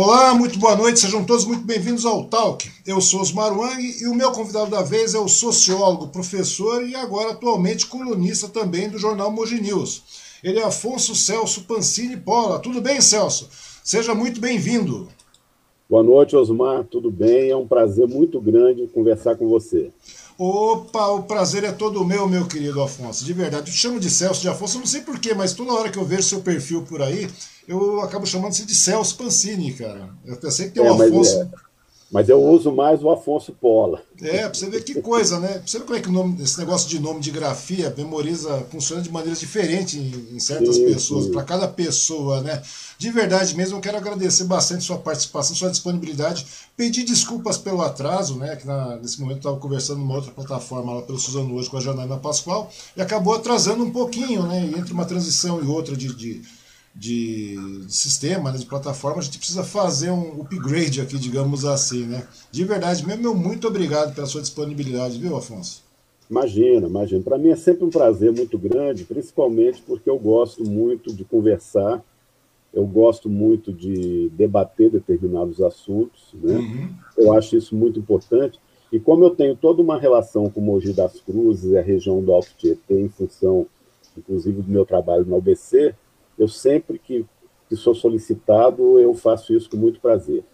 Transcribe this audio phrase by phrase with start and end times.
[0.00, 2.70] Olá, muito boa noite, sejam todos muito bem-vindos ao Talk.
[2.86, 6.94] Eu sou Osmar Wang e o meu convidado da vez é o sociólogo, professor e
[6.94, 10.04] agora atualmente colunista também do jornal Mogi News.
[10.40, 12.60] Ele é Afonso Celso Pancini Pola.
[12.60, 13.48] Tudo bem, Celso?
[13.82, 15.08] Seja muito bem-vindo.
[15.90, 16.84] Boa noite, Osmar.
[16.84, 17.50] Tudo bem?
[17.50, 19.90] É um prazer muito grande conversar com você.
[20.38, 23.24] Opa, o prazer é todo meu, meu querido Afonso.
[23.24, 25.90] De verdade, eu te chamo de Celso de Afonso, não sei porquê, mas toda hora
[25.90, 27.28] que eu vejo seu perfil por aí,
[27.66, 30.10] eu acabo chamando-se de Celso Pancini, cara.
[30.24, 31.40] Eu pensei que tem é, Afonso.
[31.40, 31.48] É,
[32.10, 34.02] mas eu uso mais o Afonso Pola.
[34.22, 35.48] É, pra você ver que coisa, né?
[35.48, 39.02] Pra você ver como é que nome, esse negócio de nome de grafia memoriza, funciona
[39.02, 42.62] de maneiras diferentes em, em certas sim, pessoas, para cada pessoa, né?
[42.98, 46.46] De verdade mesmo, eu quero agradecer bastante sua participação, sua disponibilidade.
[46.76, 48.56] Pedir desculpas pelo atraso, né?
[48.56, 51.76] Que na, nesse momento eu estava conversando numa outra plataforma lá pelo Suzano hoje com
[51.76, 54.72] a Janaína Pascoal, e acabou atrasando um pouquinho, né?
[54.76, 56.42] Entre uma transição e outra de, de
[56.98, 57.54] de,
[57.86, 62.26] de sistema, né, de plataforma, a gente precisa fazer um upgrade aqui, digamos assim, né?
[62.50, 65.84] De verdade mesmo, meu muito obrigado pela sua disponibilidade, viu, Afonso?
[66.28, 67.22] Imagina, imagina.
[67.22, 72.02] Para mim é sempre um prazer muito grande, principalmente porque eu gosto muito de conversar,
[72.74, 76.56] eu gosto muito de debater determinados assuntos, né?
[76.56, 76.94] Uhum.
[77.16, 78.58] Eu acho isso muito importante.
[78.92, 82.32] E como eu tenho toda uma relação com Mogi das Cruzes e a região do
[82.32, 83.66] Alto Tietê, em função,
[84.16, 85.94] inclusive, do meu trabalho na UBC,
[86.38, 87.26] eu sempre que,
[87.68, 90.44] que sou solicitado, eu faço isso com muito prazer.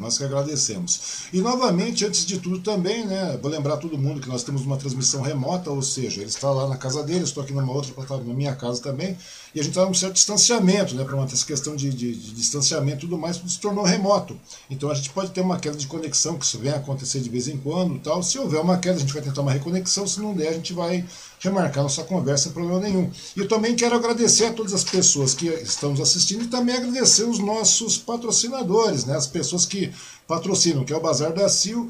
[0.00, 1.28] Nós que agradecemos.
[1.32, 4.78] E novamente, antes de tudo também, né, vou lembrar todo mundo que nós temos uma
[4.78, 7.92] transmissão remota, ou seja, ele está lá na casa dele, estou aqui numa outra
[8.24, 9.16] na minha casa também,
[9.54, 12.98] e a gente está num certo distanciamento, né, para essa questão de, de, de, distanciamento
[12.98, 14.38] e tudo mais, se tornou remoto.
[14.70, 17.46] Então a gente pode ter uma queda de conexão, que isso vem acontecer de vez
[17.46, 18.22] em quando tal.
[18.22, 20.72] Se houver uma queda, a gente vai tentar uma reconexão, se não der, a gente
[20.72, 21.04] vai
[21.40, 23.10] remarcar nossa conversa problema nenhum.
[23.36, 27.24] E também quero agradecer a todas as pessoas que estão nos assistindo e também agradecer
[27.24, 29.92] os nossos patrocinadores, né, as pessoas que
[30.26, 31.88] patrocinam, que é o Bazar da Sil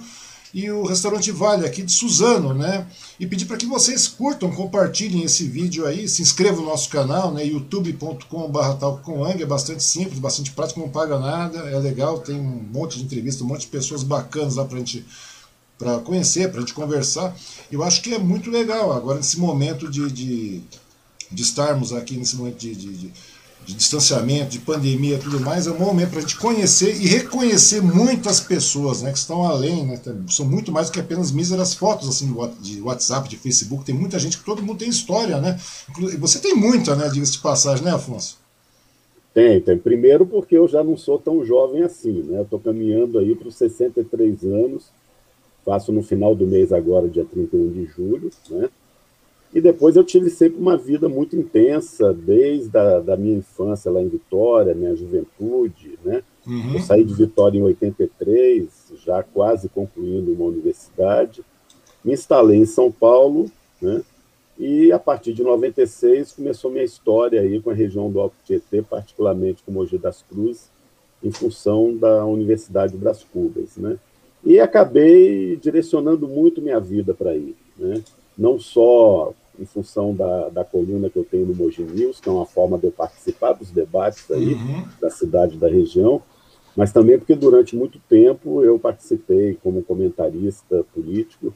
[0.57, 2.87] e o Restaurante Vale aqui de Suzano, né?
[3.21, 7.31] E pedir para que vocês curtam, compartilhem esse vídeo aí, se inscrevam no nosso canal,
[7.31, 7.45] né?
[7.45, 8.59] youtube.com.br
[9.39, 13.43] é bastante simples, bastante prático, não paga nada, é legal, tem um monte de entrevistas,
[13.43, 15.05] um monte de pessoas bacanas lá para a gente
[15.79, 17.37] para conhecer, para a gente conversar.
[17.71, 20.63] Eu acho que é muito legal agora nesse momento de, de,
[21.31, 23.13] de estarmos aqui, nesse momento de, de,
[23.67, 27.07] de distanciamento, de pandemia e tudo mais, é um momento para a gente conhecer e
[27.07, 31.75] reconhecer muitas pessoas né, que estão além, né, são muito mais do que apenas míseras
[31.75, 33.85] fotos assim, de WhatsApp, de Facebook.
[33.85, 35.59] Tem muita gente que todo mundo tem história, né?
[36.19, 37.09] Você tem muita, né?
[37.09, 38.39] Diga-se de passagem, né, Afonso?
[39.35, 39.77] Tem, tem.
[39.77, 42.39] Primeiro porque eu já não sou tão jovem assim, né?
[42.39, 44.85] Eu estou caminhando aí para os 63 anos
[45.67, 48.71] faço no final do mês agora, dia 31 de julho, né?
[49.53, 54.01] E depois eu tive sempre uma vida muito intensa, desde a da minha infância lá
[54.01, 56.23] em Vitória, minha juventude, né?
[56.47, 56.75] Uhum.
[56.75, 58.69] Eu saí de Vitória em 83,
[59.05, 61.43] já quase concluindo uma universidade.
[62.05, 63.51] Me instalei em São Paulo,
[63.83, 64.03] né?
[64.59, 68.83] E a partir de 96 começou minha história aí com a região do Alto Tietê,
[68.83, 70.71] particularmente com Mogi das Cruzes,
[71.23, 73.99] em função da Universidade de Bras Cubas, né?
[74.47, 78.01] E acabei direcionando muito minha vida para aí, né?
[78.39, 82.33] não só em função da, da coluna que eu tenho no Mogi News, que é
[82.33, 84.85] uma forma de eu participar dos debates aí uhum.
[85.01, 86.23] da cidade da região,
[86.77, 91.53] mas também porque durante muito tempo eu participei como comentarista político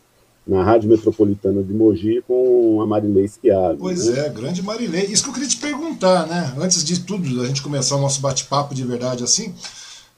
[0.46, 3.78] na Rádio Metropolitana de Mogi com a Marilei Schiavi.
[3.78, 4.26] Pois né?
[4.26, 5.04] é, grande Marilei.
[5.04, 6.54] Isso que eu queria te perguntar, né?
[6.58, 9.54] Antes de tudo, da gente começar o nosso bate-papo de verdade assim,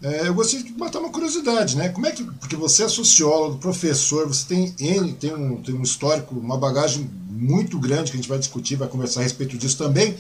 [0.03, 1.89] é, eu gostaria de matar uma curiosidade, né?
[1.89, 2.25] Como é que.
[2.25, 7.09] Porque você é sociólogo, professor, você tem N, tem um, tem um histórico, uma bagagem
[7.31, 10.17] muito grande que a gente vai discutir, vai conversar a respeito disso também.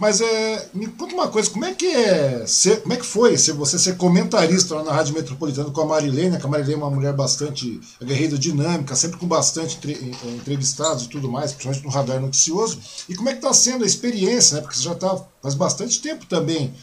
[0.00, 3.36] Mas é, me conta uma coisa, como é que é ser, como é que foi
[3.36, 6.76] ser, você ser comentarista lá na Rádio Metropolitana com a Marilene, que a Marilene é
[6.76, 11.90] uma mulher bastante aguerrida, dinâmica, sempre com bastante entre, entrevistados e tudo mais, principalmente no
[11.90, 12.80] radar noticioso.
[13.08, 14.62] E como é que está sendo a experiência, né?
[14.62, 16.74] Porque você já está faz bastante tempo também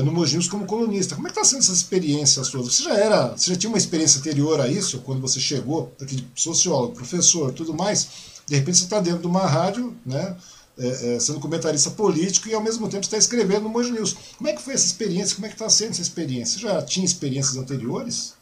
[0.00, 1.14] no Moginhos como colunista.
[1.14, 2.62] Como é que está sendo essa experiência sua?
[2.62, 6.24] Você já era, você já tinha uma experiência anterior a isso, quando você chegou, aqui
[6.34, 8.08] sociólogo, professor, tudo mais,
[8.46, 10.34] de repente você está dentro de uma rádio, né,
[10.78, 14.16] é, é, sendo comentarista político e ao mesmo tempo está escrevendo no Mogi News.
[14.38, 15.34] Como é que foi essa experiência?
[15.34, 16.58] Como é que está sendo essa experiência?
[16.58, 18.34] Você já tinha experiências anteriores?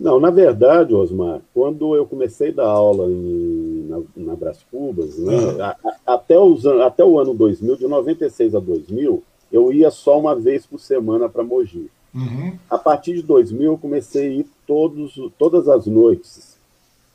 [0.00, 5.16] Não, na verdade, Osmar, quando eu comecei a dar aula em, na, na Brás Cubas,
[5.18, 5.62] né, uhum.
[5.62, 5.76] a,
[6.06, 9.22] a, até, os, até o ano 2000, de 96 a 2000,
[9.54, 11.88] eu ia só uma vez por semana para Mogi.
[12.12, 12.58] Uhum.
[12.68, 16.58] A partir de 2000, eu comecei a ir todos, todas as noites.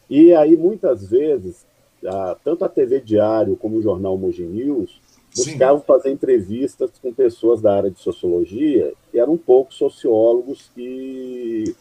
[0.10, 1.65] E aí, muitas vezes,
[2.05, 5.01] a, tanto a TV Diário como o jornal Mogi News
[5.36, 5.86] buscavam Sim.
[5.86, 11.75] fazer entrevistas com pessoas da área de sociologia, e eram um pouco sociólogos que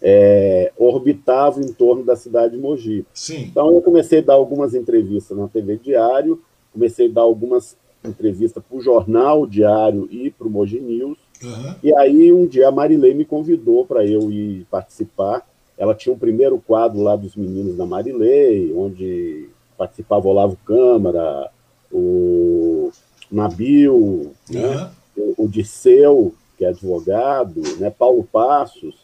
[0.00, 3.04] é, orbitavam em torno da cidade de Mogi.
[3.12, 3.48] Sim.
[3.50, 6.40] Então eu comecei a dar algumas entrevistas na TV Diário,
[6.72, 11.74] comecei a dar algumas entrevistas para o Jornal Diário e para o Mogi News, uhum.
[11.82, 15.46] e aí um dia a Marilei me convidou para eu ir participar,
[15.76, 21.50] ela tinha um primeiro quadro lá dos meninos da Marilei, onde participava o Olavo Câmara,
[21.90, 22.90] o
[23.30, 24.32] Nabil, uhum.
[24.50, 24.90] né?
[25.16, 27.90] o, o Disseu, que é advogado, né?
[27.90, 29.03] Paulo Passos,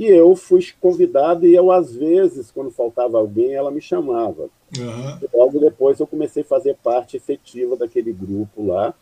[0.00, 4.48] e eu fui convidado e eu, às vezes, quando faltava alguém, ela me chamava.
[4.78, 5.28] Uhum.
[5.34, 8.94] Logo depois eu comecei a fazer parte efetiva daquele grupo lá.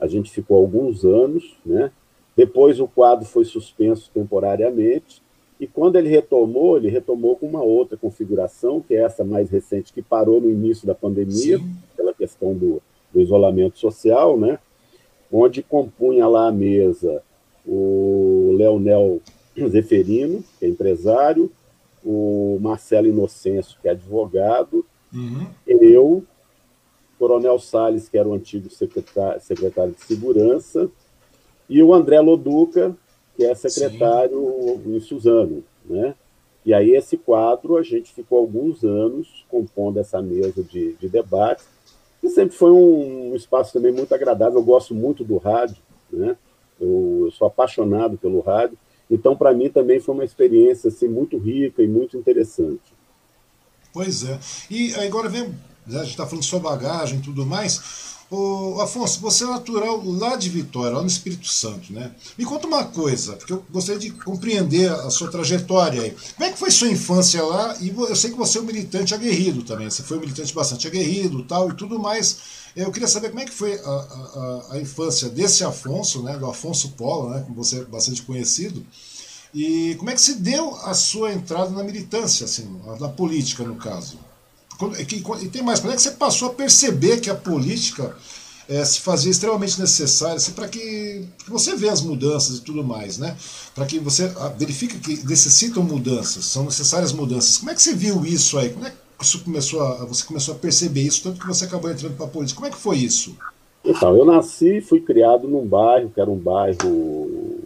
[0.00, 1.92] A gente ficou alguns anos, né?
[2.34, 5.22] Depois o quadro foi suspenso temporariamente.
[5.60, 9.92] E quando ele retomou, ele retomou com uma outra configuração, que é essa mais recente,
[9.92, 11.76] que parou no início da pandemia, Sim.
[11.94, 12.80] pela questão do,
[13.12, 14.58] do isolamento social, né?
[15.30, 17.22] onde compunha lá a mesa
[17.66, 19.20] o Leonel
[19.68, 21.50] Zeferino, que é empresário,
[22.04, 25.46] o Marcelo Inocêncio, que é advogado, uhum.
[25.66, 26.24] eu,
[27.18, 30.88] Coronel Salles, que era o antigo secretário, secretário de Segurança,
[31.68, 32.96] e o André Loduca,
[33.36, 34.96] que é secretário Sim.
[34.96, 36.14] em Suzano, né?
[36.64, 41.64] E aí esse quadro a gente ficou alguns anos compondo essa mesa de, de debate,
[42.22, 44.58] e sempre foi um, um, espaço também muito agradável.
[44.58, 45.76] Eu gosto muito do rádio,
[46.10, 46.36] né?
[46.80, 48.76] Eu, eu sou apaixonado pelo rádio,
[49.10, 52.94] então para mim também foi uma experiência assim muito rica e muito interessante.
[53.92, 54.38] Pois é.
[54.70, 55.54] E agora vem,
[55.86, 58.15] a gente está falando sua bagagem e tudo mais.
[58.28, 62.10] Ô, Afonso, você é natural lá de Vitória, lá no Espírito Santo, né?
[62.36, 66.16] Me conta uma coisa, porque eu gostaria de compreender a sua trajetória aí.
[66.34, 67.76] Como é que foi sua infância lá?
[67.80, 70.88] E eu sei que você é um militante aguerrido também, você foi um militante bastante
[70.88, 72.38] aguerrido tal e tudo mais.
[72.74, 76.46] Eu queria saber como é que foi a, a, a infância desse Afonso, né, do
[76.46, 78.84] Afonso Polo, né, como você é bastante conhecido,
[79.54, 82.68] e como é que se deu a sua entrada na militância, assim,
[83.00, 84.18] na política, no caso?
[84.98, 88.14] E tem mais, quando é que você passou a perceber que a política
[88.68, 92.82] é, se fazia extremamente necessária assim, para que, que, você vê as mudanças e tudo
[92.82, 93.36] mais, né?
[93.74, 97.58] Para que você ah, verifique que necessitam mudanças, são necessárias mudanças.
[97.58, 98.70] Como é que você viu isso aí?
[98.70, 101.90] Como é que isso começou a, você começou a perceber isso, tanto que você acabou
[101.90, 102.56] entrando para a política?
[102.56, 103.36] Como é que foi isso?
[103.84, 107.65] Então, eu nasci e fui criado num bairro, que era um bairro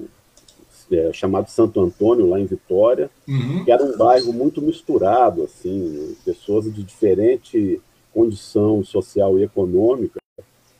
[0.90, 3.64] é, chamado Santo Antônio, lá em Vitória, uhum.
[3.64, 7.80] que era um bairro muito misturado, assim, pessoas de diferente
[8.12, 10.18] condição social e econômica.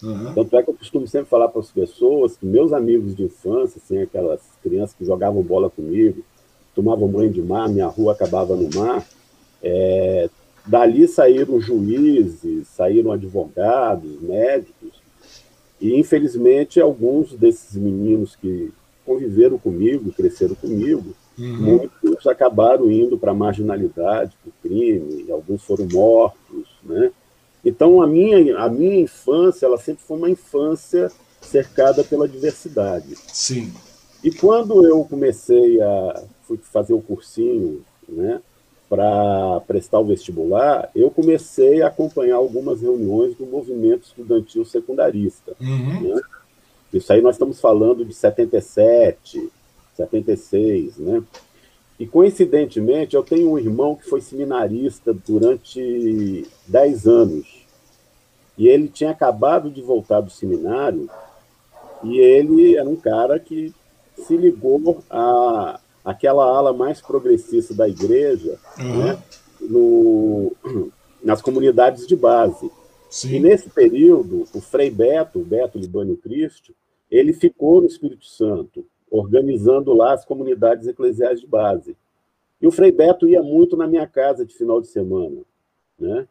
[0.03, 0.35] Uhum.
[0.35, 3.81] Tanto é que eu costumo sempre falar para as pessoas que meus amigos de infância,
[3.83, 6.25] assim, aquelas crianças que jogavam bola comigo,
[6.75, 9.07] tomavam banho de mar, minha rua acabava no mar,
[9.63, 10.29] é,
[10.67, 15.01] dali saíram juízes, saíram advogados, médicos,
[15.81, 18.73] e infelizmente alguns desses meninos que
[19.11, 21.91] conviveram comigo, cresceram comigo, uhum.
[22.03, 27.11] muitos acabaram indo para a marginalidade, para o crime, alguns foram mortos, né?
[27.65, 33.17] Então a minha a minha infância ela sempre foi uma infância cercada pela diversidade.
[33.27, 33.73] Sim.
[34.23, 38.41] E quando eu comecei a fui fazer o cursinho, né,
[38.89, 45.57] para prestar o vestibular, eu comecei a acompanhar algumas reuniões do movimento estudantil secundarista.
[45.61, 46.15] Uhum.
[46.15, 46.21] Né?
[46.93, 49.51] Isso aí nós estamos falando de 77,
[49.95, 51.23] 76, né?
[51.99, 57.67] E coincidentemente, eu tenho um irmão que foi seminarista durante 10 anos.
[58.57, 61.09] E ele tinha acabado de voltar do seminário,
[62.03, 63.75] e ele era um cara que
[64.17, 68.99] se ligou a aquela ala mais progressista da igreja, uhum.
[68.99, 69.23] né,
[69.61, 70.53] no,
[71.23, 72.71] nas comunidades de base.
[73.11, 73.35] Sim.
[73.35, 76.73] E nesse período, o Frei Beto, o Beto Libânio Cristo,
[77.11, 81.97] ele ficou no Espírito Santo, organizando lá as comunidades eclesiais de base.
[82.63, 85.39] E o Frei Beto ia muito na minha casa de final de semana,
[85.99, 86.27] né?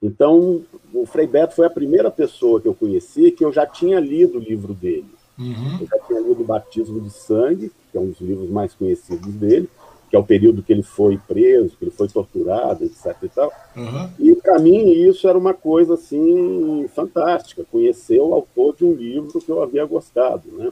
[0.00, 0.62] Então,
[0.92, 4.38] o Frei Beto foi a primeira pessoa que eu conheci que eu já tinha lido
[4.38, 5.06] o livro dele.
[5.38, 5.78] Uhum.
[5.80, 9.32] Eu já tinha lido o Batismo de Sangue, que é um dos livros mais conhecidos
[9.34, 9.68] dele,
[10.12, 13.16] que é o período que ele foi preso, que ele foi torturado, etc.
[13.22, 13.50] E, tal.
[13.74, 14.10] Uhum.
[14.18, 19.40] e para mim isso era uma coisa assim fantástica, conhecer o autor de um livro
[19.40, 20.70] que eu havia gostado, né?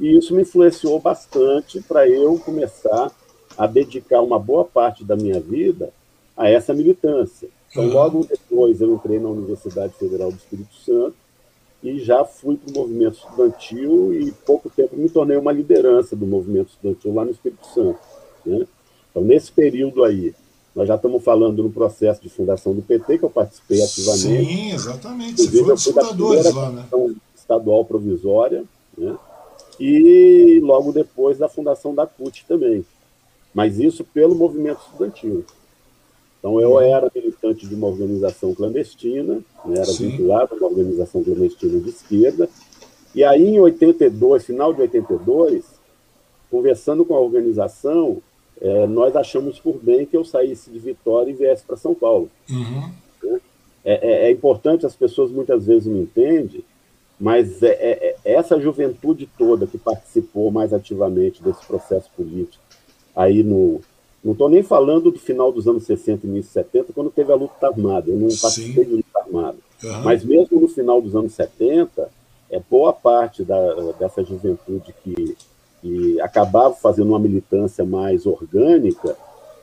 [0.00, 3.12] E isso me influenciou bastante para eu começar
[3.56, 5.92] a dedicar uma boa parte da minha vida
[6.36, 7.48] a essa militância.
[7.70, 7.92] Então, uhum.
[7.92, 11.14] logo depois, eu entrei na Universidade Federal do Espírito Santo
[11.80, 16.26] e já fui para o movimento estudantil e pouco tempo me tornei uma liderança do
[16.26, 18.00] movimento estudantil lá no Espírito Santo.
[18.44, 18.66] Né?
[19.10, 20.34] Então, nesse período aí,
[20.74, 24.44] nós já estamos falando no processo de fundação do PT, que eu participei ativamente.
[24.44, 25.42] Sim, exatamente.
[25.42, 26.86] Você foi um dos fundadores lá, né?
[27.36, 28.64] estadual provisória,
[28.96, 29.16] né?
[29.78, 32.84] e logo depois da fundação da CUT também.
[33.52, 35.44] Mas isso pelo movimento estudantil.
[36.38, 39.76] Então eu era militante de uma organização clandestina, né?
[39.76, 40.10] era Sim.
[40.10, 42.48] vinculado a uma organização clandestina de esquerda,
[43.14, 45.64] e aí em 82, final de 82,
[46.50, 48.22] conversando com a organização,
[48.60, 52.30] é, nós achamos por bem que eu saísse de Vitória e viesse para São Paulo.
[52.50, 52.90] Uhum.
[53.22, 53.40] Né?
[53.84, 56.62] É, é, é, importante, as pessoas muitas vezes não entendem,
[57.18, 62.62] mas é, é, é, essa juventude toda que participou mais ativamente desse processo político,
[63.16, 63.80] aí no.
[64.22, 67.34] Não estou nem falando do final dos anos 60 e início 70, quando teve a
[67.34, 68.10] luta armada.
[68.10, 69.56] Eu não participei de luta armada.
[69.82, 70.02] Uhum.
[70.02, 72.10] Mas mesmo no final dos anos 70,
[72.50, 75.38] é boa parte da, dessa juventude que
[75.80, 79.16] que acabavam fazendo uma militância mais orgânica,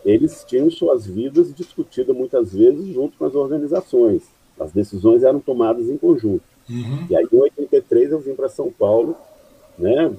[0.03, 4.23] eles tinham suas vidas discutidas muitas vezes junto com as organizações.
[4.59, 6.43] As decisões eram tomadas em conjunto.
[6.69, 7.07] Uhum.
[7.09, 9.15] E aí, em 83, eu vim para São Paulo,
[9.77, 10.11] né,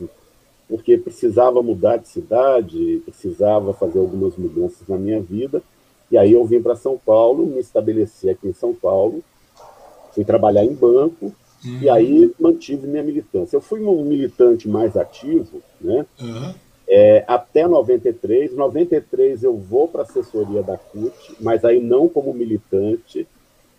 [0.69, 5.63] porque precisava mudar de cidade, precisava fazer algumas mudanças na minha vida.
[6.11, 9.23] E aí, eu vim para São Paulo, me estabeleci aqui em São Paulo,
[10.13, 11.35] fui trabalhar em banco,
[11.65, 11.79] Uhum.
[11.81, 13.57] E aí mantive minha militância.
[13.57, 16.07] Eu fui um militante mais ativo, né?
[16.21, 16.55] Uhum.
[16.89, 18.55] É, até 93.
[18.55, 23.27] 93 eu vou para a assessoria da CUT, mas aí não como militante,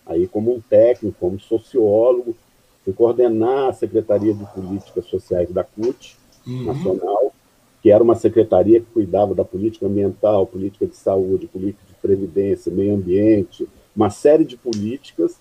[0.05, 2.35] aí como um técnico, como sociólogo.
[2.83, 6.65] Fui coordenar a Secretaria de Políticas Sociais da CUT uhum.
[6.65, 7.33] Nacional,
[7.81, 12.71] que era uma secretaria que cuidava da política ambiental, política de saúde, política de previdência,
[12.71, 15.37] meio ambiente, uma série de políticas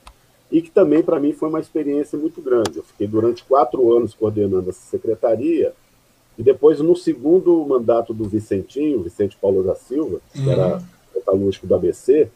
[0.50, 2.76] e que também para mim foi uma experiência muito grande.
[2.76, 5.72] Eu fiquei durante quatro anos coordenando essa secretaria
[6.38, 10.50] e depois no segundo mandato do Vicentinho, Vicente Paulo da Silva, que uhum.
[10.50, 10.82] era
[11.14, 12.28] metalúrgico do ABC,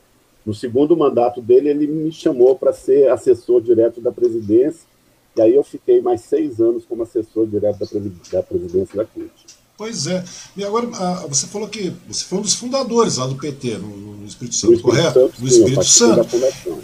[0.44, 4.92] no segundo mandato dele ele me chamou para ser assessor direto da presidência
[5.36, 9.30] e aí eu fiquei mais seis anos como assessor direto da, presidência da CUT.
[9.78, 10.22] Pois é.
[10.56, 10.86] E agora,
[11.26, 14.74] você falou que você foi um dos fundadores lá do PT, no, no Espírito Santo,
[14.74, 15.20] Espírito correto?
[15.20, 16.28] Santo, no Espírito Santo.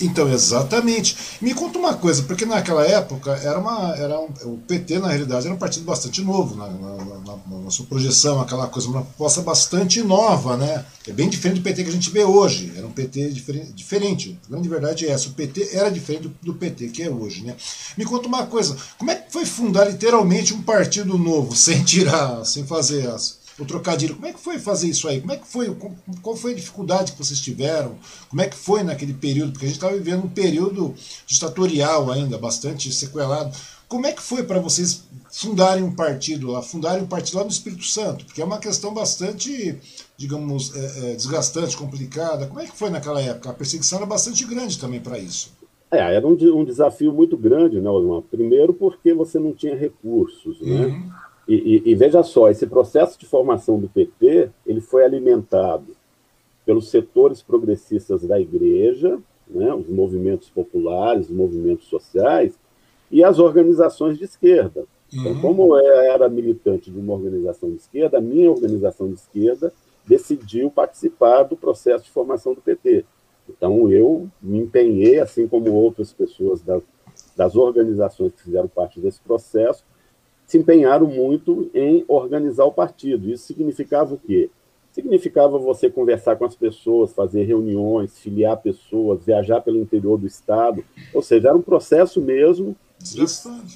[0.01, 1.17] Então, exatamente.
[1.41, 5.47] Me conta uma coisa, porque naquela época era uma, era um, o PT, na realidade,
[5.47, 9.41] era um partido bastante novo na, na, na, na, sua projeção, aquela coisa, uma proposta
[9.43, 10.85] bastante nova, né?
[11.07, 12.73] É bem diferente do PT que a gente vê hoje.
[12.77, 13.73] Era um PT diferente.
[13.73, 14.39] diferente.
[14.47, 15.29] A grande verdade é essa.
[15.29, 17.57] O PT era diferente do, do PT que é hoje, né?
[17.97, 22.45] Me conta uma coisa, como é que foi fundar literalmente um partido novo, sem tirar,
[22.45, 24.15] sem fazer as o trocadilho.
[24.15, 25.21] Como é que foi fazer isso aí?
[25.21, 25.75] Como é que foi?
[26.23, 27.97] Qual foi a dificuldade que vocês tiveram?
[28.29, 29.53] Como é que foi naquele período?
[29.53, 30.95] Porque a gente estava vivendo um período
[31.27, 33.57] ditatorial ainda, bastante sequelado.
[33.89, 37.51] Como é que foi para vocês fundarem um partido lá, fundarem um partido lá no
[37.51, 38.27] Espírito Santo?
[38.27, 39.79] Porque é uma questão bastante,
[40.17, 42.47] digamos, é, é, desgastante, complicada.
[42.47, 43.51] Como é que foi naquela época?
[43.51, 45.57] A perseguição era bastante grande também para isso.
[45.91, 48.21] É, era um, um, desafio muito grande, né, Osmar?
[48.21, 50.85] Primeiro porque você não tinha recursos, né?
[50.85, 51.11] Uhum.
[51.49, 55.97] E, e, e, veja só, esse processo de formação do PT ele foi alimentado
[56.67, 62.59] pelos setores progressistas da igreja, né, os movimentos populares, os movimentos sociais
[63.11, 64.85] e as organizações de esquerda.
[65.11, 65.41] Então, uhum.
[65.41, 69.73] como eu era militante de uma organização de esquerda, a minha organização de esquerda
[70.07, 73.07] decidiu participar do processo de formação do PT.
[73.49, 76.83] Então, eu me empenhei, assim como outras pessoas das,
[77.35, 79.83] das organizações que fizeram parte desse processo,
[80.49, 83.31] se empenharam muito em organizar o partido.
[83.31, 84.51] Isso significava o quê?
[84.91, 90.83] Significava você conversar com as pessoas, fazer reuniões, filiar pessoas, viajar pelo interior do estado.
[91.13, 93.27] Ou seja, era um processo mesmo de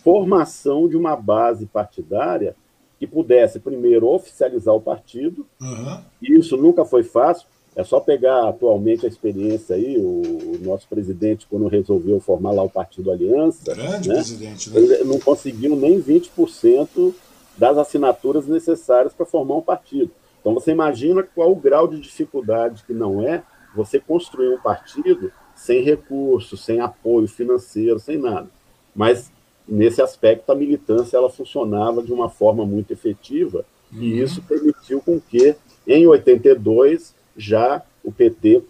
[0.03, 2.57] formação de uma base partidária
[2.99, 5.47] que pudesse, primeiro, oficializar o partido.
[5.61, 6.01] Uhum.
[6.23, 7.47] Isso nunca foi fácil.
[7.75, 12.63] É só pegar atualmente a experiência aí, o, o, nosso presidente, quando resolveu formar lá
[12.63, 13.75] o Partido Aliança.
[13.75, 14.81] Grande né, presidente, né?
[14.81, 17.15] Ele não conseguiu nem 20%
[17.57, 20.11] das assinaturas necessárias para formar um partido.
[20.41, 23.43] Então você imagina qual o grau de dificuldade que não é
[23.75, 28.49] você construir um partido sem recursos, sem apoio financeiro, sem nada.
[28.95, 29.31] Mas
[29.67, 34.03] nesse aspecto a militância ela funcionava de uma forma muito efetiva uhum.
[34.03, 35.55] e isso permitiu com que
[35.87, 38.63] em 82 já o PT,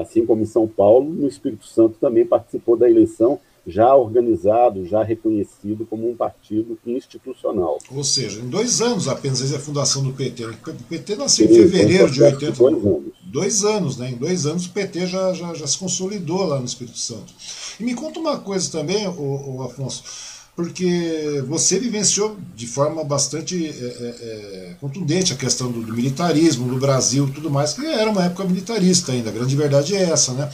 [0.00, 5.02] assim como em São Paulo, no Espírito Santo também participou da eleição, já organizado, já
[5.02, 7.78] reconhecido como um partido institucional.
[7.90, 10.46] Ou seja, em dois anos apenas desde a fundação do PT.
[10.46, 12.52] O PT nasceu Sim, em fevereiro de 80.
[12.52, 13.12] Dois anos.
[13.24, 14.10] Dois anos, né?
[14.10, 17.34] Em dois anos o PT já, já, já se consolidou lá no Espírito Santo.
[17.78, 23.64] E me conta uma coisa também, o, o Afonso porque você vivenciou de forma bastante
[23.64, 28.10] é, é, é, contundente a questão do, do, militarismo no Brasil tudo mais, que era
[28.10, 30.50] uma época militarista ainda, a grande verdade é essa, né?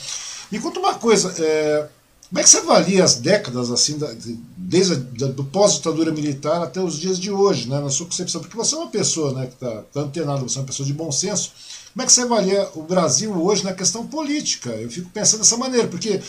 [0.53, 1.89] Me conta uma coisa, é,
[2.29, 6.83] como é que você avalia as décadas assim da, de, desde o pós-ditadura militar até
[6.83, 9.55] os dias de hoje, né, na sua concepção, porque você é uma pessoa né, que
[9.55, 11.51] está tá antenada, você é uma pessoa de bom senso,
[11.95, 14.69] como é que você avalia o Brasil hoje na questão política?
[14.69, 16.21] Eu fico pensando dessa maneira, porque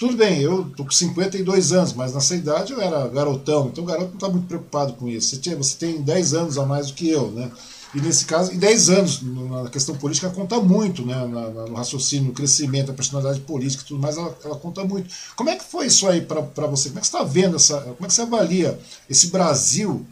[0.00, 3.86] tudo bem, eu tô com 52 anos, mas nessa idade eu era garotão, então o
[3.86, 5.28] garoto não está muito preocupado com isso.
[5.28, 7.52] Você, tinha, você tem 10 anos a mais do que eu, né?
[7.94, 11.16] E nesse caso, e 10 anos na questão política conta muito, né?
[11.26, 15.14] no raciocínio, no crescimento, da personalidade política e tudo mais, ela, ela, conta muito.
[15.36, 16.88] Como é que foi isso aí para você?
[16.88, 17.78] Como é que você está vendo essa.
[17.82, 20.06] Como é que você avalia esse Brasil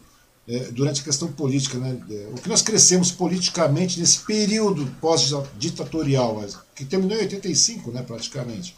[0.47, 1.99] é, durante a questão política, né?
[2.11, 8.75] É, o que nós crescemos politicamente nesse período pós-ditatorial, que terminou em 85, né, praticamente?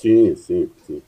[0.00, 1.02] Sim, sim, sim.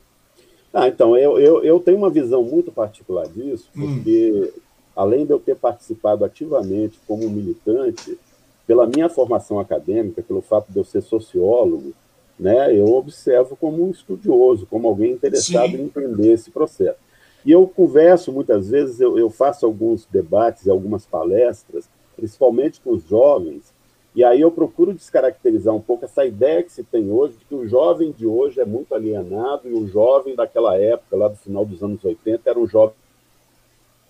[0.72, 3.80] Ah, então, eu, eu, eu tenho uma visão muito particular disso, hum.
[3.80, 4.62] porque hum
[4.94, 8.18] além de eu ter participado ativamente como militante,
[8.66, 11.92] pela minha formação acadêmica, pelo fato de eu ser sociólogo,
[12.38, 15.78] né, eu observo como um estudioso, como alguém interessado Sim.
[15.78, 16.98] em entender esse processo.
[17.44, 23.02] E eu converso muitas vezes, eu, eu faço alguns debates, algumas palestras, principalmente com os
[23.04, 23.71] jovens,
[24.14, 27.54] e aí eu procuro descaracterizar um pouco essa ideia que se tem hoje de que
[27.54, 31.64] o jovem de hoje é muito alienado e o jovem daquela época, lá do final
[31.64, 32.94] dos anos 80, era um jovem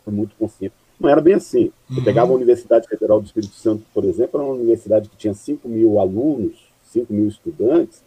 [0.06, 0.74] muito consciente.
[0.98, 1.72] Não era bem assim.
[1.88, 2.04] Você uhum.
[2.04, 5.68] pegava a Universidade Federal do Espírito Santo, por exemplo, era uma universidade que tinha 5
[5.68, 8.02] mil alunos, 5 mil estudantes,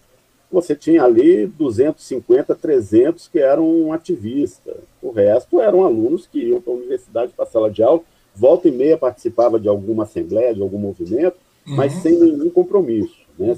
[0.51, 4.75] você tinha ali 250, 300 que eram ativistas.
[5.01, 8.01] O resto eram alunos que iam para a universidade, para a sala de aula,
[8.35, 11.75] volta e meia participava de alguma assembleia, de algum movimento, uhum.
[11.75, 13.17] mas sem nenhum compromisso.
[13.37, 13.57] Né?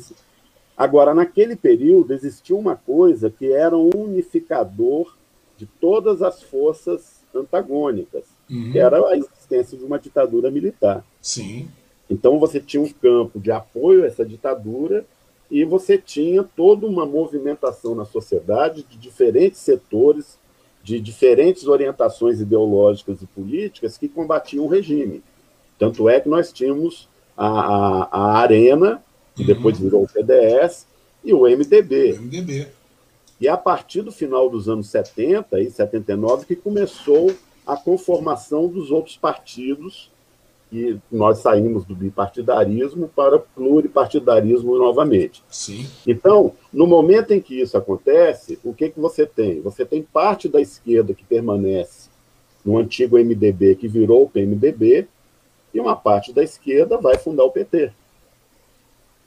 [0.77, 5.15] Agora, naquele período, existia uma coisa que era um unificador
[5.57, 8.71] de todas as forças antagônicas, uhum.
[8.71, 11.03] que era a existência de uma ditadura militar.
[11.21, 11.67] Sim.
[12.09, 15.05] Então você tinha um campo de apoio a essa ditadura
[15.49, 20.37] e você tinha toda uma movimentação na sociedade de diferentes setores,
[20.83, 25.23] de diferentes orientações ideológicas e políticas que combatiam o regime.
[25.77, 29.01] Tanto é que nós tínhamos a, a, a Arena,
[29.35, 29.47] que uhum.
[29.47, 30.87] depois virou o PDS,
[31.23, 32.13] e o MDB.
[32.13, 32.67] O MDB.
[33.39, 37.31] E a partir do final dos anos 70 e 79 que começou
[37.65, 40.09] a conformação dos outros partidos
[40.71, 45.43] e nós saímos do bipartidarismo para o pluripartidarismo novamente.
[45.49, 45.85] Sim.
[46.05, 49.61] Então, no momento em que isso acontece, o que, que você tem?
[49.61, 52.09] Você tem parte da esquerda que permanece
[52.65, 55.07] no antigo MDB, que virou o PMDB,
[55.77, 57.91] e uma parte da esquerda vai fundar o PT.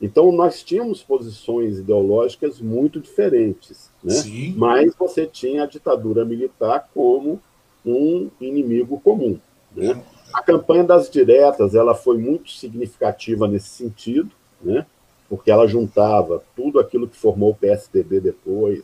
[0.02, 4.14] Então, nós tínhamos posições ideológicas muito diferentes, né?
[4.14, 4.54] Sim.
[4.56, 7.40] mas você tinha a ditadura militar como
[7.86, 9.38] um inimigo comum.
[9.76, 10.02] Né?
[10.32, 14.84] A campanha das diretas ela foi muito significativa nesse sentido, né?
[15.28, 18.82] porque ela juntava tudo aquilo que formou o PSDB depois,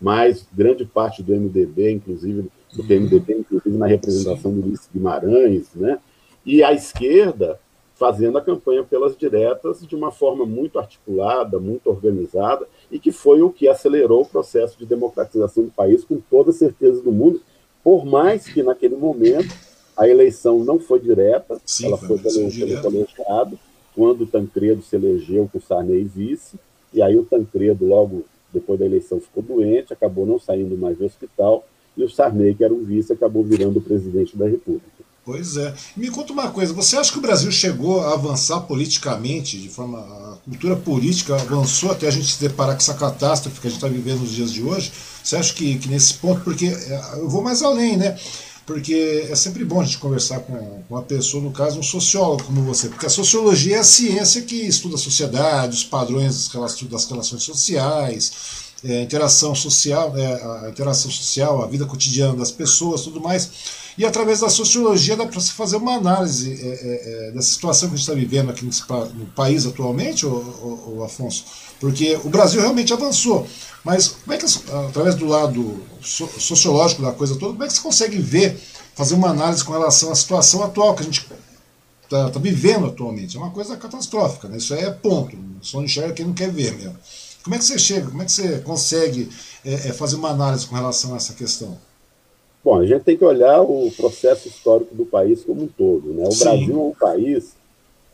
[0.00, 4.60] mais grande parte do MDB, inclusive do PMDB, inclusive na representação Sim.
[4.60, 6.00] do Ulisses Guimarães, né?
[6.44, 7.58] E a esquerda
[7.94, 13.40] fazendo a campanha pelas diretas de uma forma muito articulada, muito organizada, e que foi
[13.40, 17.40] o que acelerou o processo de democratização do país com toda certeza do mundo,
[17.82, 19.54] por mais que naquele momento
[19.96, 23.58] a eleição não foi direta, Sim, ela foi pelo, pelo colegiado,
[23.94, 26.58] quando o Tancredo se elegeu com Sarney vice,
[26.92, 31.04] e aí o Tancredo, logo depois da eleição, ficou doente, acabou não saindo mais do
[31.04, 31.64] hospital,
[31.96, 35.03] e o Sarney, que era o vice, acabou virando o presidente da República.
[35.24, 35.74] Pois é.
[35.96, 39.98] Me conta uma coisa, você acha que o Brasil chegou a avançar politicamente, de forma.
[39.98, 43.78] a cultura política avançou até a gente se deparar com essa catástrofe que a gente
[43.78, 44.92] está vivendo nos dias de hoje?
[45.22, 48.18] Você acha que, que nesse ponto, porque é, eu vou mais além, né?
[48.66, 52.62] Porque é sempre bom a gente conversar com uma pessoa, no caso, um sociólogo como
[52.62, 56.50] você, porque a sociologia é a ciência que estuda a sociedade, os padrões
[56.90, 58.32] das relações sociais,
[58.82, 63.50] é, interação social, é, a interação social, a vida cotidiana das pessoas, tudo mais.
[63.96, 67.88] E através da sociologia dá para se fazer uma análise é, é, é dessa situação
[67.88, 71.44] que a gente está vivendo aqui nesse, no país atualmente, o, Afonso,
[71.78, 73.46] porque o Brasil realmente avançou.
[73.84, 74.46] Mas como é que,
[74.88, 78.58] através do lado sociológico da coisa toda, como é que você consegue ver,
[78.94, 81.26] fazer uma análise com relação à situação atual que a gente
[82.02, 83.36] está tá vivendo atualmente?
[83.36, 84.56] É uma coisa catastrófica, né?
[84.56, 85.36] isso aí é ponto.
[85.60, 86.98] Só enxerga quem não quer ver mesmo.
[87.44, 89.28] Como é que você chega, como é que você consegue
[89.62, 91.76] é, é fazer uma análise com relação a essa questão?
[92.64, 96.14] Bom, a gente tem que olhar o processo histórico do país como um todo.
[96.14, 96.26] Né?
[96.26, 96.44] O Sim.
[96.44, 97.52] Brasil é um país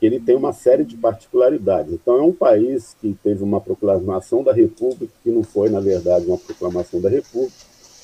[0.01, 1.93] que ele tem uma série de particularidades.
[1.93, 6.27] Então, é um país que teve uma proclamação da República, que não foi, na verdade,
[6.27, 7.55] uma proclamação da República.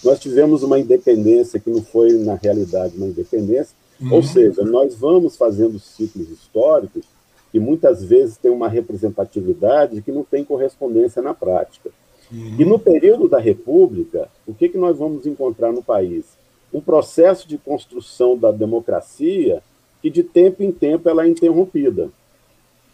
[0.04, 3.74] Nós tivemos uma independência que não foi, na realidade, uma independência.
[4.00, 4.12] Uhum.
[4.12, 7.04] Ou seja, nós vamos fazendo ciclos históricos
[7.56, 11.88] que muitas vezes têm uma representatividade que não tem correspondência na prática.
[12.30, 12.56] Uhum.
[12.58, 16.36] E no período da República, o que, que nós vamos encontrar no país?
[16.76, 19.62] um processo de construção da democracia
[20.02, 22.10] que de tempo em tempo ela é interrompida.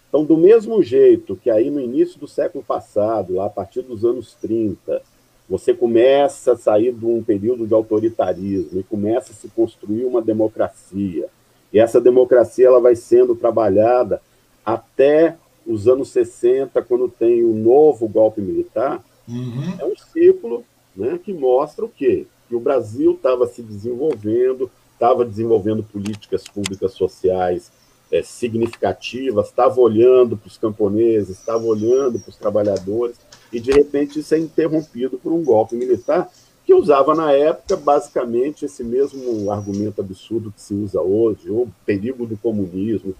[0.08, 4.04] Então, do mesmo jeito que aí no início do século passado, lá a partir dos
[4.04, 5.02] anos 30,
[5.48, 10.22] você começa a sair de um período de autoritarismo e começa a se construir uma
[10.22, 11.26] democracia.
[11.72, 14.22] E essa democracia ela vai sendo trabalhada
[14.64, 19.02] até os anos 60, quando tem o novo golpe militar.
[19.28, 19.74] Uhum.
[19.78, 20.64] É um ciclo
[20.96, 22.26] né, que mostra o quê?
[22.48, 27.70] Que o Brasil estava se desenvolvendo, estava desenvolvendo políticas públicas sociais
[28.10, 33.16] é, significativas, estava olhando para os camponeses, estava olhando para os trabalhadores,
[33.52, 36.30] e de repente isso é interrompido por um golpe militar
[36.64, 42.26] que usava na época basicamente esse mesmo argumento absurdo que se usa hoje, o perigo
[42.26, 43.14] do comunismo.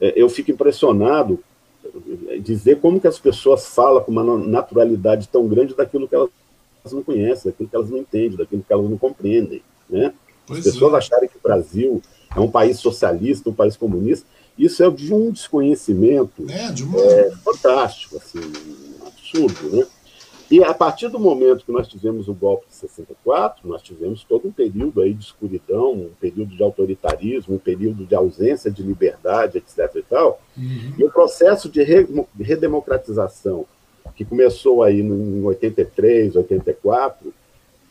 [0.00, 1.38] É, eu fico impressionado
[2.40, 6.30] de ver como que as pessoas falam com uma naturalidade tão grande daquilo que elas
[6.92, 9.62] não conhecem, daquilo que elas não entendem, daquilo que elas não compreendem.
[9.88, 10.12] Né?
[10.50, 10.96] As pessoas é.
[10.96, 12.02] acharem que o Brasil
[12.34, 14.26] é um país socialista, um país comunista,
[14.58, 17.00] isso é de um desconhecimento é, de uma...
[17.00, 19.86] é, fantástico, assim, um absurdo, né?
[20.50, 24.48] E a partir do momento que nós tivemos o golpe de 64, nós tivemos todo
[24.48, 29.58] um período aí de escuridão, um período de autoritarismo, um período de ausência de liberdade,
[29.58, 29.90] etc.
[29.96, 30.40] e tal.
[30.56, 30.94] Uhum.
[30.98, 31.82] E o processo de
[32.38, 33.66] redemocratização,
[34.14, 37.34] que começou aí em 83, 84,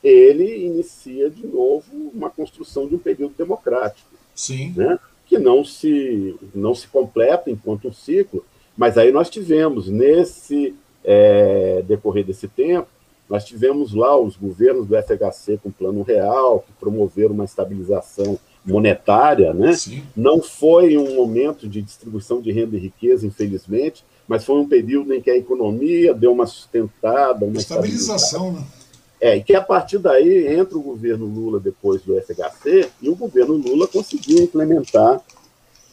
[0.04, 4.10] ele inicia de novo uma construção de um período democrático.
[4.34, 4.74] Sim.
[4.76, 5.00] Né?
[5.26, 8.46] que não se, não se completa enquanto um ciclo,
[8.78, 12.88] mas aí nós tivemos, nesse é, decorrer desse tempo,
[13.30, 19.54] nós tivemos lá os governos do FHC com plano real, que promoveram uma estabilização monetária,
[19.54, 19.74] né?
[19.74, 20.04] Sim.
[20.15, 25.13] Não foi um momento de distribuição de renda e riqueza, infelizmente, mas foi um período
[25.13, 28.63] em que a economia deu uma sustentada, uma estabilização, né?
[29.20, 33.15] É, e que a partir daí entra o governo Lula depois do FHC e o
[33.15, 35.22] governo Lula conseguiu implementar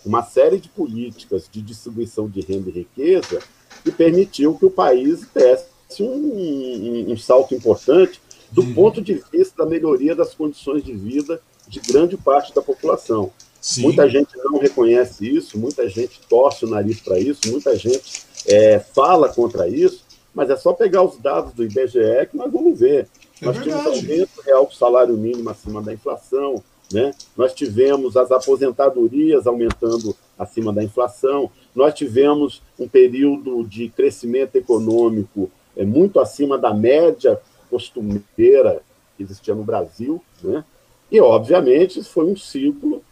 [0.04, 3.40] uma série de políticas de distribuição de renda e riqueza
[3.84, 8.74] que permitiu que o país desse um, um, um salto importante do uhum.
[8.74, 13.30] ponto de vista da melhoria das condições de vida de grande parte da população.
[13.60, 13.82] Sim.
[13.82, 18.78] Muita gente não reconhece isso, muita gente torce o nariz para isso, muita gente é,
[18.78, 23.08] fala contra isso, mas é só pegar os dados do IBGE que nós vamos ver.
[23.40, 23.82] É nós verdade.
[23.82, 26.62] tivemos aumento real do salário mínimo acima da inflação,
[26.92, 27.14] né?
[27.37, 35.50] nós tivemos as aposentadorias aumentando acima da inflação, nós tivemos um período de crescimento econômico
[35.76, 38.83] é, muito acima da média costumeira
[39.16, 40.64] que existia no Brasil, né?
[41.11, 43.02] e, obviamente, foi um ciclo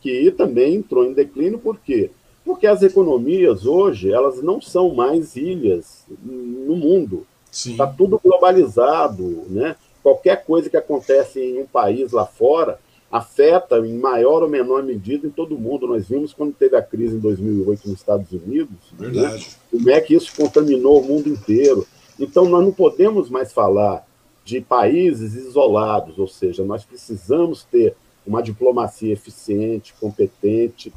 [0.00, 2.10] que também entrou em declínio, por quê?
[2.44, 7.26] Porque as economias hoje, elas não são mais ilhas no mundo.
[7.52, 9.76] Está tudo globalizado, né?
[10.02, 12.78] Qualquer coisa que acontece em um país lá fora
[13.10, 15.86] afeta em maior ou menor medida em todo mundo.
[15.86, 19.40] Nós vimos quando teve a crise em 2008 nos Estados Unidos, né?
[19.70, 21.86] como é que isso contaminou o mundo inteiro.
[22.18, 24.06] Então, nós não podemos mais falar
[24.44, 27.94] de países isolados, ou seja, nós precisamos ter
[28.26, 30.92] uma diplomacia eficiente, competente,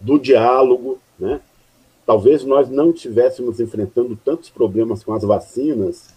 [0.00, 1.40] do diálogo, né?
[2.06, 6.14] Talvez nós não estivéssemos enfrentando tantos problemas com as vacinas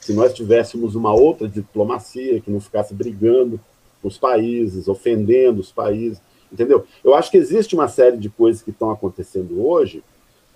[0.00, 3.60] se nós tivéssemos uma outra diplomacia que não ficasse brigando
[4.02, 6.20] os países, ofendendo os países,
[6.52, 6.84] entendeu?
[7.02, 10.02] Eu acho que existe uma série de coisas que estão acontecendo hoje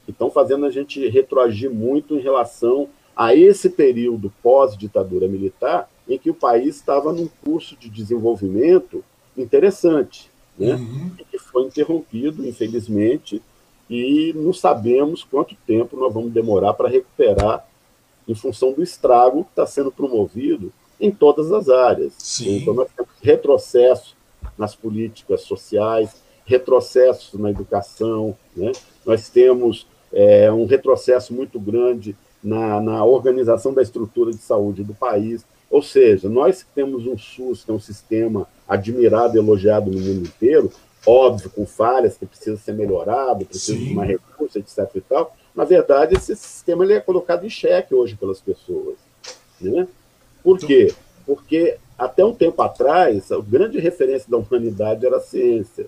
[0.05, 6.18] que estão fazendo a gente retroagir muito em relação a esse período pós-ditadura militar em
[6.18, 9.05] que o país estava num curso de desenvolvimento
[9.37, 10.74] interessante né?
[10.74, 11.11] Uhum.
[11.31, 13.42] que foi interrompido, infelizmente,
[13.88, 17.66] e não sabemos quanto tempo nós vamos demorar para recuperar
[18.26, 22.14] em função do estrago que está sendo promovido em todas as áreas.
[22.16, 22.58] Sim.
[22.58, 24.16] Então, nós temos retrocesso
[24.56, 28.70] nas políticas sociais, retrocessos na educação, né?
[29.04, 34.94] nós temos é, um retrocesso muito grande na, na organização da estrutura de saúde do
[34.94, 35.44] país.
[35.68, 39.98] Ou seja, nós que temos um SUS, que é um sistema admirado e elogiado no
[39.98, 40.70] mundo inteiro,
[41.04, 43.86] óbvio, com falhas, que precisa ser melhorado, precisa Sim.
[43.86, 44.88] de mais recursos, etc.
[44.94, 45.34] e tal.
[45.54, 48.96] Na verdade, esse sistema ele é colocado em xeque hoje pelas pessoas.
[49.60, 49.86] Né?
[50.42, 50.92] Por quê?
[51.26, 55.87] Porque até um tempo atrás, a grande referência da humanidade era a ciência.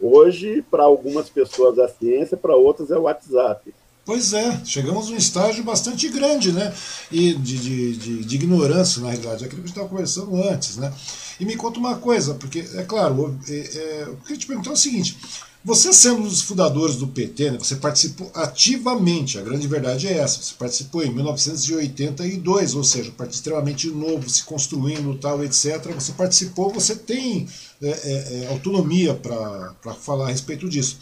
[0.00, 3.74] Hoje, para algumas pessoas, é a ciência, para outras, é o WhatsApp.
[4.08, 6.72] Pois é, chegamos a um estágio bastante grande, né?
[7.12, 10.78] E de, de, de, de ignorância, na realidade, aquilo que a gente estava conversando antes,
[10.78, 10.90] né?
[11.38, 14.72] E me conta uma coisa, porque, é claro, é, é, eu queria te perguntar é
[14.72, 15.14] o seguinte:
[15.64, 20.18] Você sendo um dos fundadores do PT, né, você participou ativamente, a grande verdade é
[20.18, 25.92] essa, você participou em 1982, ou seja, um partido extremamente novo, se construindo, tal, etc.
[25.94, 27.48] Você participou, você tem
[27.82, 30.96] é, é, é autonomia para falar a respeito disso.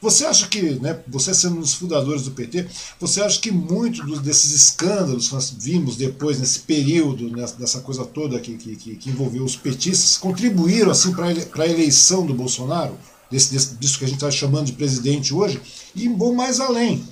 [0.00, 2.66] Você acha que, né, você sendo um dos fundadores do PT,
[2.98, 8.40] você acha que muito desses escândalos que nós vimos depois, nesse período, dessa coisa toda
[8.40, 12.96] que, que, que envolveu os petistas, contribuíram assim para a eleição do Bolsonaro?
[13.30, 15.60] Desse, desse, disso que a gente está chamando de presidente hoje?
[15.94, 17.04] E vou mais além.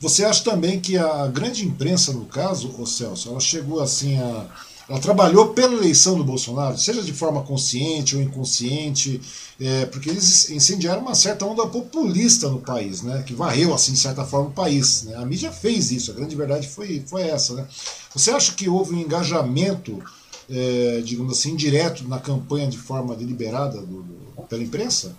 [0.00, 4.46] Você acha também que a grande imprensa, no caso, ô Celso, ela chegou assim a
[4.88, 9.20] ela trabalhou pela eleição do Bolsonaro, seja de forma consciente ou inconsciente,
[9.60, 13.98] é, porque eles incendiaram uma certa onda populista no país, né, que varreu, assim, de
[13.98, 15.02] certa forma, o país.
[15.02, 15.14] Né?
[15.16, 17.52] A mídia fez isso, a grande verdade foi, foi essa.
[17.54, 17.66] Né?
[18.14, 20.02] Você acha que houve um engajamento,
[20.48, 24.17] é, digamos assim, direto na campanha de forma deliberada do, do,
[24.48, 25.16] pela imprensa?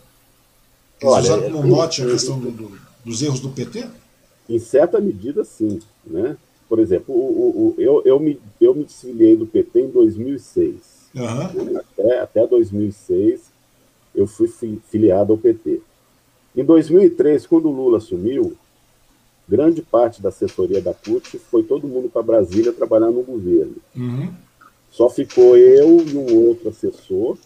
[1.02, 3.88] Eles Olha, usaram como mote a questão do, dos erros do PT?
[4.50, 5.80] Em certa medida, sim.
[6.06, 6.36] Né?
[6.68, 10.76] Por exemplo, o, o, o, eu, eu, me, eu me desfiliei do PT em 2006.
[11.16, 11.78] Uhum.
[11.78, 13.50] Até, até 2006
[14.14, 14.48] eu fui
[14.90, 15.82] filiado ao PT.
[16.56, 18.58] Em 2003, quando o Lula assumiu,
[19.48, 23.76] grande parte da assessoria da CUT foi todo mundo para Brasília trabalhar no governo.
[23.96, 24.32] Uhum.
[24.92, 27.38] Só ficou eu e um outro assessor,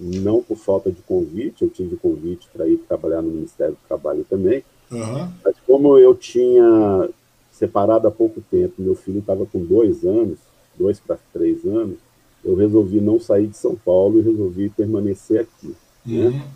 [0.00, 4.24] não por falta de convite, eu tive convite para ir trabalhar no Ministério do Trabalho
[4.28, 5.28] também, uhum.
[5.44, 7.08] mas como eu tinha
[7.52, 10.38] separado há pouco tempo, meu filho estava com dois anos,
[10.78, 11.98] dois para três anos,
[12.42, 15.74] eu resolvi não sair de São Paulo e resolvi permanecer aqui.
[16.06, 16.24] Né?
[16.24, 16.30] Uhum.
[16.30, 16.50] Né?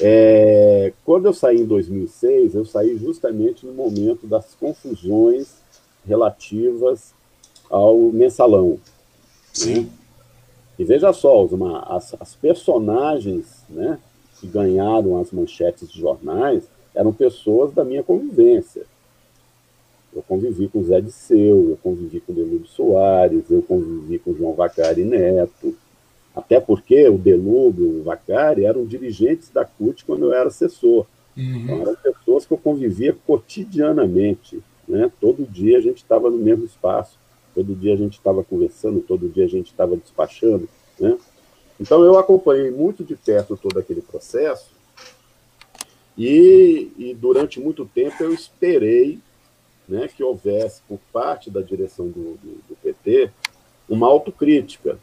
[0.00, 5.56] É, quando eu saí em 2006, eu saí justamente no momento das confusões
[6.06, 7.12] relativas
[7.68, 8.70] ao mensalão.
[8.70, 8.78] Né?
[9.52, 9.74] Sim.
[9.74, 9.88] Né?
[10.78, 11.46] E veja só,
[11.86, 13.98] as, as personagens né,
[14.40, 18.82] que ganharam as manchetes de jornais eram pessoas da minha convivência.
[20.14, 25.04] Eu convivi com Zé Disseu, eu convivi com Delúbio Soares, eu convivi com João Vacari
[25.04, 25.74] Neto,
[26.34, 31.06] até porque o Delúbio e o Vacari eram dirigentes da CUT quando eu era assessor.
[31.36, 31.56] Uhum.
[31.56, 34.62] Então, eram pessoas que eu convivia cotidianamente.
[34.86, 35.10] Né?
[35.20, 37.18] Todo dia a gente estava no mesmo espaço,
[37.54, 40.68] todo dia a gente estava conversando, todo dia a gente estava despachando.
[40.98, 41.16] Né?
[41.80, 44.70] Então eu acompanhei muito de perto todo aquele processo
[46.16, 49.18] e, e durante muito tempo eu esperei
[49.88, 53.30] né, que houvesse, por parte da direção do, do, do PT,
[53.88, 54.98] uma autocrítica.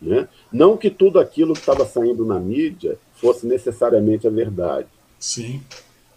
[0.00, 0.28] Né?
[0.52, 4.88] Não que tudo aquilo que estava saindo na mídia fosse necessariamente a verdade.
[5.18, 5.62] Sim.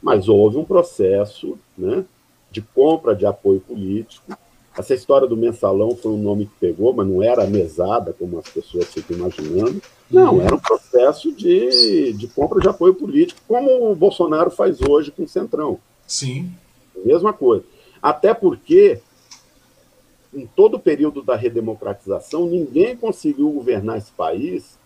[0.01, 2.05] Mas houve um processo né,
[2.51, 4.37] de compra de apoio político.
[4.79, 8.47] Essa história do mensalão foi um nome que pegou, mas não era mesada, como as
[8.47, 9.81] pessoas ficam imaginando.
[10.09, 10.41] Não, uhum.
[10.41, 15.23] era um processo de, de compra de apoio político, como o Bolsonaro faz hoje com
[15.23, 15.79] o Centrão.
[16.07, 16.49] Sim.
[17.03, 17.65] Mesma coisa.
[18.01, 19.01] Até porque,
[20.33, 24.79] em todo o período da redemocratização, ninguém conseguiu governar esse país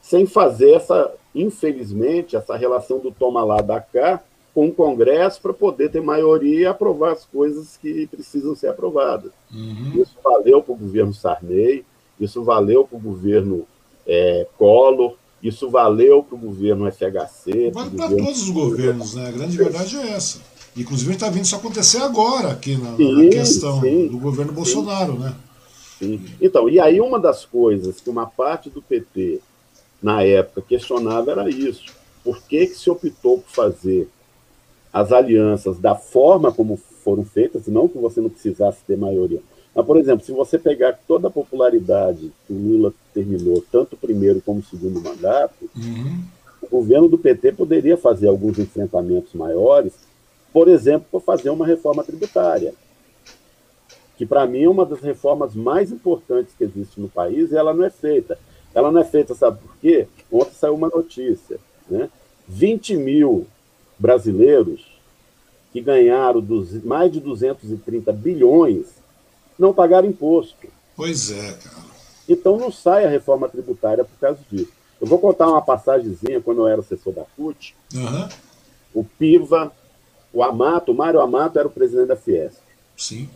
[0.00, 4.22] sem fazer essa, infelizmente, essa relação do toma lá da cá
[4.54, 9.32] com o Congresso para poder ter maioria e aprovar as coisas que precisam ser aprovadas.
[9.52, 10.00] Uhum.
[10.00, 11.84] Isso valeu para o governo Sarney,
[12.20, 13.66] isso valeu para o governo
[14.06, 17.72] é, Collor, isso valeu para o governo FHC.
[17.72, 19.28] Vale para todos os governos, né?
[19.28, 20.40] A grande verdade é essa.
[20.76, 24.56] Inclusive, está vendo isso acontecer agora aqui na, sim, na questão sim, do governo sim.
[24.56, 25.34] Bolsonaro, né?
[25.98, 26.24] Sim.
[26.40, 29.40] Então, e aí uma das coisas que uma parte do PT,
[30.02, 31.92] na época, questionava era isso.
[32.22, 34.08] Por que, que se optou por fazer
[34.94, 39.42] as alianças da forma como foram feitas, não que você não precisasse ter maioria.
[39.74, 43.98] Mas, por exemplo, se você pegar toda a popularidade que o Lula terminou, tanto o
[43.98, 46.22] primeiro como o segundo mandato, uhum.
[46.62, 49.92] o governo do PT poderia fazer alguns enfrentamentos maiores
[50.54, 52.72] por exemplo, por fazer uma reforma tributária,
[54.16, 57.74] que para mim é uma das reformas mais importantes que existe no país e ela
[57.74, 58.38] não é feita.
[58.72, 60.06] Ela não é feita, sabe por quê?
[60.30, 61.58] Ontem saiu uma notícia,
[61.90, 62.08] né?
[62.46, 63.48] 20 mil
[63.98, 64.86] brasileiros
[65.72, 68.86] que ganharam dos, mais de 230 bilhões
[69.58, 70.66] não pagaram imposto.
[70.96, 71.84] Pois é, cara.
[72.28, 74.72] Então não sai a reforma tributária por causa disso.
[75.00, 77.74] Eu vou contar uma passagemzinha quando eu era assessor da CUT.
[77.92, 78.28] Uhum.
[78.94, 79.72] O PIVA
[80.34, 82.60] o Amato, o Mário Amato era o presidente da Fiesp.
[82.96, 83.28] Sim.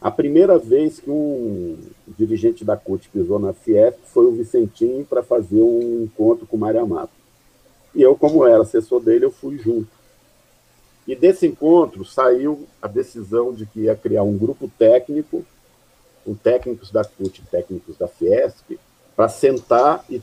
[0.00, 1.76] A primeira vez que um
[2.16, 6.60] dirigente da CUT pisou na Fiesp foi o Vicentinho para fazer um encontro com o
[6.60, 7.10] Mário Amato.
[7.94, 9.97] E eu, como era assessor dele, eu fui junto.
[11.08, 15.42] E desse encontro saiu a decisão de que ia criar um grupo técnico,
[16.22, 18.78] com técnicos da CUT e técnicos da Fiesp,
[19.16, 20.20] para sentar e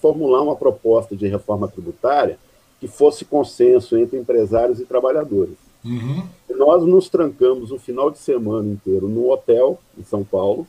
[0.00, 2.38] formular uma proposta de reforma tributária
[2.78, 5.56] que fosse consenso entre empresários e trabalhadores.
[5.84, 6.22] Uhum.
[6.48, 10.64] Nós nos trancamos o final de semana inteiro no hotel em São Paulo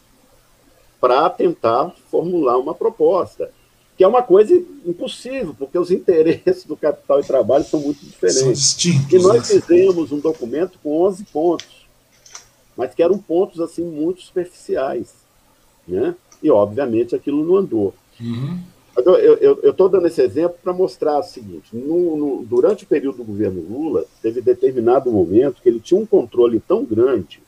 [1.00, 3.52] para tentar formular uma proposta,
[3.98, 4.54] que é uma coisa
[4.86, 8.40] impossível, porque os interesses do capital e trabalho são muito diferentes.
[8.40, 9.62] São distintos, e nós né?
[9.62, 11.88] fizemos um documento com 11 pontos,
[12.76, 15.14] mas que eram pontos assim muito superficiais,
[15.88, 16.16] né?
[16.44, 17.94] E obviamente aquilo não andou.
[18.20, 18.60] Uhum.
[18.98, 23.24] Eu estou dando esse exemplo para mostrar o seguinte: no, no, durante o período do
[23.26, 27.42] governo Lula, teve determinado momento que ele tinha um controle tão grande,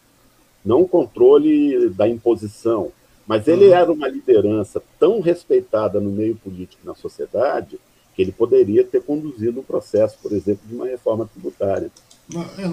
[0.65, 2.91] não um controle da imposição,
[3.27, 3.73] mas ele uhum.
[3.73, 7.77] era uma liderança tão respeitada no meio político e na sociedade
[8.15, 11.91] que ele poderia ter conduzido um processo, por exemplo, de uma reforma tributária.
[12.33, 12.65] É,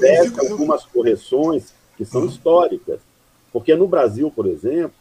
[0.00, 2.28] rede, algumas correções que são uhum.
[2.28, 3.00] históricas,
[3.52, 4.92] porque no Brasil, por exemplo,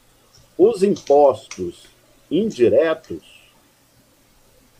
[0.57, 1.87] os impostos
[2.29, 3.39] indiretos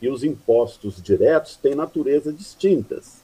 [0.01, 3.17] e os impostos diretos têm natureza distintas.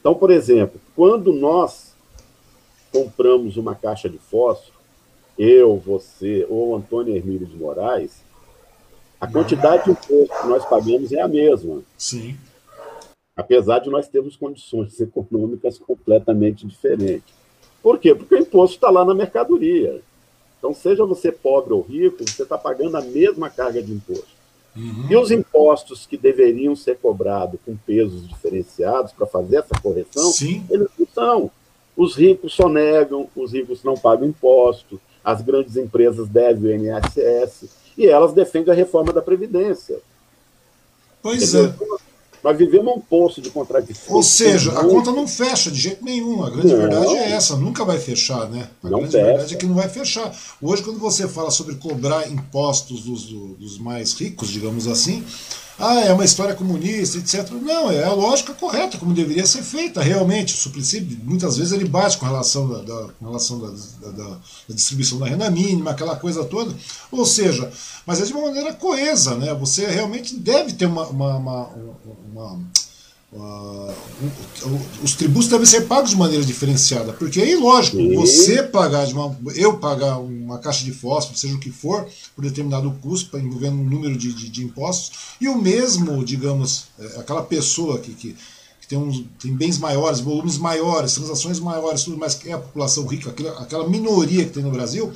[0.00, 1.94] Então, por exemplo, quando nós
[2.92, 4.75] compramos uma caixa de fósforo,
[5.38, 8.24] eu, você ou Antônio Hermílio de Moraes,
[9.20, 11.82] a quantidade de imposto que nós pagamos é a mesma.
[11.96, 12.36] Sim.
[13.34, 17.34] Apesar de nós termos condições econômicas completamente diferentes.
[17.82, 18.14] Por quê?
[18.14, 20.02] Porque o imposto está lá na mercadoria.
[20.58, 24.36] Então, seja você pobre ou rico, você está pagando a mesma carga de imposto.
[24.76, 25.06] Uhum.
[25.08, 30.64] E os impostos que deveriam ser cobrados com pesos diferenciados para fazer essa correção, Sim.
[30.68, 31.50] eles não são.
[31.96, 37.64] Os ricos só negam, os ricos não pagam imposto, as grandes empresas devem o INSS,
[37.98, 39.98] e elas defendem a reforma da Previdência.
[41.20, 41.74] Pois é.
[42.44, 44.08] Nós vivemos um poço de contradições.
[44.08, 46.44] Ou seja, a conta não fecha de jeito nenhum.
[46.44, 46.78] A grande não.
[46.78, 48.68] verdade é essa, nunca vai fechar, né?
[48.84, 49.26] A não grande fecha.
[49.26, 50.32] verdade é que não vai fechar.
[50.62, 55.24] Hoje, quando você fala sobre cobrar impostos dos, dos mais ricos, digamos assim,
[55.78, 57.50] ah, é uma história comunista, etc.
[57.50, 60.54] Não, é a lógica correta, como deveria ser feita, realmente.
[60.54, 64.38] O suplício, muitas vezes, ele bate com relação, da, da com relação da, da, da,
[64.70, 66.74] distribuição da renda mínima, aquela coisa toda.
[67.10, 67.70] Ou seja,
[68.06, 69.52] mas é de uma maneira coesa, né?
[69.54, 71.70] Você realmente deve ter uma, uma, uma,
[72.32, 72.60] uma
[73.32, 73.92] Uh,
[75.02, 78.14] os tributos devem ser pagos de maneira diferenciada, porque aí, lógico, Sim.
[78.14, 82.44] você pagar de uma, eu pagar uma caixa de fósforo, seja o que for, por
[82.44, 87.42] determinado custo, envolvendo um número de, de, de impostos, e o mesmo, digamos, é, aquela
[87.42, 88.36] pessoa que, que,
[88.80, 92.58] que tem, uns, tem bens maiores, volumes maiores, transações maiores, tudo mais que é a
[92.58, 95.12] população rica, aquela, aquela minoria que tem no Brasil,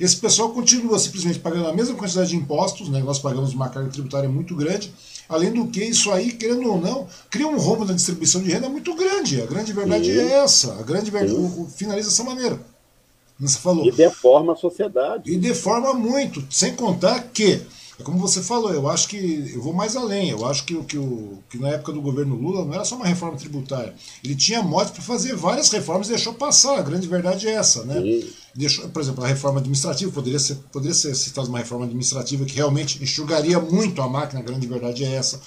[0.00, 3.00] esse pessoal continua simplesmente pagando a mesma quantidade de impostos, né?
[3.04, 4.92] nós pagamos uma carga tributária muito grande,
[5.32, 8.68] além do que isso aí, querendo ou não, cria um rombo na distribuição de renda
[8.68, 9.40] muito grande.
[9.40, 10.18] A grande verdade Sim.
[10.18, 12.60] é essa, a grande verdade, o, o, finaliza dessa maneira.
[13.40, 13.86] Você falou.
[13.86, 15.32] E deforma a sociedade.
[15.32, 17.62] E deforma muito, sem contar que
[18.02, 20.30] como você falou, eu acho que eu vou mais além.
[20.30, 23.06] Eu acho que, que, o, que na época do governo Lula não era só uma
[23.06, 23.94] reforma tributária.
[24.22, 26.78] Ele tinha modos para fazer várias reformas e deixou passar.
[26.78, 27.94] A grande verdade é essa, né?
[28.54, 32.54] Deixou, por exemplo, a reforma administrativa poderia ser, poderia ser citada uma reforma administrativa que
[32.54, 34.40] realmente enxugaria muito a máquina.
[34.40, 35.40] A grande verdade é essa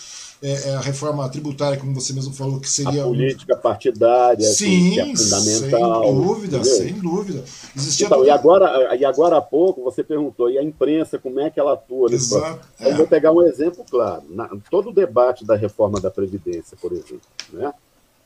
[0.45, 3.01] é, é, a reforma tributária, como você mesmo falou, que seria.
[3.03, 6.03] A política partidária, Sim, que é fundamental.
[6.03, 6.77] Sem dúvida, entendeu?
[6.77, 7.43] sem dúvida.
[7.75, 11.49] Existia então, e, agora, e agora há pouco você perguntou, e a imprensa, como é
[11.49, 12.13] que ela atua?
[12.13, 12.67] Exato.
[12.79, 12.91] É.
[12.91, 14.21] Eu vou pegar um exemplo claro.
[14.29, 17.21] Na, todo o debate da reforma da Previdência, por exemplo,
[17.51, 17.73] né?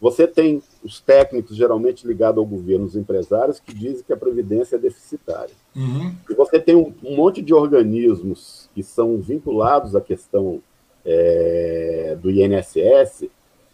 [0.01, 4.77] Você tem os técnicos geralmente ligados ao governo, os empresários, que dizem que a Previdência
[4.77, 5.53] é deficitária.
[5.75, 6.15] Uhum.
[6.29, 10.61] E você tem um, um monte de organismos que são vinculados à questão
[11.05, 13.29] é, do INSS,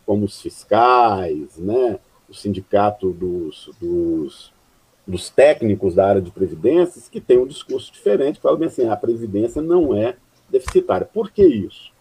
[0.05, 1.99] como os fiscais, né,
[2.29, 4.53] o sindicato dos, dos,
[5.05, 8.87] dos, técnicos da área de previdências, que tem um discurso diferente, que fala bem assim,
[8.87, 10.15] a previdência não é
[10.49, 11.07] deficitária.
[11.11, 11.91] Por que isso?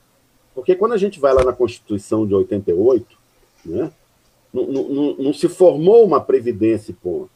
[0.55, 3.19] Porque quando a gente vai lá na Constituição de 88,
[3.65, 3.91] né,
[4.53, 7.31] não, não, não se formou uma previdência ponto.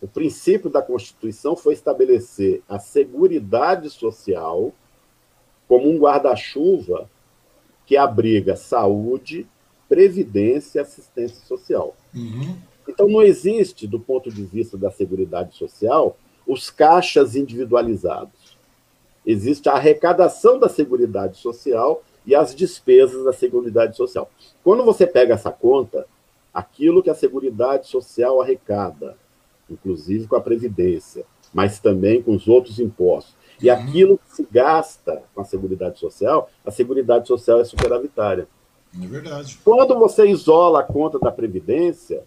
[0.00, 4.72] O princípio da Constituição foi estabelecer a seguridade social
[5.68, 7.08] como um guarda-chuva
[7.86, 9.46] que abriga saúde,
[9.88, 11.94] previdência e assistência social.
[12.14, 12.56] Uhum.
[12.88, 18.56] Então, não existe, do ponto de vista da Seguridade Social, os caixas individualizados.
[19.24, 24.30] Existe a arrecadação da Seguridade Social e as despesas da Seguridade Social.
[24.62, 26.06] Quando você pega essa conta,
[26.52, 29.16] aquilo que a Seguridade Social arrecada,
[29.68, 33.34] inclusive com a Previdência, mas também com os outros impostos,
[33.64, 38.46] e aquilo que se gasta com a Seguridade Social, a Seguridade Social é superavitária.
[39.02, 39.58] É verdade.
[39.64, 42.22] Quando você isola a conta da Previdência,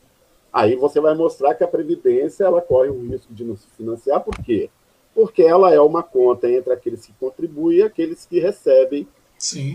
[0.52, 4.20] aí você vai mostrar que a Previdência ela corre o risco de não se financiar,
[4.22, 4.70] por quê?
[5.18, 9.08] porque ela é uma conta entre aqueles que contribuem e aqueles que recebem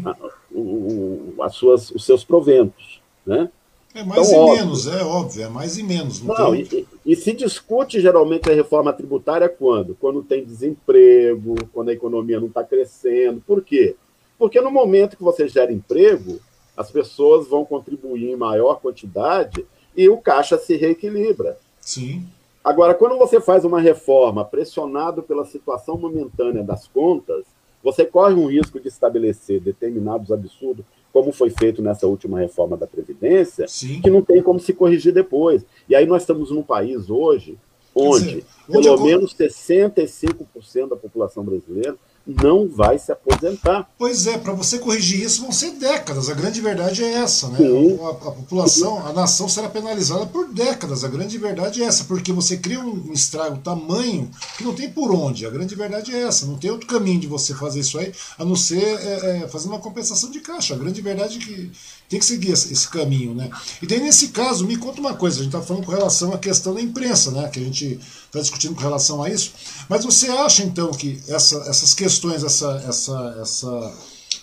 [0.05, 0.17] a,
[0.53, 3.03] o, as suas, os seus proventos.
[3.27, 3.51] Né?
[3.95, 4.65] É mais então, e óbvio.
[4.65, 6.23] menos, é óbvio, é mais e menos.
[6.23, 9.95] Não, não e, e, se discute geralmente a reforma tributária quando?
[10.01, 13.43] Quando tem desemprego, quando a economia não está crescendo.
[13.47, 13.95] Por quê?
[14.39, 16.41] Porque no momento que você gera emprego,
[16.77, 21.59] as pessoas vão contribuir em maior quantidade e o caixa se reequilibra.
[21.81, 22.27] Sim.
[22.65, 27.45] Agora, quando você faz uma reforma pressionado pela situação momentânea das contas,
[27.83, 32.87] você corre um risco de estabelecer determinados absurdos, como foi feito nessa última reforma da
[32.87, 34.01] Previdência, Sim.
[34.01, 35.65] que não tem como se corrigir depois.
[35.89, 37.59] E aí nós estamos num país hoje
[37.95, 41.97] onde, dizer, onde pelo menos 65% da população brasileira
[42.27, 43.89] não vai se aposentar.
[43.99, 46.29] Pois é, para você corrigir isso vão ser décadas.
[46.29, 47.59] A grande verdade é essa, né?
[48.03, 51.05] A, a, população, a nação será penalizada por décadas.
[51.05, 55.11] A grande verdade é essa, porque você cria um estrago tamanho que não tem por
[55.13, 55.47] onde.
[55.47, 56.47] A grande verdade é essa.
[56.47, 59.69] Não tem outro caminho de você fazer isso aí, a não ser é, é, fazer
[59.69, 60.75] uma compensação de caixa.
[60.75, 61.73] A grande verdade é que
[62.13, 63.49] tem que seguir esse, caminho, né?
[63.81, 66.39] E daí, nesse caso, me conta uma coisa, a gente está falando com relação à
[66.39, 67.49] questão da imprensa, né?
[67.49, 69.53] Que a gente está discutindo com relação a isso.
[69.89, 73.95] Mas você acha, então, que essa, essas questões, essa, essa, essa,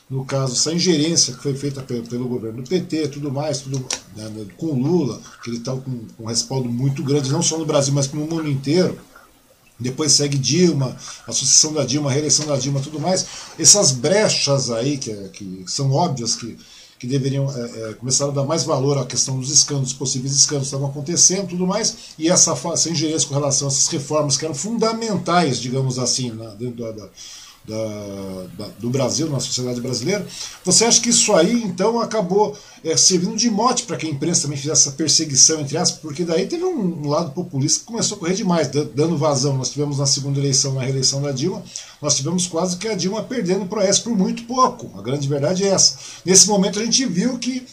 [0.09, 3.77] no caso, essa ingerência que foi feita pelo, pelo governo do PT, tudo mais, tudo
[4.15, 7.55] né, né com Lula, que ele está com, com um respaldo muito grande, não só
[7.55, 8.97] no Brasil, mas no mundo inteiro,
[9.79, 10.97] depois segue Dilma,
[11.27, 13.27] a sucessão da Dilma, a reeleição da Dilma, tudo mais.
[13.59, 16.57] Essas brechas aí, que, que são óbvias, que
[16.99, 20.67] que deveriam é, é, começar a dar mais valor à questão dos escândalos, possíveis escândalos
[20.67, 24.43] que estavam acontecendo tudo mais, e essa, essa ingerência com relação a essas reformas que
[24.43, 27.09] eram fundamentais, digamos assim, na, dentro da,
[27.69, 30.25] da da, do Brasil, na sociedade brasileira.
[30.63, 34.43] Você acha que isso aí, então, acabou é, servindo de mote para que a imprensa
[34.43, 38.17] também fizesse essa perseguição, entre aspas, porque daí teve um, um, lado populista que começou
[38.17, 39.57] a correr demais, dando vazão.
[39.57, 41.63] Nós tivemos na segunda eleição, na reeleição da Dilma,
[42.01, 44.91] nós tivemos quase que a Dilma perdendo o Proes por muito pouco.
[44.97, 45.97] A grande verdade é essa.
[46.25, 47.65] Nesse momento a gente viu que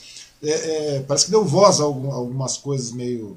[0.42, 3.36] é, é, parece que deu voz a algumas coisas meio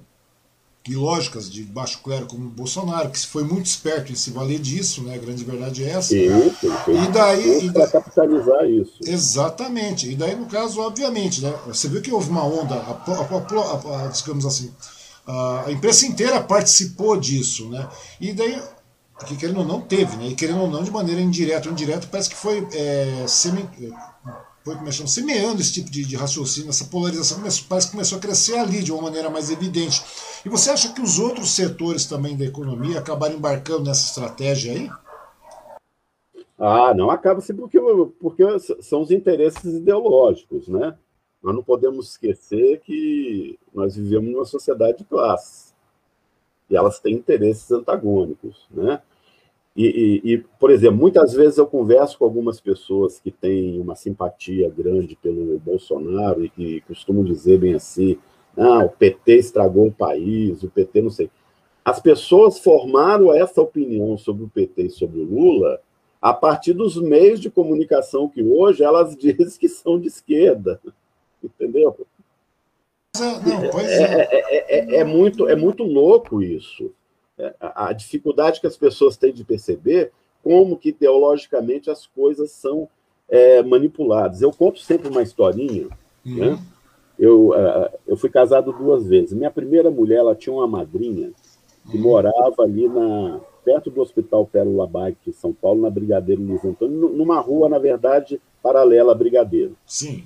[0.89, 4.57] e lógicas de baixo clero como o Bolsonaro, que foi muito esperto em se valer
[4.57, 5.13] disso, né?
[5.13, 6.09] A grande verdade é essa.
[6.09, 8.93] Sim, e daí para capitalizar isso.
[9.05, 10.09] Exatamente.
[10.09, 11.53] E daí no caso, obviamente, né?
[11.67, 14.73] Você viu que houve uma onda, a, a, a, digamos assim,
[15.27, 17.87] a imprensa inteira participou disso, né?
[18.19, 18.59] E daí
[19.27, 20.29] que querendo ou não teve, né?
[20.29, 23.63] E querendo ou não de maneira indireta ou indireta, parece que foi é, semi,
[24.69, 28.21] foi começando, semeando esse tipo de, de raciocínio, essa polarização começou, parece que começou a
[28.21, 30.03] crescer ali de uma maneira mais evidente.
[30.45, 34.91] E você acha que os outros setores também da economia acabaram embarcando nessa estratégia aí?
[36.57, 37.79] Ah, não acaba assim porque,
[38.19, 38.43] porque
[38.81, 40.95] são os interesses ideológicos, né?
[41.41, 45.73] Nós não podemos esquecer que nós vivemos numa sociedade de classes
[46.69, 49.01] e elas têm interesses antagônicos, né?
[49.75, 53.95] E, e, e, por exemplo, muitas vezes eu converso com algumas pessoas que têm uma
[53.95, 58.17] simpatia grande pelo Bolsonaro e que costumam dizer bem assim:
[58.57, 61.29] ah, o PT estragou o país, o PT não sei.
[61.83, 65.81] As pessoas formaram essa opinião sobre o PT e sobre o Lula
[66.21, 70.81] a partir dos meios de comunicação que hoje elas dizem que são de esquerda.
[71.41, 71.95] Entendeu?
[73.17, 74.03] Não, é.
[74.03, 76.93] É, é, é, é, muito, é muito louco isso.
[77.39, 80.11] É, a dificuldade que as pessoas têm de perceber
[80.43, 82.87] como que ideologicamente as coisas são
[83.29, 84.41] é, manipuladas.
[84.41, 85.87] Eu conto sempre uma historinha.
[86.25, 86.35] Uhum.
[86.35, 86.59] Né?
[87.17, 89.33] Eu, uh, eu fui casado duas vezes.
[89.33, 91.31] Minha primeira mulher ela tinha uma madrinha
[91.89, 92.03] que uhum.
[92.03, 97.09] morava ali na perto do Hospital Pérola Bike, em São Paulo, na Brigadeiro Luiz Antônio,
[97.09, 99.75] numa rua, na verdade, paralela a Brigadeiro.
[99.85, 100.23] Sim.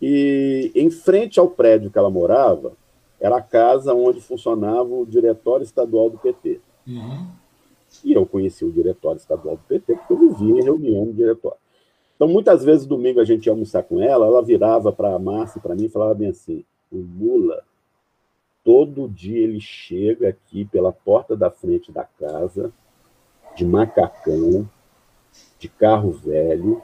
[0.00, 2.72] E em frente ao prédio que ela morava,
[3.20, 6.60] era a casa onde funcionava o diretório estadual do PT.
[6.86, 7.26] Uhum.
[8.04, 11.58] E eu conheci o diretório estadual do PT porque eu vivia em reunião no diretório.
[12.14, 15.58] Então, muitas vezes, domingo, a gente ia almoçar com ela, ela virava para a Márcia
[15.58, 17.62] e para mim e falava bem assim: o Lula,
[18.64, 22.72] todo dia ele chega aqui pela porta da frente da casa,
[23.54, 24.68] de macacão,
[25.58, 26.82] de carro velho,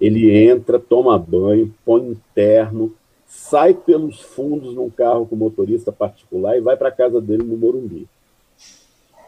[0.00, 2.94] ele entra, toma banho, põe interno,
[3.28, 7.58] sai pelos fundos num carro com motorista particular e vai para a casa dele no
[7.58, 8.08] Morumbi.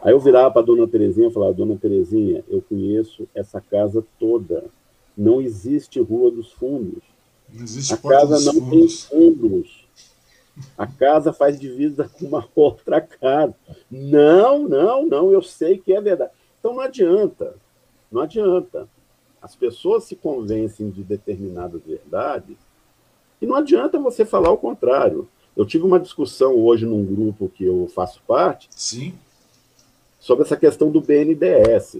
[0.03, 4.03] Aí eu virava para a dona Terezinha e falava, dona Terezinha, eu conheço essa casa
[4.18, 4.64] toda.
[5.14, 7.03] Não existe Rua dos Fundos.
[7.53, 8.70] Não existe a casa não fundos.
[8.70, 9.88] tem fundos.
[10.78, 13.55] A casa faz divisa com uma outra casa.
[13.90, 16.32] Não, não, não, eu sei que é verdade.
[16.59, 17.55] Então não adianta.
[18.11, 18.88] Não adianta.
[19.42, 22.57] As pessoas se convencem de determinadas verdades
[23.41, 25.28] e não adianta você falar o contrário.
[25.57, 28.68] Eu tive uma discussão hoje num grupo que eu faço parte.
[28.70, 29.14] Sim.
[30.18, 31.99] sobre essa questão do BNDES.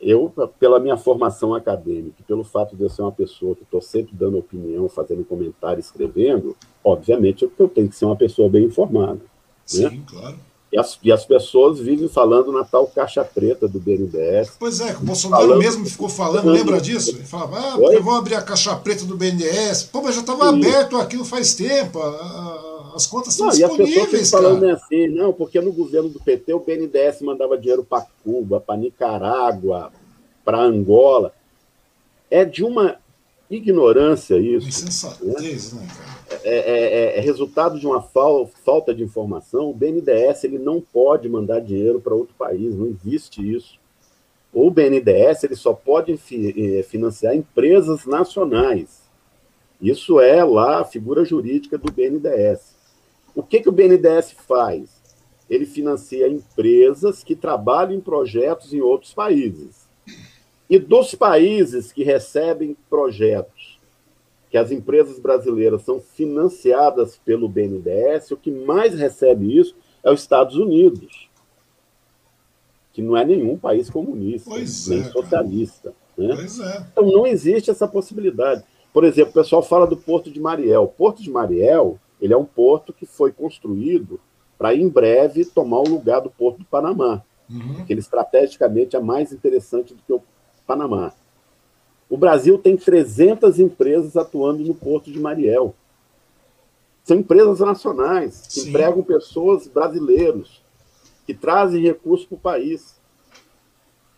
[0.00, 4.14] Eu, pela minha formação acadêmica, pelo fato de eu ser uma pessoa que estou sempre
[4.14, 9.14] dando opinião, fazendo comentário, escrevendo, obviamente eu tenho que ser uma pessoa bem informada.
[9.14, 9.20] Né?
[9.64, 10.02] Sim, né?
[10.06, 10.38] claro.
[10.74, 14.56] E as, e as pessoas vivem falando na tal caixa preta do BNDES.
[14.58, 17.10] Pois é, o Bolsonaro falando, mesmo ficou falando, lembra disso?
[17.10, 18.00] Ele falava, ah, Oi?
[18.00, 19.84] vamos abrir a caixa preta do BNDES.
[19.84, 22.00] Pô, mas já estava aberto aquilo faz tempo,
[22.92, 26.52] as contas estão não, disponíveis, e as falando assim, não, porque no governo do PT
[26.54, 29.92] o BNDES mandava dinheiro para Cuba, para Nicarágua,
[30.44, 31.32] para Angola.
[32.28, 32.96] É de uma
[33.48, 34.66] ignorância isso.
[34.66, 36.13] Insensatez, né, né cara?
[36.30, 39.70] É, é, é, é, resultado de uma fal, falta de informação.
[39.70, 43.78] O BNDES ele não pode mandar dinheiro para outro país, não existe isso.
[44.52, 49.02] O BNDES ele só pode fi, eh, financiar empresas nacionais.
[49.80, 52.74] Isso é lá a figura jurídica do BNDES.
[53.34, 55.02] O que, que o BNDES faz?
[55.50, 59.88] Ele financia empresas que trabalham em projetos em outros países.
[60.70, 63.73] E dos países que recebem projetos
[64.54, 70.20] que as empresas brasileiras são financiadas pelo BNDES, o que mais recebe isso é os
[70.20, 71.28] Estados Unidos,
[72.92, 75.92] que não é nenhum país comunista, pois nem é, socialista.
[76.16, 76.36] Né?
[76.36, 76.86] É.
[76.92, 78.62] Então não existe essa possibilidade.
[78.92, 80.84] Por exemplo, o pessoal fala do Porto de Mariel.
[80.84, 84.20] O Porto de Mariel ele é um porto que foi construído
[84.56, 87.24] para, em breve, tomar o lugar do Porto do Panamá.
[87.50, 87.84] Uhum.
[87.88, 90.22] Ele estrategicamente é mais interessante do que o
[90.64, 91.12] Panamá.
[92.08, 95.74] O Brasil tem 300 empresas atuando no Porto de Mariel.
[97.02, 98.68] São empresas nacionais que Sim.
[98.70, 100.62] empregam pessoas brasileiros,
[101.26, 102.94] que trazem recursos para o país.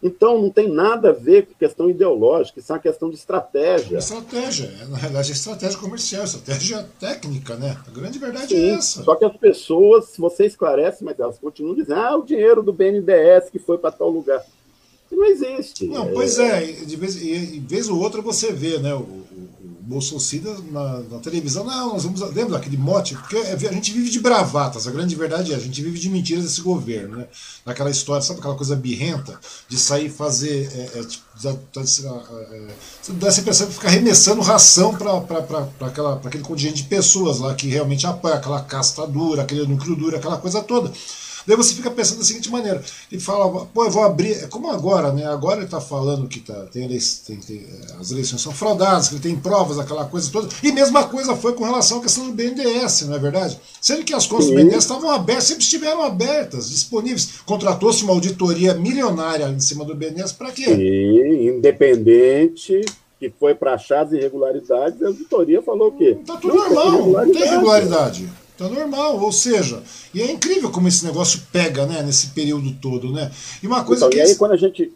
[0.03, 3.99] Então, não tem nada a ver com questão ideológica, isso é uma questão de estratégia.
[3.99, 7.77] Estratégia, é, na realidade, é estratégia comercial, estratégia técnica, né?
[7.87, 9.03] A grande verdade é Sim, é essa.
[9.03, 12.73] Só que as pessoas, se você esclarece, mas elas continuam dizendo: ah, o dinheiro do
[12.73, 14.45] BNDES que foi para tal lugar
[15.11, 15.87] não existe.
[15.87, 19.27] Não, pois é, de vez, de vez ou outra você vê, né, o, o,
[19.87, 23.15] Bolsonaro na, na, televisão, não, nós vamos, lembra daquele mote?
[23.15, 26.11] Porque é, a gente vive de bravatas, a grande verdade é, a gente vive de
[26.11, 27.29] mentiras desse governo, né?
[27.65, 29.39] Naquela história, sabe aquela coisa birrenta
[29.69, 32.67] de sair fazer, é, é, tipo, dá, é,
[33.13, 35.69] dá essa impressão de ficar arremessando ração para
[36.25, 40.39] aquele contingente de pessoas lá que realmente apoia aquela casta dura, aquele núcleo duro, aquela
[40.39, 40.93] coisa toda.
[41.47, 44.33] Daí você fica pensando da seguinte maneira: ele fala, pô, eu vou abrir.
[44.33, 45.27] É como agora, né?
[45.27, 49.15] Agora ele está falando que tá, tem, tem, tem, é, as eleições são fraudadas, que
[49.15, 50.49] ele tem provas, aquela coisa toda.
[50.63, 53.59] E mesma coisa foi com relação à questão do BNDES, não é verdade?
[53.81, 57.41] Sendo que as contas do BNDES estavam abertas, sempre estiveram abertas, disponíveis.
[57.45, 60.75] Contratou-se uma auditoria milionária em cima do BNDES para quê?
[60.75, 62.85] Sim, independente
[63.19, 66.17] que foi para achar as irregularidades, a auditoria falou o quê?
[66.21, 68.29] Está tudo não normal, não tem irregularidade.
[68.57, 69.83] Tá normal, ou seja,
[70.15, 73.31] e é incrível como esse negócio pega, né, nesse período todo, né?
[73.63, 74.17] E uma coisa então, que.
[74.17, 74.93] E aí, quando a, gente,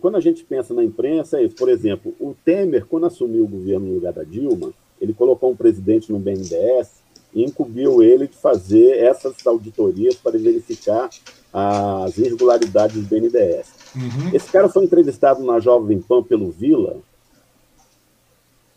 [0.00, 1.56] quando a gente pensa na imprensa, é isso.
[1.56, 5.56] Por exemplo, o Temer, quando assumiu o governo no lugar da Dilma, ele colocou um
[5.56, 7.00] presidente no BNDES
[7.34, 11.10] e incumbiu ele de fazer essas auditorias para verificar
[11.52, 13.66] as irregularidades do BNDES.
[13.96, 14.30] Uhum.
[14.32, 16.98] Esse cara foi entrevistado na Jovem Pan pelo Vila,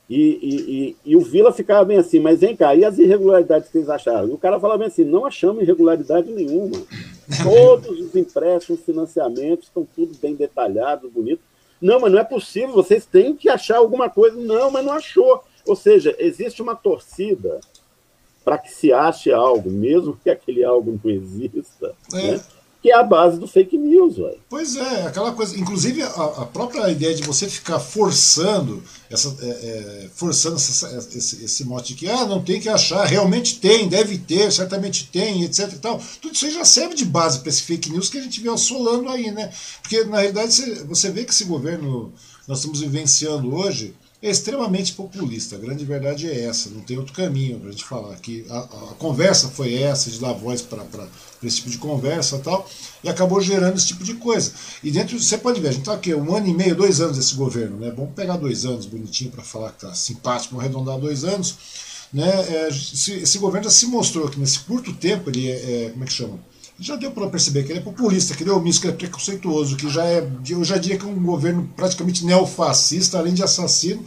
[0.10, 3.70] e, e, e, e, o Vila ficava bem assim, mas vem cá, e as irregularidades
[3.70, 4.28] que eles acharam?
[4.28, 6.76] E o cara falava bem assim, não achamos irregularidade nenhuma.
[7.42, 11.42] Todos os empréstimos, financiamentos, estão tudo bem detalhado, bonito.
[11.82, 14.38] Não, mas não é possível, vocês têm que achar alguma coisa.
[14.38, 15.44] Não, mas não achou.
[15.66, 17.60] Ou seja, existe uma torcida
[18.44, 21.96] para que se ache algo, mesmo que aquele algo não exista.
[22.14, 22.32] É.
[22.34, 22.42] Né?
[22.84, 24.18] Que é a base do fake news.
[24.18, 24.38] Véio.
[24.50, 25.58] Pois é, aquela coisa.
[25.58, 31.46] Inclusive, a, a própria ideia de você ficar forçando essa, é, é, forçando essa, esse,
[31.46, 35.44] esse mote de que ah, não tem que achar, realmente tem, deve ter, certamente tem,
[35.46, 36.02] etc e tal.
[36.22, 38.50] Tudo isso aí já serve de base para esse fake news que a gente vê
[38.50, 39.50] assolando aí, né?
[39.82, 40.52] Porque, na realidade,
[40.84, 42.12] você vê que esse governo
[42.46, 45.58] nós estamos vivenciando hoje é extremamente populista.
[45.58, 48.16] A grande verdade é essa, não tem outro caminho para a gente falar.
[48.16, 50.82] Que a, a, conversa foi essa, de dar voz para
[51.44, 52.70] esse tipo de conversa e tal,
[53.04, 54.54] e acabou gerando esse tipo de coisa.
[54.82, 57.18] E dentro, você pode ver, a gente está aqui um ano e meio, dois anos
[57.18, 57.92] desse governo, né?
[57.94, 61.58] Vamos pegar dois anos bonitinho para falar que está simpático, vamos arredondar dois anos.
[62.14, 62.30] Né?
[62.30, 66.08] É, esse, governo já se mostrou que nesse curto tempo ele é, é como é
[66.08, 66.40] que chama?
[66.80, 68.98] Já deu para perceber que ele é populista, que ele é omisso, que ele é
[68.98, 73.44] preconceituoso, que já é, eu já diria que é um governo praticamente neofascista, além de
[73.44, 74.04] assassino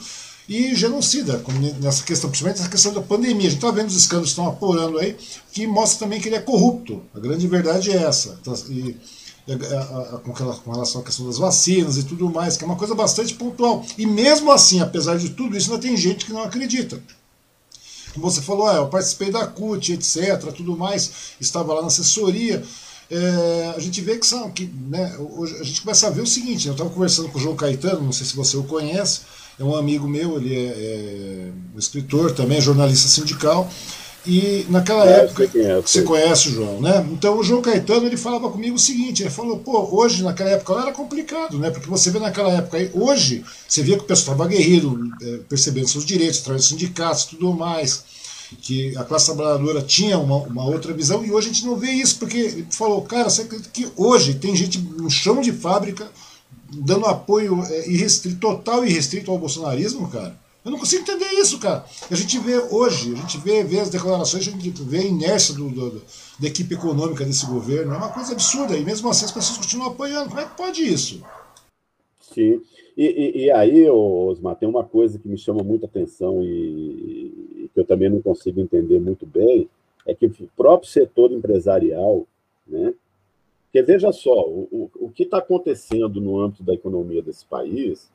[0.48, 1.42] e genocida,
[1.80, 3.48] nessa questão, principalmente nessa questão da pandemia.
[3.48, 5.16] A gente está vendo os escândalos que estão apurando aí,
[5.52, 7.02] que mostra também que ele é corrupto.
[7.14, 8.38] A grande verdade é essa.
[8.40, 8.96] Então, e,
[10.22, 13.84] com relação à questão das vacinas e tudo mais, que é uma coisa bastante pontual.
[13.96, 17.00] E mesmo assim, apesar de tudo isso, ainda tem gente que não acredita.
[18.16, 22.64] Como você falou, ah, eu participei da CUT, etc., tudo mais, estava lá na assessoria.
[23.10, 24.50] é, a gente vê que são.
[24.50, 25.14] Que, né,
[25.60, 28.12] a gente começa a ver o seguinte: eu estava conversando com o João Caetano, não
[28.12, 29.20] sei se você o conhece,
[29.60, 33.70] é um amigo meu, ele é, é um escritor também, é jornalista sindical.
[34.26, 35.48] E naquela é, época,
[35.82, 37.06] você conhece o João, né?
[37.12, 40.72] Então o João Caetano ele falava comigo o seguinte: ele falou, pô, hoje naquela época
[40.80, 41.70] era complicado, né?
[41.70, 45.36] Porque você vê naquela época, aí, hoje, você via que o pessoal estava guerreiro, é,
[45.48, 48.04] percebendo seus direitos, através dos sindicatos e tudo mais,
[48.60, 51.92] que a classe trabalhadora tinha uma, uma, outra visão, e hoje a gente não vê
[51.92, 56.10] isso, porque ele falou, cara, você acredita que hoje tem gente no chão de fábrica
[56.68, 60.36] dando apoio é, irrestrito, total e irrestrito ao bolsonarismo, cara?
[60.66, 61.84] Eu não consigo entender isso, cara.
[62.10, 65.54] A gente vê hoje, a gente vê, vê as declarações, a gente vê a inércia
[65.54, 66.02] do, do,
[66.40, 67.94] da equipe econômica desse governo.
[67.94, 68.76] É uma coisa absurda.
[68.76, 70.28] E mesmo assim as pessoas continuam apoiando.
[70.28, 71.22] Como é que pode isso?
[72.20, 72.60] Sim.
[72.96, 77.70] E, e, e aí, Osmar, tem uma coisa que me chama muita atenção e, e
[77.72, 79.68] que eu também não consigo entender muito bem,
[80.04, 82.26] é que o próprio setor empresarial,
[82.66, 82.92] né?
[83.66, 88.10] Porque veja só, o, o, o que está acontecendo no âmbito da economia desse país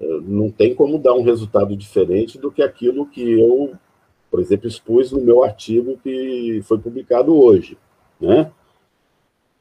[0.00, 3.74] não tem como dar um resultado diferente do que aquilo que eu,
[4.30, 7.76] por exemplo, expus no meu artigo que foi publicado hoje,
[8.20, 8.50] né?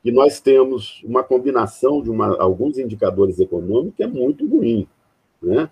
[0.03, 4.87] E nós temos uma combinação de uma, alguns indicadores econômicos que é muito ruim,
[5.41, 5.69] né?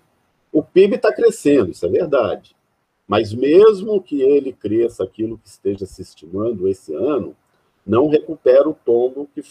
[0.52, 2.54] O PIB está crescendo, isso é verdade.
[3.06, 7.34] Mas mesmo que ele cresça aquilo que esteja se estimando esse ano,
[7.86, 9.42] não recupera o tombo que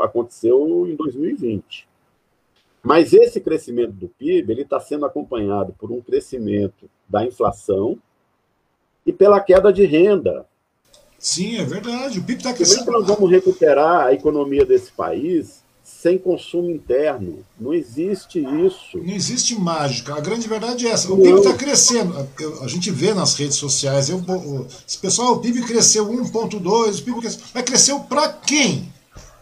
[0.00, 1.88] aconteceu em 2020.
[2.86, 7.98] Mas esse crescimento do PIB ele está sendo acompanhado por um crescimento da inflação
[9.04, 10.46] e pela queda de renda.
[11.18, 12.20] Sim, é verdade.
[12.20, 12.84] O PIB está crescendo.
[12.84, 17.44] Como é que nós vamos recuperar a economia desse país sem consumo interno?
[17.58, 18.98] Não existe isso.
[18.98, 20.14] Não existe mágica.
[20.14, 21.12] A grande verdade é essa.
[21.12, 22.14] O PIB está crescendo.
[22.62, 24.08] A gente vê nas redes sociais.
[24.08, 24.22] Eu,
[24.86, 27.40] esse pessoal, o PIB cresceu 1,2, o PIB cresceu.
[27.52, 28.92] Mas cresceu para quem?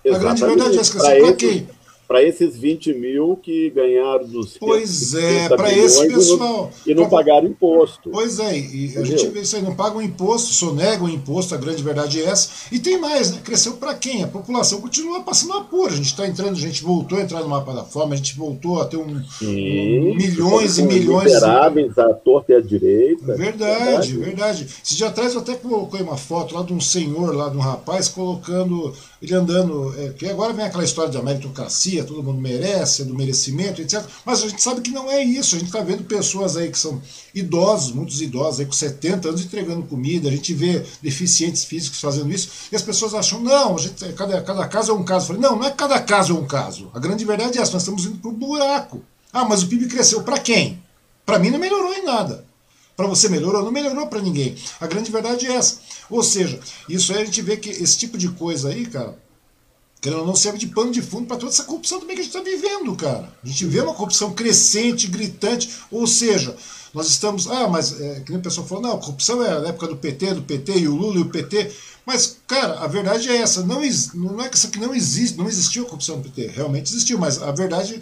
[0.02, 0.14] Exatamente.
[0.14, 0.92] A grande verdade é essa.
[0.92, 1.73] Cresceu para quem?
[2.06, 4.56] Para esses 20 mil que ganharam dos.
[4.58, 6.70] Pois é, para esse pessoal.
[6.86, 8.10] E não, pagaram imposto.
[8.10, 9.02] Pois é, e Entendeu?
[9.02, 12.50] a gente vê isso aí, não pagam imposto, sonegam imposto, a grande verdade é essa.
[12.70, 13.40] E tem mais, né?
[13.42, 14.22] Cresceu para quem?
[14.22, 15.92] A população continua passando apuro.
[15.92, 18.36] A gente está entrando, a gente voltou a entrar no mapa da fome, a gente
[18.36, 21.32] voltou a ter um, Sim, um milhões e milhões.
[21.32, 23.34] Miseráveis, a torta e a direita.
[23.34, 24.16] Verdade, verdade.
[24.16, 24.68] verdade.
[24.84, 27.60] Esse dia atrás eu até coloquei uma foto lá de um senhor, lá de um
[27.60, 28.92] rapaz, colocando,
[29.24, 29.94] ele andando.
[29.98, 34.04] É, que agora vem aquela história de meritocracia todo mundo merece, é do merecimento, etc.
[34.24, 35.56] Mas a gente sabe que não é isso.
[35.56, 37.00] A gente está vendo pessoas aí que são
[37.34, 42.32] idosos, muitos idosos aí com 70 anos entregando comida, a gente vê deficientes físicos fazendo
[42.32, 45.24] isso, e as pessoas acham, não, gente, cada, cada caso é um caso.
[45.24, 46.90] Eu falei, não, não é cada caso é um caso.
[46.94, 49.02] A grande verdade é essa, nós estamos indo para o buraco.
[49.32, 50.80] Ah, mas o PIB cresceu para quem?
[51.26, 52.44] Para mim não melhorou em nada.
[52.96, 53.62] Para você melhorou?
[53.64, 54.56] Não melhorou para ninguém.
[54.80, 55.80] A grande verdade é essa.
[56.08, 59.18] Ou seja, isso aí a gente vê que esse tipo de coisa aí, cara,
[60.00, 62.36] querendo não serve de pano de fundo para toda essa corrupção também que a gente
[62.36, 63.32] está vivendo, cara.
[63.42, 66.54] A gente vê uma corrupção crescente, gritante, ou seja,
[66.92, 67.50] nós estamos.
[67.50, 69.96] Ah, mas é, que nem o pessoal falou, não, a corrupção é na época do
[69.96, 71.72] PT, do PT e o Lula e o PT.
[72.06, 73.62] Mas, cara, a verdade é essa.
[73.64, 73.80] Não,
[74.14, 76.48] não é que não existe, não existiu a corrupção no PT.
[76.48, 78.00] Realmente existiu, mas a verdade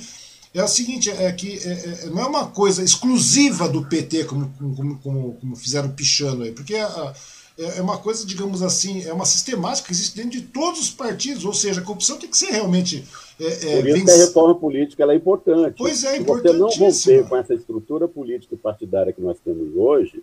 [0.55, 4.53] é a seguinte, é que é, é, não é uma coisa exclusiva do PT, como,
[4.59, 7.14] como, como, como fizeram pichando aí, porque a,
[7.59, 10.90] é, é uma coisa, digamos assim, é uma sistemática que existe dentro de todos os
[10.90, 13.05] partidos, ou seja, a corrupção tem que ser realmente.
[13.40, 15.74] É, é, Por isso que a reforma política é importante.
[15.78, 19.74] Pois é, Se você não romper com essa estrutura política e partidária que nós temos
[19.76, 20.22] hoje,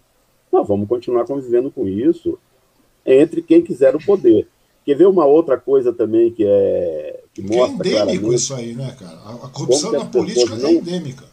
[0.52, 2.38] nós vamos continuar convivendo com isso
[3.06, 4.48] entre quem quiser o poder.
[4.86, 7.09] Quer ver uma outra coisa também que é.
[7.42, 9.18] Que mostra é endêmico isso aí, né, cara?
[9.44, 11.26] A corrupção na política não, é endêmica.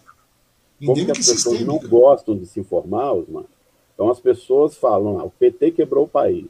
[0.80, 3.44] Endêmica como que as pessoas não gostam de se informar, Osmar,
[3.94, 6.46] então as pessoas falam, ah, o PT quebrou o país.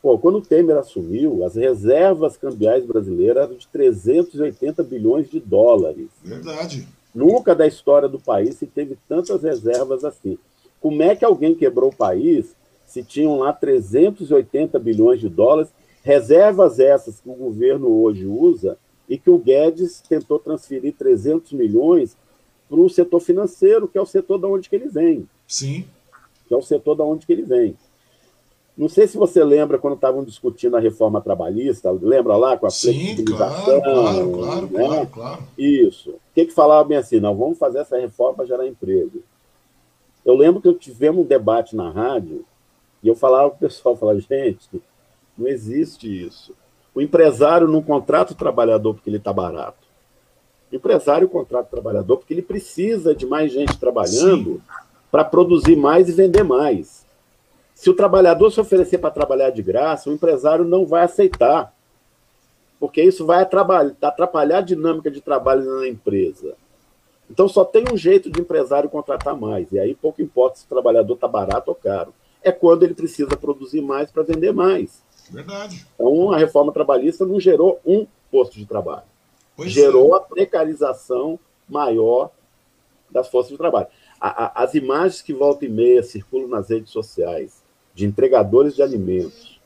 [0.00, 6.08] Pô, quando o Temer assumiu, as reservas cambiais brasileiras eram de 380 bilhões de dólares.
[6.24, 6.88] Verdade.
[7.14, 10.38] Nunca da história do país se teve tantas reservas assim.
[10.80, 15.72] Como é que alguém quebrou o país se tinham lá 380 bilhões de dólares,
[16.02, 18.76] reservas essas que o governo hoje usa
[19.08, 22.16] e que o Guedes tentou transferir 300 milhões
[22.68, 25.28] para o setor financeiro, que é o setor da onde que ele vem.
[25.46, 25.84] Sim.
[26.48, 27.76] Que é o setor da onde que ele vem.
[28.76, 32.70] Não sei se você lembra quando estavam discutindo a reforma trabalhista, lembra lá com a
[32.70, 33.80] Sim, flexibilização?
[33.82, 34.86] Claro, claro, claro, né?
[34.86, 35.42] claro, claro.
[35.58, 36.10] Isso.
[36.10, 37.20] O que, que falava bem assim?
[37.20, 39.22] Não, vamos fazer essa reforma para gerar emprego.
[40.24, 42.46] Eu lembro que eu tivemos um debate na rádio
[43.02, 44.68] e eu falava para o pessoal, falava, gente,
[45.42, 46.54] não existe isso.
[46.94, 49.82] O empresário não contrata o trabalhador porque ele está barato.
[50.70, 54.62] O empresário contrata o trabalhador porque ele precisa de mais gente trabalhando
[55.10, 57.04] para produzir mais e vender mais.
[57.74, 61.74] Se o trabalhador se oferecer para trabalhar de graça, o empresário não vai aceitar,
[62.78, 66.54] porque isso vai atrapalhar a dinâmica de trabalho na empresa.
[67.28, 70.68] Então só tem um jeito de empresário contratar mais, e aí pouco importa se o
[70.68, 72.14] trabalhador está barato ou caro.
[72.42, 75.02] É quando ele precisa produzir mais para vender mais.
[75.30, 75.86] Verdade.
[75.94, 79.04] Então a reforma trabalhista não gerou um posto de trabalho.
[79.56, 80.18] Pois gerou é.
[80.18, 82.30] a precarização maior
[83.10, 83.86] das forças de trabalho.
[84.20, 87.62] A, a, as imagens que volta e meia circulam nas redes sociais
[87.94, 89.60] de entregadores de alimentos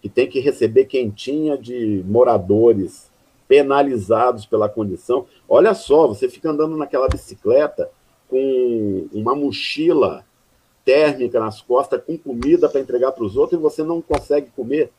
[0.00, 3.10] que tem que receber quentinha de moradores
[3.46, 5.26] penalizados pela condição.
[5.48, 7.88] Olha só, você fica andando naquela bicicleta
[8.28, 10.24] com uma mochila
[10.84, 14.90] térmica nas costas, com comida para entregar para os outros e você não consegue comer.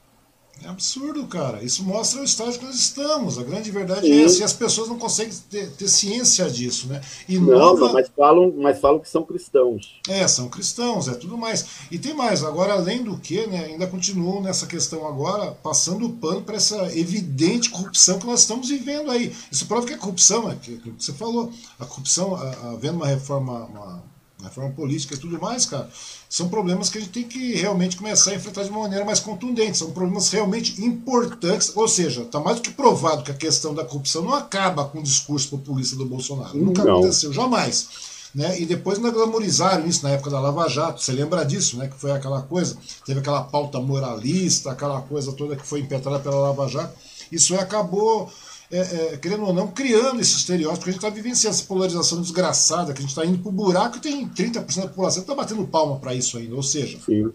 [0.61, 1.63] É absurdo, cara.
[1.63, 3.37] Isso mostra o estágio que nós estamos.
[3.37, 4.13] A grande verdade Sim.
[4.13, 4.39] é essa.
[4.39, 7.01] E as pessoas não conseguem ter, ter ciência disso, né?
[7.27, 7.91] E não, nova...
[7.91, 9.99] mas, falam, mas falam que são cristãos.
[10.07, 11.65] É, são cristãos, é tudo mais.
[11.91, 12.43] E tem mais.
[12.43, 16.97] Agora, além do que, né, ainda continuam nessa questão agora, passando o pano para essa
[16.97, 19.35] evidente corrupção que nós estamos vivendo aí.
[19.51, 23.65] Isso prova que a corrupção, é que, que você falou, a corrupção, havendo uma reforma,
[23.65, 24.12] uma
[24.43, 25.89] na forma política e tudo mais, cara,
[26.29, 29.19] são problemas que a gente tem que realmente começar a enfrentar de uma maneira mais
[29.19, 29.77] contundente.
[29.77, 31.71] São problemas realmente importantes.
[31.75, 34.99] Ou seja, está mais do que provado que a questão da corrupção não acaba com
[34.99, 36.57] o discurso populista do Bolsonaro.
[36.57, 36.97] Nunca não.
[36.97, 37.87] aconteceu, jamais.
[38.35, 38.59] Né?
[38.59, 41.01] E depois ainda glamorizaram isso na época da Lava Jato.
[41.01, 41.87] Você lembra disso, né?
[41.87, 42.75] Que foi aquela coisa,
[43.05, 46.93] teve aquela pauta moralista, aquela coisa toda que foi impetrada pela Lava Jato.
[47.31, 48.29] Isso aí acabou
[48.73, 52.19] é, é, querendo ou não, criando esse estereótipo, porque a gente está vivenciando essa polarização
[52.19, 55.31] desgraçada, que a gente está indo para o buraco e tem 30% da população que
[55.31, 56.55] está batendo palma para isso ainda.
[56.55, 57.31] Ou seja, Sim.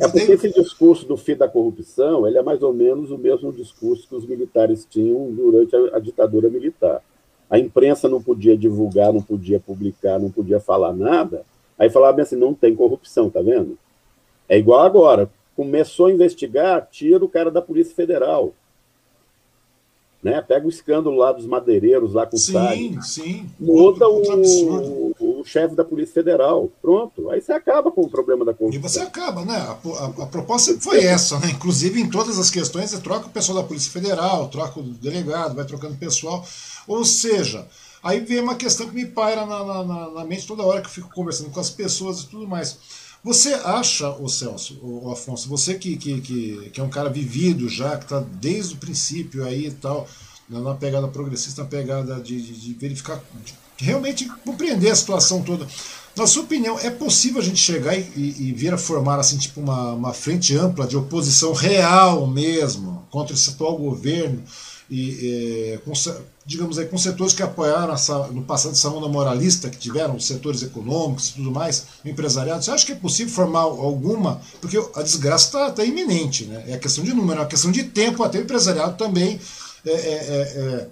[0.00, 3.52] É porque esse discurso do fim da corrupção ele é mais ou menos o mesmo
[3.52, 7.00] discurso que os militares tinham durante a, a ditadura militar.
[7.48, 11.44] A imprensa não podia divulgar, não podia publicar, não podia falar nada.
[11.78, 13.76] Aí falava assim: não tem corrupção, tá vendo?
[14.48, 15.30] É igual agora.
[15.54, 18.54] Começou a investigar, tira o cara da Polícia Federal.
[20.22, 20.40] Né?
[20.40, 23.50] Pega o escândalo lá dos madeireiros, lá com sim, o Sim, sim.
[23.58, 24.22] Muda o,
[25.18, 26.70] o, o chefe da Polícia Federal.
[26.80, 27.28] Pronto.
[27.30, 28.80] Aí você acaba com o problema da corrupção.
[28.80, 29.56] E você acaba, né?
[29.56, 31.50] A, a, a proposta foi essa, né?
[31.50, 35.56] Inclusive, em todas as questões, você troca o pessoal da Polícia Federal, troca o delegado,
[35.56, 36.46] vai trocando pessoal.
[36.86, 37.66] Ou seja,
[38.00, 40.92] aí vem uma questão que me paira na, na, na mente toda hora que eu
[40.92, 43.01] fico conversando com as pessoas e tudo mais.
[43.24, 47.68] Você acha, o Celso, o Afonso, você que, que, que, que, é um cara vivido
[47.68, 50.08] já, que está desde o princípio aí e tal,
[50.48, 55.68] na pegada progressista, na pegada de, de, de verificar, de realmente compreender a situação toda.
[56.16, 59.38] Na sua opinião, é possível a gente chegar e, e, e vir a formar assim,
[59.38, 64.42] tipo uma, uma frente ampla de oposição real mesmo contra esse atual governo?
[64.92, 65.78] e, é,
[66.44, 70.62] digamos aí, com setores que apoiaram essa, no passado essa onda moralista que tiveram, setores
[70.62, 74.40] econômicos e tudo mais, empresariado, você acha que é possível formar alguma?
[74.60, 76.64] Porque a desgraça está tá iminente, né?
[76.68, 79.40] É questão de número, é questão de tempo até o empresariado também
[79.84, 80.88] é, é, é, é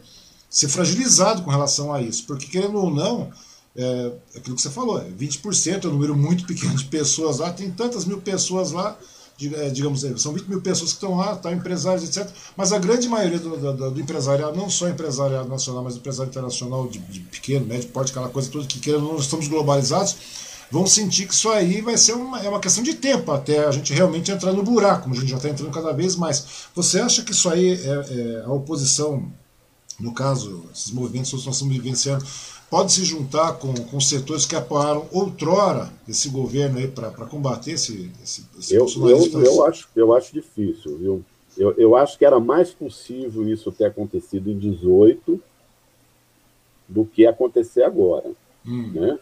[0.49, 2.25] ser fragilizado com relação a isso.
[2.27, 3.31] Porque, querendo ou não,
[3.77, 7.53] é, aquilo que você falou, é 20% é um número muito pequeno de pessoas lá,
[7.53, 8.99] tem tantas mil pessoas lá é,
[9.49, 12.31] digamos, são 20 mil pessoas que estão lá, tá, empresários, etc.
[12.57, 16.87] Mas a grande maioria do, do, do empresariado, não só empresariado nacional, mas empresário internacional
[16.87, 20.17] de, de, pequeno, médio porte, aquela coisa toda que querendo não estamos globalizados,
[20.71, 23.71] vão sentir que isso aí vai ser uma, é uma questão de tempo até a
[23.71, 26.69] gente realmente entrar no buraco, como a gente já está entrando cada vez mais.
[26.75, 29.33] Você acha que isso aí é, é a oposição,
[29.99, 32.25] no caso, esses movimentos que nós estamos vivenciando,
[32.71, 38.11] pode se juntar com, com setores que apoiaram outrora esse governo aí para combater esse,
[38.23, 41.25] esse, esse eu, eu, eu, acho, eu acho difícil, viu?
[41.59, 45.43] Eu, eu acho que era mais possível isso ter acontecido em 18
[46.89, 48.31] do que acontecer agora.
[48.65, 48.93] Hum.
[48.93, 49.19] Né?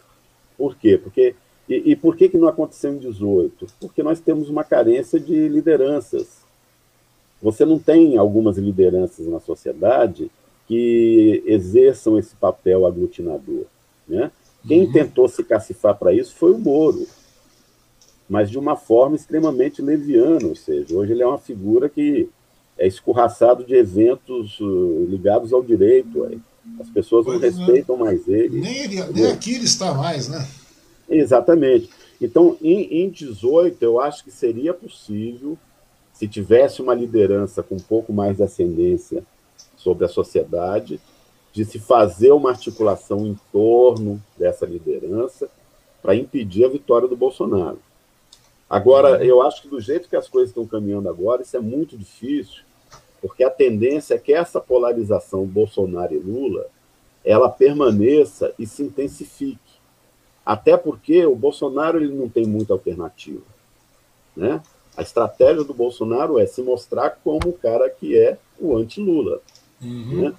[0.55, 0.97] Por quê?
[0.97, 1.35] Porque,
[1.67, 3.65] e, e por que, que não aconteceu em 18?
[3.79, 6.39] Porque nós temos uma carência de lideranças.
[7.41, 10.29] Você não tem algumas lideranças na sociedade
[10.69, 13.65] que exerçam esse papel aglutinador.
[14.07, 14.31] Né?
[14.67, 14.91] Quem uhum.
[14.91, 17.07] tentou se cacifar para isso foi o Moro,
[18.29, 22.29] mas de uma forma extremamente leviana, ou seja, hoje ele é uma figura que
[22.77, 26.23] é escorraçado de eventos uh, ligados ao direito.
[26.25, 26.39] Aí.
[26.79, 27.49] As pessoas pois não é.
[27.49, 28.61] respeitam mais ele.
[28.61, 30.47] Nem, ele, nem aqui ele está mais, né?
[31.09, 31.89] Exatamente.
[32.21, 35.57] Então, em, em 18, eu acho que seria possível,
[36.13, 39.23] se tivesse uma liderança com um pouco mais de ascendência
[39.79, 40.99] sobre a sociedade,
[41.51, 45.49] de se fazer uma articulação em torno dessa liderança
[46.01, 47.79] para impedir a vitória do Bolsonaro.
[48.69, 49.23] Agora, uhum.
[49.23, 52.61] eu acho que do jeito que as coisas estão caminhando agora, isso é muito difícil,
[53.21, 56.67] porque a tendência é que essa polarização Bolsonaro e Lula
[57.23, 59.59] ela permaneça e se intensifique.
[60.45, 63.43] Até porque o Bolsonaro ele não tem muita alternativa.
[64.35, 64.61] Né?
[64.95, 69.41] A estratégia do Bolsonaro é se mostrar como o cara que é o anti-Lula.
[69.81, 70.21] Uhum.
[70.23, 70.33] Né?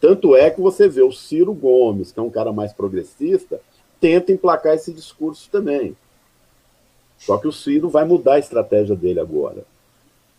[0.00, 3.60] Tanto é que você vê o Ciro Gomes, que é um cara mais progressista,
[4.00, 5.96] tenta emplacar esse discurso também.
[7.18, 9.64] Só que o Ciro vai mudar a estratégia dele agora.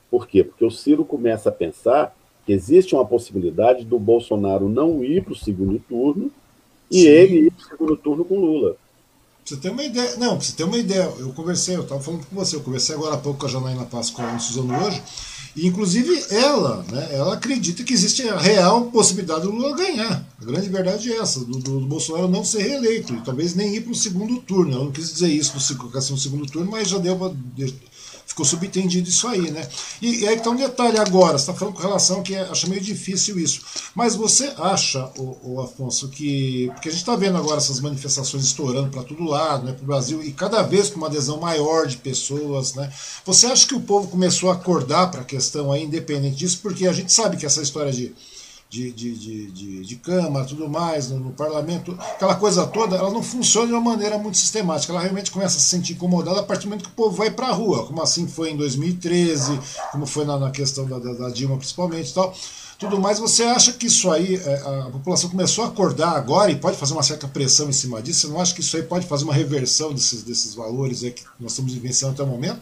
[0.09, 0.43] Por quê?
[0.43, 2.15] Porque o Ciro começa a pensar
[2.45, 6.31] que existe uma possibilidade do Bolsonaro não ir para o segundo turno
[6.89, 7.07] e Sim.
[7.07, 8.75] ele ir para o segundo turno com Lula.
[9.45, 10.17] Você tem uma ideia.
[10.17, 11.11] Não, você tem uma ideia.
[11.19, 13.85] Eu conversei, eu estava falando com você, eu conversei agora há pouco com a Janaína
[13.85, 15.01] Pascoal no Suzano hoje.
[15.55, 20.25] Inclusive, ela, né, ela acredita que existe a real possibilidade do Lula ganhar.
[20.41, 23.81] A grande verdade é essa, do, do, Bolsonaro não ser reeleito, e talvez nem ir
[23.81, 24.73] para o segundo turno.
[24.73, 27.33] Ela não quis dizer isso no segundo turno, mas já deu para
[28.31, 29.67] ficou subentendido isso aí, né?
[30.01, 32.69] E, e aí está um detalhe agora, você está falando com relação que é, acho
[32.69, 33.61] meio difícil isso.
[33.93, 36.69] Mas você acha, o, o Afonso, que.
[36.73, 39.85] Porque a gente está vendo agora essas manifestações estourando para todo lado, né, para o
[39.85, 42.91] Brasil, e cada vez com uma adesão maior de pessoas, né?
[43.25, 46.59] Você acha que o povo começou a acordar para a questão aí, independente disso?
[46.61, 48.13] Porque a gente sabe que essa história de
[48.71, 53.11] de, de, de, de, de Câmara, tudo mais, no, no, parlamento, aquela coisa toda, ela
[53.11, 54.93] não funciona de uma maneira muito sistemática.
[54.93, 57.29] Ela realmente começa a se sentir incomodada a partir do momento que o povo vai
[57.29, 59.59] para a rua, como assim foi em 2013,
[59.91, 62.33] como foi na, na questão da, da, da, Dilma principalmente e tal.
[62.79, 64.53] Tudo mais, você acha que isso aí, é,
[64.87, 68.21] a população começou a acordar agora e pode fazer uma certa pressão em cima disso?
[68.21, 71.51] Você não acha que isso aí pode fazer uma reversão desses, desses valores que nós
[71.51, 72.61] estamos vivenciando até o momento?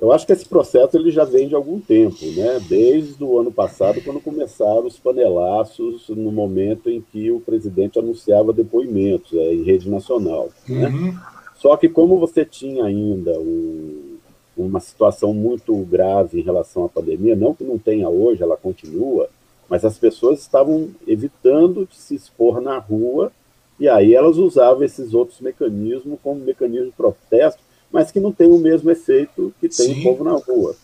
[0.00, 2.58] Eu acho que esse processo ele já vem de algum tempo, né?
[2.66, 8.50] desde o ano passado, quando começaram os panelaços no momento em que o presidente anunciava
[8.50, 10.48] depoimentos é, em rede nacional.
[10.66, 10.88] Né?
[10.88, 11.14] Uhum.
[11.54, 14.16] Só que como você tinha ainda um,
[14.56, 19.28] uma situação muito grave em relação à pandemia, não que não tenha hoje, ela continua,
[19.68, 23.30] mas as pessoas estavam evitando de se expor na rua
[23.78, 27.60] e aí elas usavam esses outros mecanismos como mecanismo de protesto
[27.92, 30.00] mas que não tem o mesmo efeito que tem Sim.
[30.00, 30.76] o povo na rua.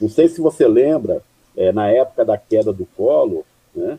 [0.00, 1.22] Não sei se você lembra,
[1.56, 3.44] é, na época da queda do Colo,
[3.74, 3.98] né?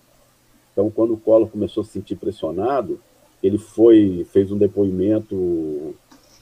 [0.71, 2.99] Então, quando o Colo começou a se sentir pressionado,
[3.41, 5.95] ele foi fez um depoimento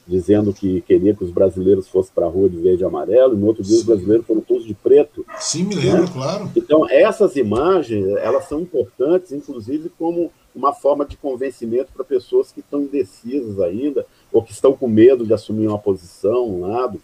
[0.06, 3.36] dizendo que queria que os brasileiros fossem para a rua de verde e amarelo, e
[3.36, 3.80] no outro dia Sim.
[3.80, 5.24] os brasileiros foram todos de preto.
[5.38, 6.10] Sim, me lembro, né?
[6.12, 6.50] claro.
[6.56, 12.60] Então, essas imagens, elas são importantes, inclusive, como uma forma de convencimento para pessoas que
[12.60, 17.00] estão indecisas ainda, ou que estão com medo de assumir uma posição, um lado.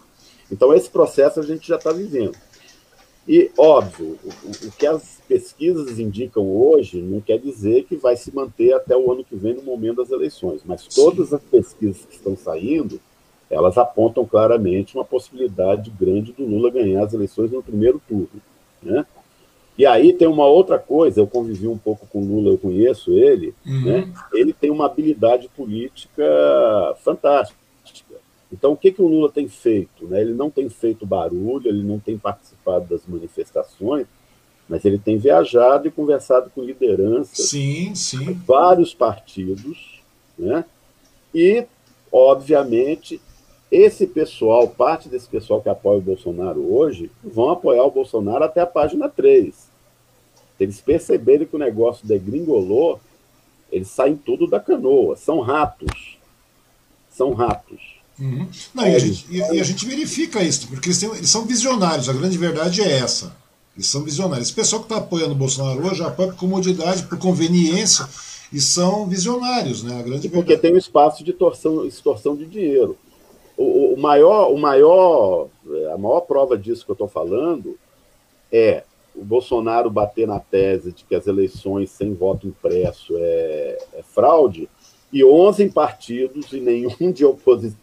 [0.51, 2.37] Então, esse processo a gente já está vivendo.
[3.29, 8.35] E, óbvio, o, o, que as pesquisas indicam hoje não quer dizer que vai se
[8.35, 11.35] manter até o ano que vem, no momento das eleições, mas todas Sim.
[11.35, 12.99] as pesquisas que estão saindo,
[13.51, 18.29] elas apontam claramente uma possibilidade grande do Lula ganhar as eleições no primeiro turno.
[18.83, 19.05] Né?
[19.79, 23.13] E aí tem uma outra coisa, eu convivi um pouco com o Lula, eu conheço
[23.13, 23.85] ele, uhum.
[23.85, 24.13] né?
[24.33, 26.25] ele tem uma habilidade política
[27.05, 27.57] fantástica.
[28.53, 30.09] Então, o que, que o Lula tem feito?
[30.09, 30.21] Né?
[30.21, 34.07] Ele não tem feito barulho, ele não tem participado das manifestações,
[34.69, 38.19] mas ele tem viajado e conversado com lideranças sim, sim.
[38.19, 40.01] de vários partidos,
[40.37, 40.65] né?
[41.33, 41.65] e,
[42.11, 43.21] obviamente,
[43.71, 48.61] esse pessoal, parte desse pessoal que apoia o Bolsonaro hoje, vão apoiar o Bolsonaro até
[48.61, 49.68] a página 3
[50.59, 53.01] eles perceberem que o negócio degringolou,
[53.71, 55.17] eles saem tudo da canoa.
[55.17, 56.19] São ratos.
[57.11, 57.99] São ratos.
[58.19, 58.49] Uhum.
[58.75, 62.09] Não, e, a gente, e, a gente, verifica isso, porque eles, têm, eles, são visionários.
[62.09, 63.37] A grande verdade é essa.
[63.77, 64.49] Eles são visionários.
[64.49, 68.09] Esse pessoal que está apoiando o Bolsonaro hoje apoia por comodidade, por conveniência,
[68.53, 70.01] e são visionários, né?
[70.01, 70.63] A grande e porque verdade.
[70.63, 72.97] tem um espaço de torção, extorsão de dinheiro.
[73.57, 75.49] O, o, maior, o maior,
[75.93, 77.79] a maior prova disso que eu estou falando
[78.51, 78.83] é
[79.19, 84.69] o Bolsonaro bater na tese de que as eleições sem voto impresso é, é fraude,
[85.13, 87.77] e 11 partidos e nenhum de oposição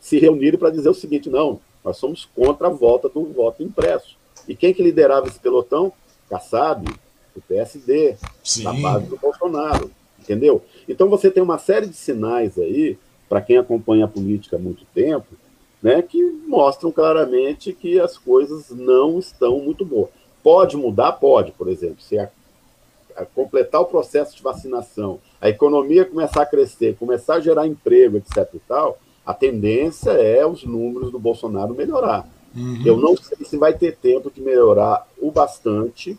[0.00, 4.16] se reunirem para dizer o seguinte: não, nós somos contra a volta do voto impresso.
[4.48, 5.92] E quem que liderava esse pelotão?
[6.28, 6.88] Kassab,
[7.36, 8.64] o PSD, Sim.
[8.64, 10.62] da base do Bolsonaro, entendeu?
[10.88, 12.98] Então você tem uma série de sinais aí,
[13.28, 15.26] para quem acompanha a política há muito tempo,
[15.84, 16.18] né, que
[16.48, 20.08] mostram claramente que as coisas não estão muito boas.
[20.42, 21.12] Pode mudar?
[21.12, 22.30] Pode, por exemplo, se a,
[23.14, 28.16] a completar o processo de vacinação, a economia começar a crescer, começar a gerar emprego,
[28.16, 28.48] etc.
[28.54, 32.26] e tal, a tendência é os números do Bolsonaro melhorar.
[32.56, 32.82] Uhum.
[32.82, 36.18] Eu não sei se vai ter tempo de melhorar o bastante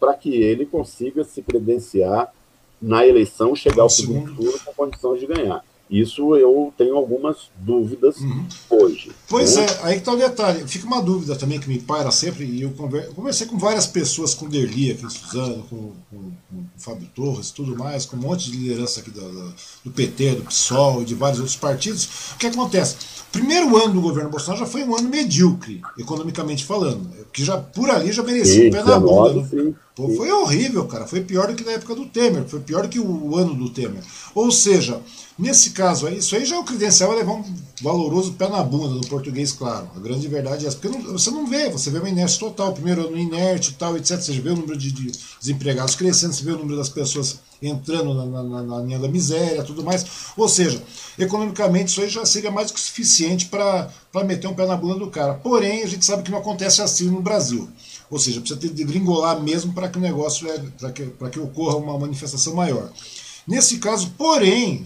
[0.00, 2.32] para que ele consiga se credenciar
[2.80, 5.62] na eleição, chegar ao segundo turno com condições de ganhar.
[5.92, 8.46] Isso eu tenho algumas dúvidas uhum.
[8.70, 9.12] hoje.
[9.28, 9.66] Pois né?
[9.66, 10.66] é, aí que está o detalhe.
[10.66, 13.04] Fica uma dúvida também que me paira sempre, e eu, conver...
[13.04, 17.50] eu conversei com várias pessoas, com Derli aqui, Suzano, com, com, com o Fábio Torres
[17.50, 21.04] e tudo mais, com um monte de liderança aqui do, do PT, do PSOL e
[21.04, 22.32] de vários outros partidos.
[22.32, 22.96] O que acontece?
[23.32, 27.08] primeiro ano do governo Bolsonaro já foi um ano medíocre, economicamente falando.
[27.32, 29.48] Que já por ali já merecia o pé na bunda.
[29.94, 31.06] Foi horrível, cara.
[31.06, 33.68] Foi pior do que na época do Temer, foi pior do que o ano do
[33.68, 34.02] Temer.
[34.34, 35.00] Ou seja,
[35.38, 37.44] nesse caso aí, isso aí já é o credencial a levar um
[37.82, 39.90] valoroso pé na bunda, no português, claro.
[39.94, 40.78] A grande verdade é essa.
[40.78, 42.72] Porque não, você não vê, você vê uma inércia total.
[42.72, 44.18] Primeiro ano inerte tal, etc.
[44.18, 48.14] Você vê o número de, de desempregados crescendo, você vê o número das pessoas entrando
[48.14, 50.04] na, na, na, linha da miséria tudo mais.
[50.36, 50.82] Ou seja,
[51.18, 53.90] economicamente isso aí já seria mais do que suficiente para
[54.24, 55.34] meter um pé na bunda do cara.
[55.34, 57.68] Porém, a gente sabe que não acontece assim no Brasil.
[58.12, 61.40] Ou seja, precisa ter de gringolar mesmo para que o negócio, é, para que, que
[61.40, 62.92] ocorra uma manifestação maior.
[63.48, 64.84] Nesse caso, porém,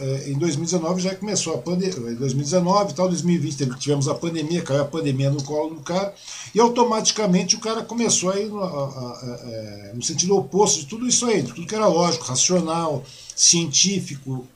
[0.00, 4.80] é, em 2019 já começou a pandemia, em 2019 tal, 2020 tivemos a pandemia, caiu
[4.80, 6.14] a pandemia no colo do cara,
[6.54, 10.80] e automaticamente o cara começou a ir no, a, a, a, é, no sentido oposto
[10.80, 13.04] de tudo isso aí, de tudo que era lógico, racional,
[13.36, 14.48] científico,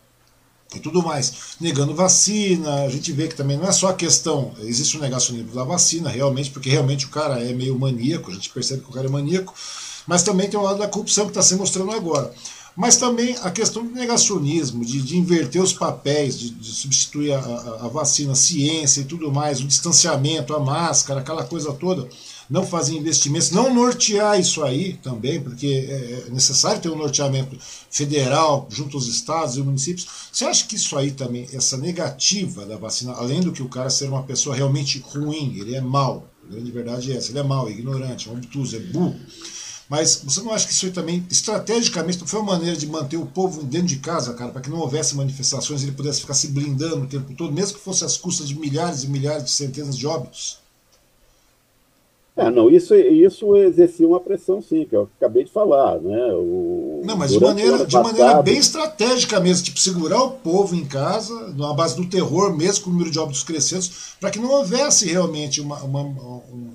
[0.74, 2.84] e tudo mais, negando vacina.
[2.84, 6.08] A gente vê que também não é só a questão, existe um negacionismo da vacina,
[6.08, 9.10] realmente, porque realmente o cara é meio maníaco, a gente percebe que o cara é
[9.10, 9.54] maníaco,
[10.06, 12.32] mas também tem o lado da corrupção que está se mostrando agora.
[12.76, 17.38] Mas também a questão do negacionismo, de, de inverter os papéis, de, de substituir a,
[17.38, 22.06] a, a, vacina, a ciência e tudo mais, o distanciamento, a máscara, aquela coisa toda,
[22.48, 27.56] não fazer investimentos, não nortear isso aí também, porque é, é necessário ter um norteamento
[27.90, 30.06] federal junto aos estados e municípios.
[30.32, 33.90] Você acha que isso aí também, essa negativa da vacina, além do que o cara
[33.90, 37.42] ser uma pessoa realmente ruim, ele é mau, a grande verdade é essa, ele é
[37.42, 39.16] mau, é ignorante, é obtuso, é burro
[39.88, 43.62] mas você não acha que isso também, estrategicamente, foi uma maneira de manter o povo
[43.62, 47.06] dentro de casa, cara, para que não houvesse manifestações, ele pudesse ficar se blindando o
[47.06, 50.58] tempo todo, mesmo que fosse às custas de milhares e milhares de centenas de óbitos?
[52.36, 56.34] É, não, isso, isso exercia uma pressão, sim, que eu acabei de falar, né?
[56.34, 60.84] O, não, mas de maneira, de maneira bem estratégica mesmo, tipo, segurar o povo em
[60.84, 63.86] casa, na base do terror, mesmo com o número de óbitos crescendo,
[64.20, 66.02] para que não houvesse realmente uma, uma,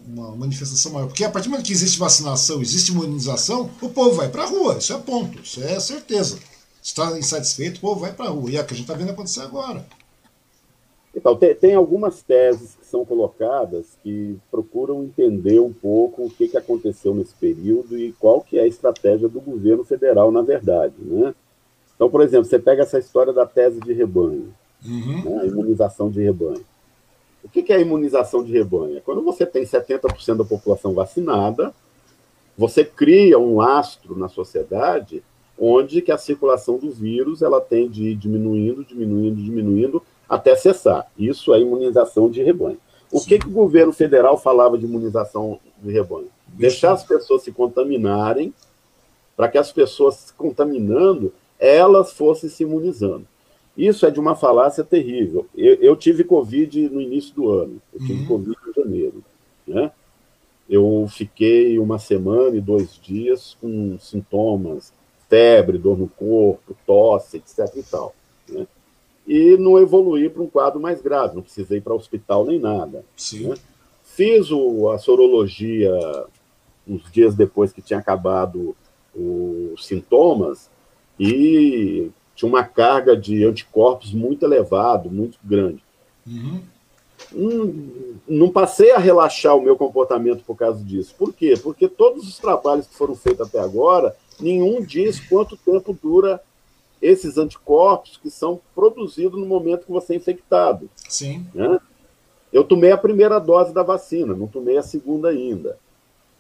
[0.08, 1.06] uma, manifestação maior.
[1.06, 4.48] Porque a partir do momento que existe vacinação, existe imunização, o povo vai para a
[4.48, 6.40] rua, isso é ponto, isso é certeza.
[6.82, 8.50] Está insatisfeito, o povo vai para a rua.
[8.50, 9.86] E é o que a gente está vendo acontecer agora.
[11.16, 16.58] Então, tem, tem, algumas teses são colocadas que procuram entender um pouco o que, que
[16.58, 20.94] aconteceu nesse período e qual que é a estratégia do governo federal, na verdade.
[21.00, 21.34] Né?
[21.96, 24.54] Então, por exemplo, você pega essa história da tese de rebanho,
[24.86, 25.24] uhum.
[25.24, 25.42] né?
[25.42, 26.66] a imunização de rebanho.
[27.44, 28.98] O que, que é a imunização de rebanho?
[28.98, 31.74] É quando você tem 70% da população vacinada,
[32.58, 35.24] você cria um lastro na sociedade
[35.58, 41.12] onde que a circulação do vírus ela tem de ir diminuindo, diminuindo, diminuindo, até cessar.
[41.20, 42.78] Isso é imunização de rebanho.
[43.12, 46.30] O que, que o governo federal falava de imunização de rebanho?
[46.48, 48.54] Deixar as pessoas se contaminarem,
[49.36, 53.28] para que as pessoas se contaminando, elas fossem se imunizando.
[53.76, 55.46] Isso é de uma falácia terrível.
[55.56, 58.28] Eu, eu tive Covid no início do ano, eu tive uhum.
[58.28, 59.24] Covid em janeiro.
[59.68, 59.92] Né?
[60.70, 64.94] Eu fiquei uma semana e dois dias com sintomas,
[65.28, 67.76] febre, dor no corpo, tosse, etc.
[67.76, 68.16] e tal.
[68.48, 68.66] Né?
[69.32, 72.60] E não evoluir para um quadro mais grave, não precisei ir para o hospital nem
[72.60, 73.06] nada.
[73.48, 73.56] Né?
[74.04, 75.90] Fiz o, a sorologia
[76.86, 78.76] uns dias depois que tinha acabado
[79.16, 80.70] os sintomas
[81.18, 85.82] e tinha uma carga de anticorpos muito elevado, muito grande.
[86.28, 86.62] Uhum.
[87.32, 87.74] Não,
[88.28, 91.16] não passei a relaxar o meu comportamento por causa disso.
[91.18, 91.54] Por quê?
[91.56, 96.42] Porque todos os trabalhos que foram feitos até agora, nenhum diz quanto tempo dura
[97.02, 100.90] esses anticorpos que são produzidos no momento que você é infectado.
[101.10, 101.46] Sim.
[101.54, 101.80] Né?
[102.54, 105.78] Eu tomei a primeira dose da vacina, não tomei a segunda ainda.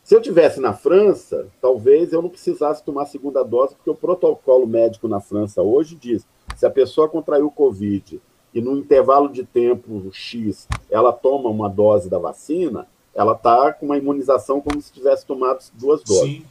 [0.03, 3.95] Se eu tivesse na França, talvez eu não precisasse tomar a segunda dose, porque o
[3.95, 8.21] protocolo médico na França hoje diz: se a pessoa contraiu Covid
[8.53, 13.85] e no intervalo de tempo X ela toma uma dose da vacina, ela está com
[13.85, 16.23] uma imunização como se tivesse tomado duas doses.
[16.23, 16.45] Sim.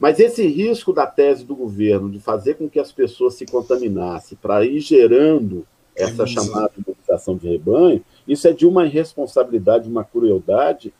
[0.00, 4.38] Mas esse risco da tese do governo de fazer com que as pessoas se contaminassem
[4.40, 10.94] para ir gerando essa chamada imunização de rebanho, isso é de uma irresponsabilidade, uma crueldade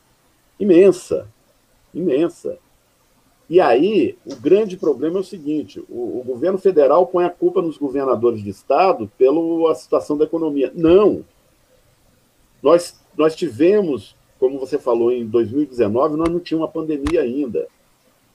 [0.59, 1.27] imensa,
[1.91, 2.59] imensa.
[3.49, 7.59] E aí, o grande problema é o seguinte: o, o, governo federal põe a culpa
[7.59, 10.71] nos governadores de estado pela situação da economia.
[10.75, 11.25] Não.
[12.61, 17.67] Nós, nós tivemos, como você falou, em 2019, nós não tínhamos uma pandemia ainda.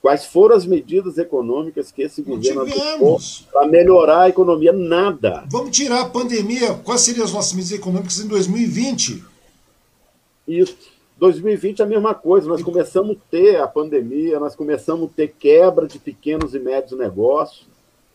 [0.07, 3.19] Quais foram as medidas econômicas que esse governo adotou
[3.51, 4.71] para melhorar a economia?
[4.71, 5.43] Nada.
[5.51, 6.75] Vamos tirar a pandemia.
[6.75, 9.21] Quais seriam as nossas medidas econômicas em 2020?
[10.47, 10.77] Isso.
[11.17, 12.47] 2020 é a mesma coisa.
[12.47, 16.97] Nós começamos a ter a pandemia, nós começamos a ter quebra de pequenos e médios
[16.97, 17.67] negócios.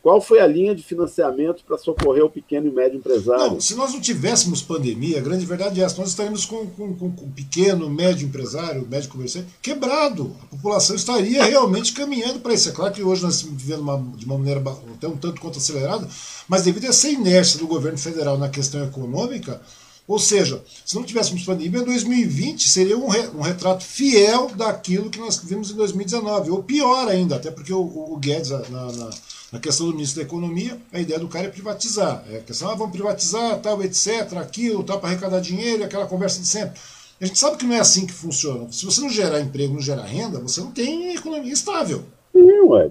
[0.02, 3.52] Qual foi a linha de financiamento para socorrer o pequeno e médio empresário?
[3.52, 6.92] Não, se nós não tivéssemos pandemia, a grande verdade é essa, nós estaríamos com, com,
[6.94, 10.34] com, com o pequeno, médio empresário, médio comerciante, quebrado.
[10.42, 12.68] A população estaria realmente caminhando para isso.
[12.68, 14.60] É claro que hoje nós estamos vivendo uma, de uma maneira
[14.92, 16.08] até um tanto quanto acelerada,
[16.48, 19.62] mas devido a essa inércia do governo federal na questão econômica,
[20.08, 25.20] ou seja, se não tivéssemos pandemia, 2020 seria um, re, um retrato fiel daquilo que
[25.20, 29.10] nós vimos em 2019, ou pior ainda, até porque o, o Guedes, na, na
[29.52, 32.24] na questão do ministro da Economia, a ideia do cara é privatizar.
[32.30, 36.40] É a questão, ah, vamos privatizar, tal, etc., aquilo, tal, para arrecadar dinheiro, aquela conversa
[36.40, 36.80] de sempre.
[37.20, 38.72] A gente sabe que não é assim que funciona.
[38.72, 42.02] Se você não gerar emprego, não gerar renda, você não tem economia estável.
[42.32, 42.90] Sim, ué.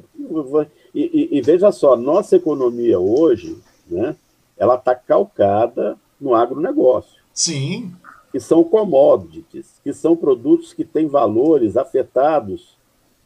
[0.93, 3.57] E, e, e veja só, nossa economia hoje,
[3.89, 4.15] né,
[4.55, 7.19] ela está calcada no agronegócio.
[7.33, 7.91] Sim.
[8.31, 12.77] Que são commodities, que são produtos que têm valores afetados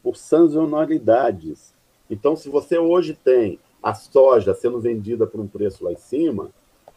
[0.02, 1.75] por sazonalidades
[2.10, 6.50] então, se você hoje tem a soja sendo vendida por um preço lá em cima,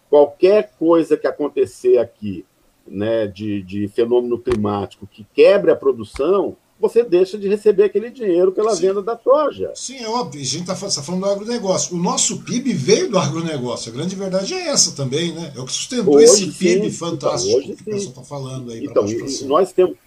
[0.09, 2.45] qualquer coisa que acontecer aqui
[2.87, 8.51] né, de, de fenômeno climático que quebre a produção, você deixa de receber aquele dinheiro
[8.51, 8.87] pela Sim.
[8.87, 9.71] venda da soja.
[9.75, 10.41] Sim, é óbvio.
[10.41, 11.95] A gente está tá falando do agronegócio.
[11.95, 13.91] O nosso PIB veio do agronegócio.
[13.91, 15.51] A grande verdade é essa também, né?
[15.55, 18.23] É o que sustentou hoje, esse PIB sim, fantástico então, hoje, que o pessoal está
[18.23, 18.85] falando aí.
[18.85, 19.05] Então,
[19.45, 19.97] nós temos.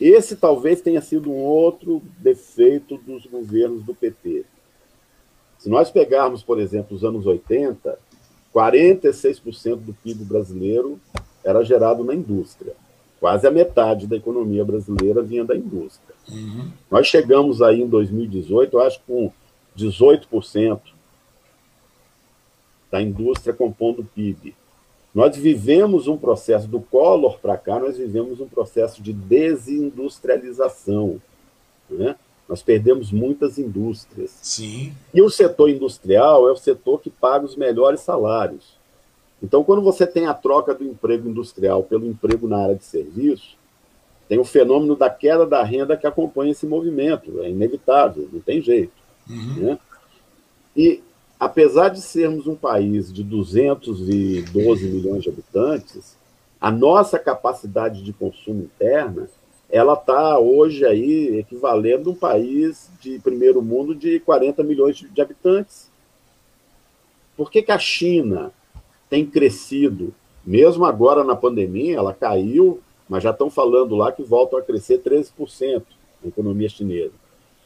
[0.00, 4.44] Esse talvez tenha sido um outro defeito dos governos do PT.
[5.58, 7.98] Se nós pegarmos, por exemplo, os anos 80,
[8.54, 11.00] 46% do PIB brasileiro
[11.44, 12.74] era gerado na indústria.
[13.18, 16.14] Quase a metade da economia brasileira vinha da indústria.
[16.30, 16.70] Uhum.
[16.88, 19.32] Nós chegamos aí em 2018, eu acho, com
[19.76, 20.80] 18%
[22.90, 24.54] da indústria compondo o PIB.
[25.14, 31.20] Nós vivemos um processo do Collor para cá, nós vivemos um processo de desindustrialização.
[31.90, 32.14] Né?
[32.48, 34.30] Nós perdemos muitas indústrias.
[34.42, 34.92] Sim.
[35.12, 38.78] E o setor industrial é o setor que paga os melhores salários.
[39.42, 43.56] Então, quando você tem a troca do emprego industrial pelo emprego na área de serviço,
[44.28, 47.42] tem o fenômeno da queda da renda que acompanha esse movimento.
[47.42, 48.92] É inevitável, não tem jeito.
[49.28, 49.54] Uhum.
[49.56, 49.78] Né?
[50.76, 51.02] E,
[51.38, 56.16] apesar de sermos um país de 212 milhões de habitantes,
[56.60, 59.28] a nossa capacidade de consumo interna
[59.70, 65.20] ela está hoje aí equivalendo a um país de primeiro mundo de 40 milhões de
[65.20, 65.90] habitantes.
[67.36, 68.50] Por que, que a China
[69.10, 70.14] tem crescido?
[70.44, 75.02] Mesmo agora na pandemia, ela caiu, mas já estão falando lá que voltam a crescer
[75.02, 75.82] 13%
[76.24, 77.12] a economia chinesa.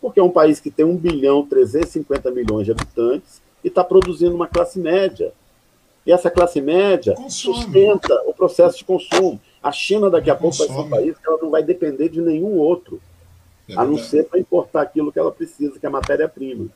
[0.01, 4.35] Porque é um país que tem 1 bilhão 350 milhões de habitantes e está produzindo
[4.35, 5.33] uma classe média.
[6.05, 7.57] E essa classe média Consome.
[7.57, 9.41] sustenta o processo de consumo.
[9.63, 12.21] A China daqui a pouco vai ser um país que ela não vai depender de
[12.21, 13.01] nenhum outro,
[13.69, 16.67] é a não ser para importar aquilo que ela precisa, que é matéria-prima.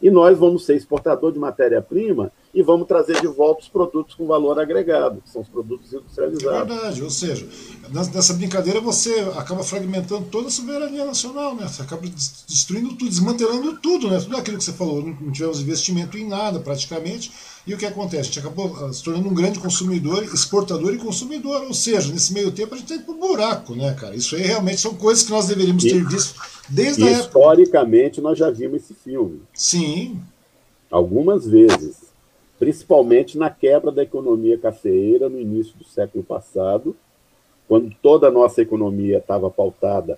[0.00, 4.26] E nós vamos ser exportador de matéria-prima e vamos trazer de volta os produtos com
[4.26, 6.70] valor agregado, que são os produtos industrializados.
[6.70, 7.48] É verdade, ou seja,
[7.90, 11.66] nessa brincadeira você acaba fragmentando toda a soberania nacional, né?
[11.66, 14.20] Você acaba destruindo tudo, desmantelando tudo, né?
[14.20, 17.32] Tudo aquilo que você falou, não tivemos investimento em nada praticamente
[17.66, 18.20] e o que acontece?
[18.20, 21.62] A gente acabou ah, se tornando um grande consumidor, exportador e consumidor.
[21.62, 24.16] Ou seja, nesse meio tempo a gente tem tá ido pro buraco, né, cara?
[24.16, 27.26] Isso aí realmente são coisas que nós deveríamos ter visto desde a época.
[27.26, 29.42] Historicamente, nós já vimos esse filme.
[29.54, 30.20] Sim.
[30.90, 32.11] Algumas vezes.
[32.62, 36.94] Principalmente na quebra da economia cafeeira no início do século passado,
[37.66, 40.16] quando toda a nossa economia estava pautada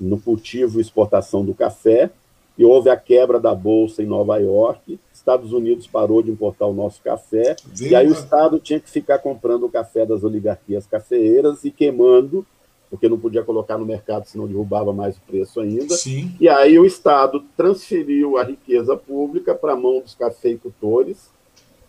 [0.00, 2.10] no cultivo e exportação do café,
[2.58, 6.74] e houve a quebra da bolsa em Nova York, Estados Unidos parou de importar o
[6.74, 11.62] nosso café, e aí o Estado tinha que ficar comprando o café das oligarquias cafeeiras
[11.62, 12.44] e queimando,
[12.90, 15.94] porque não podia colocar no mercado, senão derrubava mais o preço ainda.
[15.94, 16.34] Sim.
[16.40, 21.35] E aí o Estado transferiu a riqueza pública para a mão dos cafeicultores,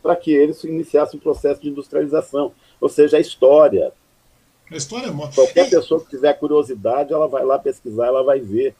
[0.07, 2.53] para que eles iniciassem um processo de industrialização.
[2.79, 3.91] Ou seja, a história.
[4.71, 8.73] A história é Qualquer pessoa que tiver curiosidade, ela vai lá pesquisar, ela vai ver.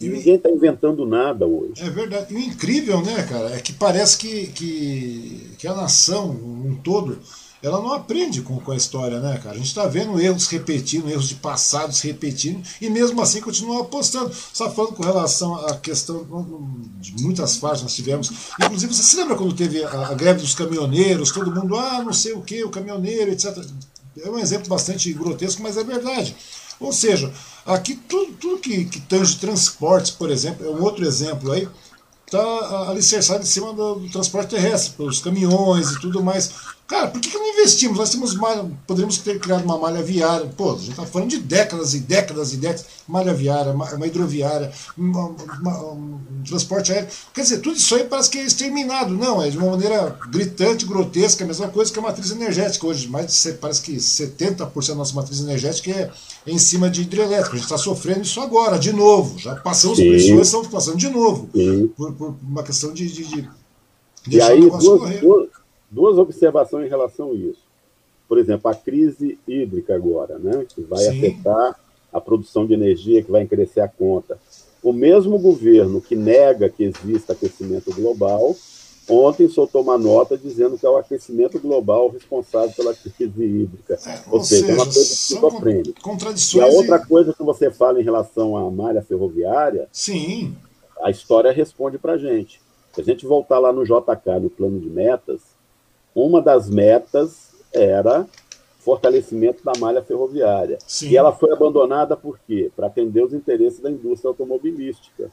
[0.00, 1.80] E ninguém está inventando nada hoje.
[1.80, 2.34] É verdade.
[2.34, 7.20] E o incrível, né, cara, é que parece que, que, que a nação, um todo,
[7.62, 9.54] ela não aprende com, com a história, né, cara?
[9.54, 14.34] A gente está vendo erros repetindo, erros de passados repetindo, e mesmo assim continua apostando.
[14.52, 16.26] Só falando com relação à questão
[17.00, 18.32] de muitas fases nós tivemos.
[18.60, 22.12] Inclusive, você se lembra quando teve a, a greve dos caminhoneiros, todo mundo, ah, não
[22.12, 23.56] sei o que, o caminhoneiro, etc.
[24.20, 26.34] É um exemplo bastante grotesco, mas é verdade.
[26.80, 27.32] Ou seja,
[27.64, 31.68] aqui tudo, tudo que, que tange transportes, por exemplo, é um outro exemplo aí,
[32.26, 36.50] está alicerçado em cima do, do, transporte terrestre, pelos caminhões e tudo mais.
[36.92, 37.96] Cara, por que, que não investimos?
[37.96, 40.46] Nós temos malha, poderíamos ter criado uma malha viária.
[40.54, 42.84] Pô, a gente está falando de décadas e décadas e décadas.
[43.08, 47.08] Malha viária, uma, hidroviária, uma, uma, um transporte aéreo.
[47.32, 49.14] Quer dizer, tudo isso aí parece que é exterminado.
[49.14, 53.08] Não, é de uma maneira gritante, grotesca, a mesma coisa que a matriz energética hoje.
[53.08, 56.10] Mais de, parece que 70% da nossa matriz energética é
[56.46, 57.52] em cima de hidrelétrica.
[57.52, 59.38] A gente está sofrendo isso agora, de novo.
[59.38, 60.08] Já passamos Sim.
[60.08, 61.48] por isso, estamos passando de novo.
[61.96, 63.48] Por, por, uma questão de, de, de
[64.30, 65.61] e aí, duas, duas,
[65.92, 67.62] duas, observações em relação a isso.
[68.26, 71.18] Por exemplo, a crise hídrica agora, né, que vai Sim.
[71.18, 71.78] afetar
[72.12, 74.38] a produção de energia, que vai crescer a conta.
[74.82, 78.56] O mesmo governo que nega que exista aquecimento global
[79.08, 83.98] ontem soltou uma nota dizendo que é o aquecimento global responsável pela crise hídrica.
[84.06, 86.00] É, ou, ou, seja, é uma coisa que.
[86.00, 87.06] Contradições e a outra e...
[87.06, 90.56] coisa que você fala em relação à malha ferroviária, Sim.
[91.02, 92.60] a história responde para a gente.
[92.94, 95.40] Se a gente voltar lá no JK, no plano de metas,
[96.14, 98.26] uma das metas era
[98.80, 100.78] fortalecimento da malha ferroviária.
[100.86, 101.10] Sim.
[101.10, 102.70] E ela foi abandonada por quê?
[102.74, 105.30] Para atender os interesses da indústria automobilística.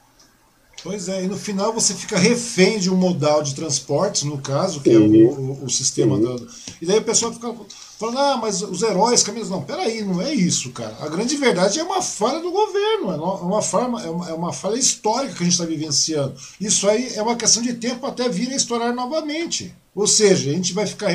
[0.84, 4.82] Pois é, e no final você fica refém de um modal de transportes, no caso,
[4.82, 5.24] que Sim.
[5.24, 6.46] é o, o, o sistema da.
[6.82, 7.54] E daí o pessoal fica
[8.00, 9.50] falando, ah, mas os heróis caminhos.
[9.50, 10.96] Não, peraí, não é isso, cara.
[11.02, 14.54] A grande verdade é uma falha do governo, é uma, falha, é uma, é uma
[14.54, 16.34] falha histórica que a gente está vivenciando.
[16.62, 19.76] Isso aí é uma questão de tempo até vir a estourar novamente.
[19.94, 21.12] Ou seja, a gente vai ficar.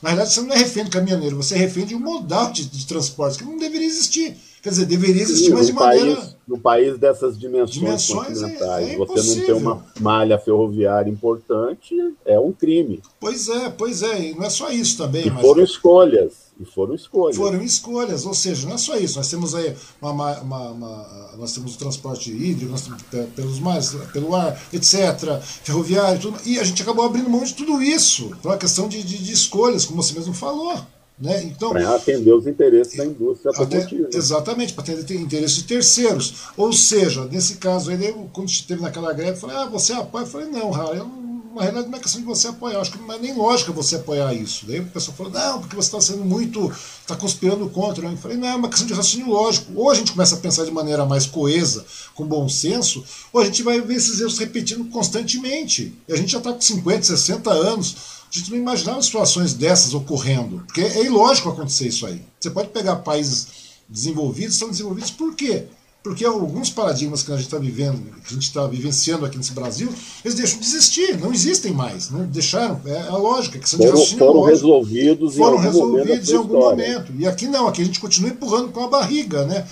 [0.00, 2.64] Na verdade, você não é refém do caminhoneiro, você é refém de um modal de,
[2.64, 4.34] de transportes que não deveria existir.
[4.62, 6.14] Quer dizer, deveria existir, Sim, mas de maneira.
[6.14, 11.10] País, no país dessas dimensões, dimensões continentais, é, é você não ter uma malha ferroviária
[11.10, 13.02] importante é um crime.
[13.18, 15.26] Pois é, pois é, e não é só isso também.
[15.26, 15.40] E mas...
[15.40, 16.52] foram escolhas.
[16.60, 17.36] E foram escolhas.
[17.36, 19.16] Foram escolhas, ou seja, não é só isso.
[19.16, 23.02] Nós temos aí uma, uma, uma nós temos o transporte hídrico, nós temos
[23.34, 27.82] pelos mares, pelo ar, etc., ferroviário, tudo, e a gente acabou abrindo mão de tudo
[27.82, 30.80] isso, por uma questão de, de, de escolhas, como você mesmo falou.
[31.22, 31.44] Né?
[31.44, 34.08] Então, para atender os interesses da indústria automotiva.
[34.12, 36.34] Exatamente, para atender interesses de terceiros.
[36.56, 40.24] Ou seja, nesse caso aí, quando esteve naquela greve, eu falei, ah, você apoia?
[40.24, 41.22] Eu falei, não, Raul, eu não
[41.54, 43.96] na realidade não é questão de você apoiar, acho que não é nem lógica você
[43.96, 44.66] apoiar isso.
[44.66, 48.06] Daí o pessoal falou, não, porque você está sendo muito, está conspirando contra.
[48.08, 49.70] Eu falei, não, é uma questão de raciocínio lógico.
[49.74, 51.84] Ou a gente começa a pensar de maneira mais coesa,
[52.14, 55.94] com bom senso, ou a gente vai ver esses erros repetindo constantemente.
[56.08, 59.92] E a gente já está com 50, 60 anos, a gente não imaginava situações dessas
[59.92, 60.62] ocorrendo.
[60.66, 62.22] Porque é ilógico acontecer isso aí.
[62.40, 63.46] Você pode pegar países
[63.88, 65.64] desenvolvidos, são desenvolvidos por quê?
[66.02, 69.52] Porque alguns paradigmas que a gente está vivendo, que a gente está vivenciando aqui nesse
[69.52, 69.88] Brasil,
[70.24, 72.10] eles deixam de existir, não existem mais.
[72.10, 75.94] Não deixaram, é a lógica, que são foram, de foram lógico, resolvidos foram em algum
[75.94, 77.12] resolvidos em algum momento.
[77.16, 79.64] E aqui não, aqui a gente continua empurrando com a barriga, né?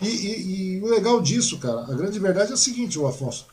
[0.00, 3.46] E, e, e, o legal disso, cara, a grande verdade é o seguinte, o Afonso.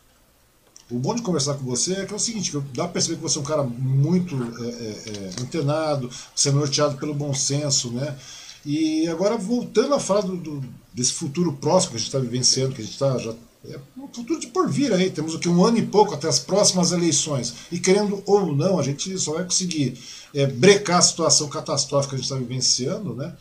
[0.91, 3.21] O bom de conversar com você é que é o seguinte, dá para perceber que
[3.21, 7.91] você é um cara muito é, é, é, antenado, você é norteado pelo bom senso,
[7.91, 8.17] né?
[8.65, 10.63] E agora, voltando a falar do, do,
[10.93, 13.33] desse futuro próximo que a gente está vivenciando, que a gente está já.
[13.63, 16.39] É um futuro de porvir aí, temos o que um ano e pouco até as
[16.39, 17.53] próximas eleições.
[17.71, 19.97] E querendo ou não, a gente só vai conseguir
[20.33, 23.35] é, brecar a situação catastrófica que a gente está vivenciando, né?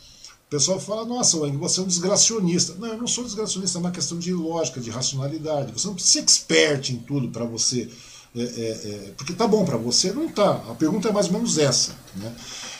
[0.50, 2.74] O pessoal fala, nossa, Wang, você é um desgracionista.
[2.74, 5.70] Não, eu não sou desgracionista, é uma questão de lógica, de racionalidade.
[5.70, 7.88] Você não precisa ser expert em tudo para você.
[8.34, 10.56] É, é, é, porque tá bom para você, não tá.
[10.68, 11.96] A pergunta é mais ou menos essa.
[12.16, 12.34] Né?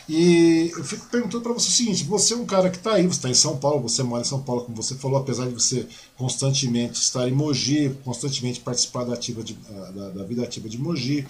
[0.09, 3.07] E eu fico perguntando para você o seguinte: você é um cara que está aí,
[3.07, 5.55] você está em São Paulo, você mora em São Paulo, como você falou, apesar de
[5.55, 5.87] você
[6.17, 9.55] constantemente estar em Mogi, constantemente participar da, ativa de,
[9.95, 11.25] da, da vida ativa de Mogi,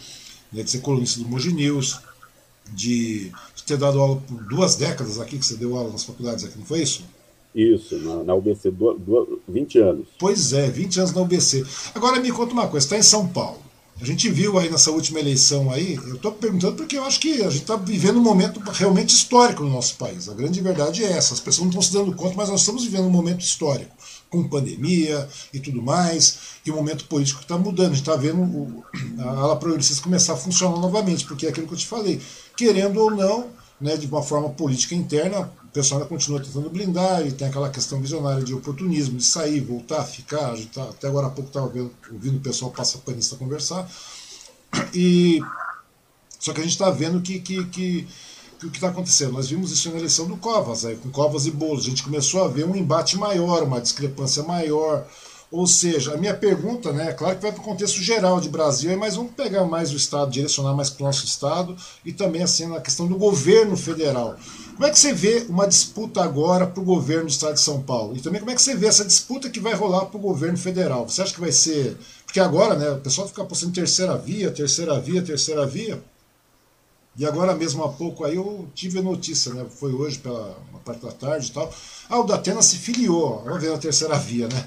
[0.50, 2.00] né, de ser colunista do Mogi News,
[2.72, 6.44] de, de, ter dado aula por duas décadas aqui, que você deu aula nas faculdades
[6.44, 7.04] aqui, não foi isso?
[7.54, 10.06] Isso, na, na UBC, do, do, 20 anos.
[10.18, 11.64] Pois é, 20 anos na UBC.
[11.94, 13.70] Agora me conta uma coisa: está em São Paulo.
[14.00, 17.42] A gente viu aí nessa última eleição aí, eu estou perguntando porque eu acho que
[17.42, 20.26] a gente está vivendo um momento realmente histórico no nosso país.
[20.26, 21.34] A grande verdade é essa.
[21.34, 23.94] As pessoas não estão se dando conta, mas nós estamos vivendo um momento histórico,
[24.30, 27.92] com pandemia e tudo mais, e o momento político está mudando.
[27.92, 28.84] A gente está vendo o,
[29.18, 32.18] a ala progressista começar a funcionar novamente, porque é aquilo que eu te falei.
[32.60, 33.48] Querendo ou não,
[33.80, 37.70] né, de uma forma política interna, o pessoal ainda continua tentando blindar, e tem aquela
[37.70, 40.54] questão visionária de oportunismo, de sair, voltar, ficar.
[40.66, 41.72] Tá, até agora há pouco estava
[42.12, 43.90] ouvindo o pessoal passa panista conversar.
[44.92, 45.40] E,
[46.38, 48.06] só que a gente está vendo que, que, que,
[48.58, 49.32] que o que está acontecendo.
[49.32, 51.86] Nós vimos isso na eleição do Covas, aí, com Covas e Bolos.
[51.86, 55.06] A gente começou a ver um embate maior, uma discrepância maior.
[55.52, 58.48] Ou seja, a minha pergunta, né, é claro que vai para o contexto geral de
[58.48, 62.42] Brasil, mas vamos pegar mais o Estado, direcionar mais para o nosso Estado e também
[62.42, 64.36] assim na questão do governo federal.
[64.74, 67.82] Como é que você vê uma disputa agora para o governo do estado de São
[67.82, 68.16] Paulo?
[68.16, 70.56] E também como é que você vê essa disputa que vai rolar para o governo
[70.56, 71.06] federal?
[71.06, 71.98] Você acha que vai ser.
[72.24, 76.02] Porque agora, né, o pessoal fica apostando terceira via, terceira via, terceira via.
[77.18, 79.66] E agora mesmo há pouco aí eu tive a notícia, né?
[79.68, 81.70] Foi hoje pela uma parte da tarde e tal.
[82.08, 83.42] Ah, o Datena se filiou.
[83.44, 84.66] Vamos ver a terceira via, né?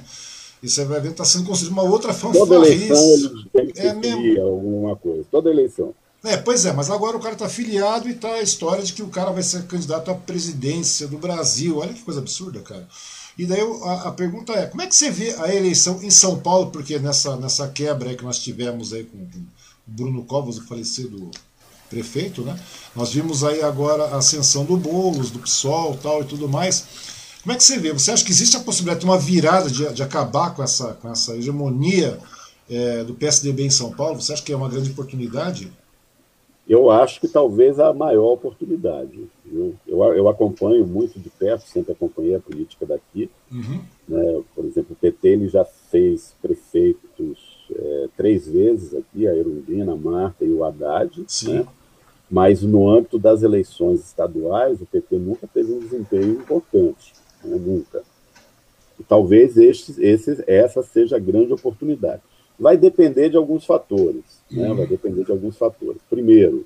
[0.63, 2.47] E você vai ver que está sendo construída uma outra fanfarrice.
[2.47, 4.41] Toda eleição ele tem que é mesmo...
[4.41, 5.25] alguma coisa.
[5.29, 5.93] Toda eleição.
[6.23, 9.03] É, pois é, mas agora o cara está filiado e tá a história de que
[9.03, 11.79] o cara vai ser candidato à presidência do Brasil.
[11.79, 12.87] Olha que coisa absurda, cara.
[13.37, 16.39] E daí a, a, pergunta é, como é que você vê a eleição em São
[16.39, 16.71] Paulo?
[16.71, 19.43] Porque nessa, nessa quebra aí que nós tivemos aí com, com o
[19.85, 21.29] Bruno Covas, o falecido
[21.89, 22.57] prefeito, né?
[22.95, 26.85] Nós vimos aí agora a ascensão do Boulos, do PSOL tal e tudo mais.
[27.43, 27.91] Como é que você vê?
[27.91, 31.11] Você acha que existe a possibilidade de uma virada, de, de acabar com essa, com
[31.11, 32.17] essa hegemonia
[32.69, 34.21] é, do PSDB em São Paulo?
[34.21, 35.69] Você acha que é uma grande oportunidade?
[36.65, 39.27] Eu acho que talvez a maior oportunidade.
[39.45, 43.29] Eu, eu acompanho muito de perto, sempre acompanhei a política daqui.
[43.51, 43.81] Uhum.
[44.07, 44.41] Né?
[44.55, 47.37] Por exemplo, o PT ele já fez prefeitos
[47.75, 51.25] é, três vezes aqui, a Erundina, a Marta e o Haddad.
[51.43, 51.67] Né?
[52.31, 57.57] Mas no âmbito das eleições estaduais, o PT nunca teve um desempenho importante né?
[57.57, 58.03] nunca.
[58.99, 62.21] E talvez este, esse, essa seja a grande oportunidade.
[62.59, 64.71] Vai depender de alguns fatores, né?
[64.73, 66.01] Vai depender de alguns fatores.
[66.09, 66.65] Primeiro,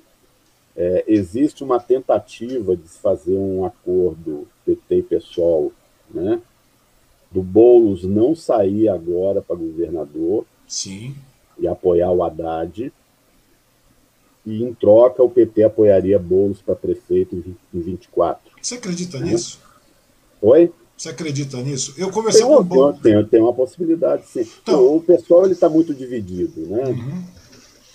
[0.76, 5.72] é, existe uma tentativa de se fazer um acordo PT e PSOL,
[6.10, 6.40] né?
[7.30, 11.14] do Boulos não sair agora para governador Sim.
[11.58, 12.92] e apoiar o Haddad,
[14.46, 17.36] e em troca o PT apoiaria Boulos para prefeito
[17.74, 18.52] em 24.
[18.60, 19.32] Você acredita né?
[19.32, 19.60] nisso?
[20.40, 20.72] Oi?
[20.96, 21.94] Você acredita nisso?
[21.96, 24.44] Eu conversei tem, com o tem, tem uma possibilidade, sim.
[24.62, 26.84] Então, o pessoal está muito dividido, né?
[26.88, 27.22] Uhum.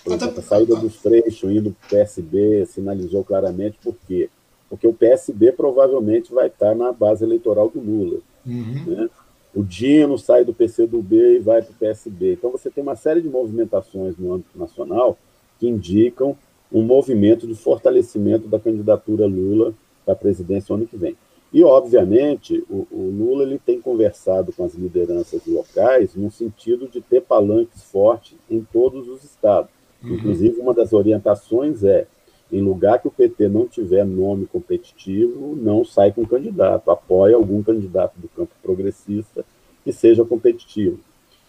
[0.05, 4.29] Exemplo, a saída dos Freixo indo para o PSB sinalizou claramente por quê?
[4.69, 8.19] Porque o PSB provavelmente vai estar na base eleitoral do Lula.
[8.45, 8.83] Uhum.
[8.85, 9.09] Né?
[9.55, 12.33] O Dino sai do PCdoB e vai para o PSB.
[12.33, 15.17] Então você tem uma série de movimentações no âmbito nacional
[15.59, 16.35] que indicam
[16.71, 21.15] um movimento de fortalecimento da candidatura Lula para a presidência ano que vem.
[21.53, 26.99] E, obviamente, o, o, Lula ele tem conversado com as lideranças locais no sentido de
[26.99, 29.69] ter palanques fortes em todos os estados.
[30.03, 30.15] Uhum.
[30.15, 32.07] Inclusive, uma das orientações é,
[32.51, 37.61] em lugar que o PT não tiver nome competitivo, não sai com candidato, apoia algum
[37.61, 39.45] candidato do campo progressista
[39.83, 40.99] que seja competitivo.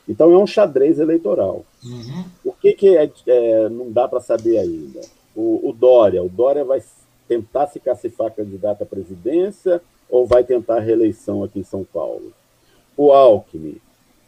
[0.06, 1.64] Então, é um xadrez eleitoral.
[1.82, 2.24] Uhum.
[2.44, 5.00] O que, que é, é não dá para saber ainda?
[5.34, 6.82] O, o Dória, o Dória vai
[7.26, 12.32] tentar se cacifar candidato à presidência ou vai tentar a reeleição aqui em São Paulo?
[12.96, 13.80] O Alckmin,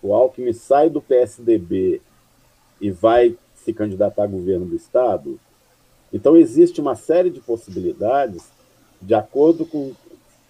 [0.03, 2.01] o Alckmin sai do PSDB
[2.81, 5.39] e vai se candidatar a governo do Estado?
[6.13, 8.51] Então, existe uma série de possibilidades,
[9.01, 9.93] de acordo com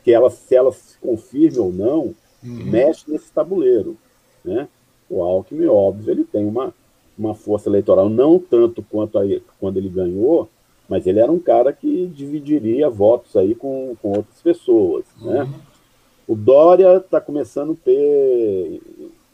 [0.05, 2.65] que ela, se ela se confirme ou não, uhum.
[2.66, 3.97] mexe nesse tabuleiro.
[4.44, 4.69] Né?
[5.11, 6.73] O Alckmin, óbvio, ele tem uma,
[7.19, 9.23] uma força eleitoral, não tanto quanto a,
[9.59, 10.48] quando ele ganhou,
[10.88, 15.42] mas ele era um cara que dividiria votos aí com, com outras pessoas, né?
[15.42, 15.52] Uhum.
[16.28, 18.80] O Dória está começando a ter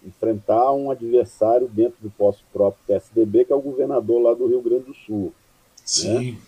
[0.07, 4.87] enfrentar um adversário dentro do próprio PSDB, que é o governador lá do Rio Grande
[4.87, 5.33] do Sul.
[5.85, 6.33] Sim.
[6.33, 6.39] Né?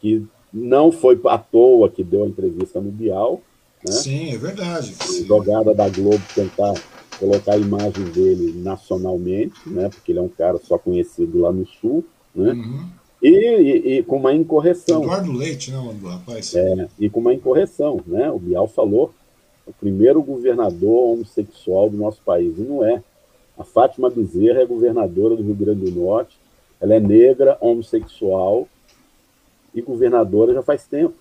[0.00, 3.42] Que não foi à toa que deu a entrevista no Bial.
[3.86, 3.92] Né?
[3.92, 4.94] Sim, é verdade.
[4.94, 5.26] Sim.
[5.26, 6.74] Jogada da Globo tentar
[7.18, 9.88] colocar a imagem dele nacionalmente, né?
[9.88, 12.04] porque ele é um cara só conhecido lá no Sul.
[12.34, 12.52] Né?
[12.52, 12.88] Uhum.
[13.26, 15.02] E, e, e, com uma incorreção.
[15.02, 16.54] Eduardo Leite, né, o rapaz?
[16.54, 18.30] É, e com uma incorreção, né?
[18.30, 19.12] O Bial falou
[19.66, 23.02] o primeiro governador homossexual do nosso país, e não é.
[23.58, 26.38] A Fátima Bezerra é governadora do Rio Grande do Norte,
[26.80, 28.68] ela é negra, homossexual
[29.74, 31.14] e governadora já faz tempo.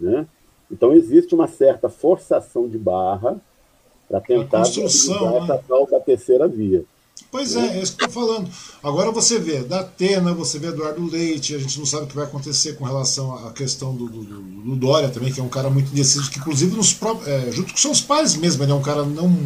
[0.00, 0.26] Né?
[0.70, 3.40] Então existe uma certa forçação de barra
[4.08, 4.84] para tentar né?
[4.84, 6.84] essa tal da terceira via.
[7.30, 8.48] Pois é, é isso que eu estou falando.
[8.82, 12.14] Agora você vê da Atena, você vê Eduardo Leite, a gente não sabe o que
[12.14, 15.68] vai acontecer com relação à questão do, do, do Dória também, que é um cara
[15.68, 18.82] muito indeciso, que inclusive nos próprios, é, junto com seus pais mesmo, ele é um
[18.82, 19.36] cara não,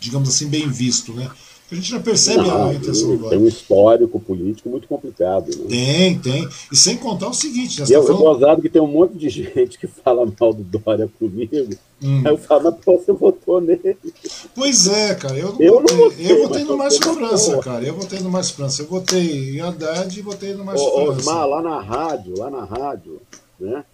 [0.00, 1.30] digamos assim, bem visto, né?
[1.70, 5.48] A gente já percebe não, a intenção do Tem um histórico político muito complicado.
[5.48, 5.66] Né?
[5.68, 6.48] Tem, tem.
[6.70, 7.82] E sem contar o seguinte.
[7.82, 8.18] E tá eu, falando...
[8.18, 11.76] gozado que tem um monte de gente que fala mal do Dória comigo.
[12.00, 12.22] Hum.
[12.24, 13.96] Aí eu falo, mas pô, você votou nele.
[14.54, 15.36] Pois é, cara.
[15.36, 16.30] Eu, eu não votei.
[16.30, 17.84] Eu votei no Márcio França, cara.
[17.84, 18.82] Eu votei no Márcio França.
[18.82, 21.10] Eu votei em Haddad e votei no Márcio França.
[21.10, 23.20] Osmar, lá na rádio, lá na rádio,
[23.58, 23.84] né?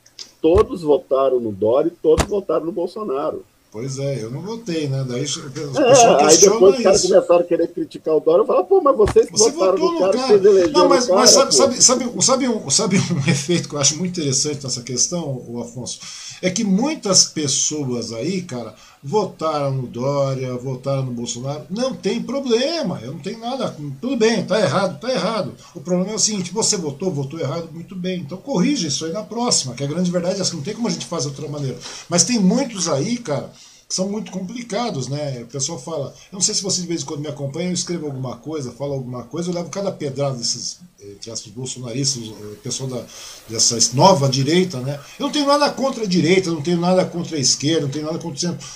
[0.43, 3.45] Todos votaram no Dória e todos votaram no Bolsonaro.
[3.73, 5.03] Pois é, eu não votei, né?
[5.09, 5.25] Daí é,
[6.29, 9.31] aí depois os caras começaram a querer criticar o Dória e falaram, pô, mas vocês
[9.31, 10.39] Você votaram votou no cara, cara.
[10.39, 13.81] Vocês não, mas, cara, mas sabe, sabe, sabe, sabe, um, sabe um efeito que eu
[13.81, 16.01] acho muito interessante nessa questão, o Afonso?
[16.43, 21.67] É que muitas pessoas aí, cara, votaram no Dória, votaram no Bolsonaro.
[21.69, 23.77] Não tem problema, eu não tenho nada.
[24.01, 25.55] Tudo bem, tá errado, tá errado.
[25.75, 28.21] O problema é o seguinte: você votou, votou errado, muito bem.
[28.21, 30.89] Então corrija isso aí na próxima, que a grande verdade é essa, não tem como
[30.89, 31.79] a gente fazer de outra maneira.
[32.09, 33.51] Mas tem muitos aí, cara
[33.93, 35.43] são muito complicados, né?
[35.43, 37.75] O pessoal fala, eu não sei se você de vez em quando me acompanha, eu
[37.75, 42.89] escrevo alguma coisa, falo alguma coisa, eu levo cada pedrada desses entre bolsonaristas, o pessoal
[42.89, 43.05] da,
[43.49, 44.99] dessa nova direita, né?
[45.19, 48.07] Eu não tenho nada contra a direita, não tenho nada contra a esquerda, não tenho
[48.07, 48.67] nada contra o centro.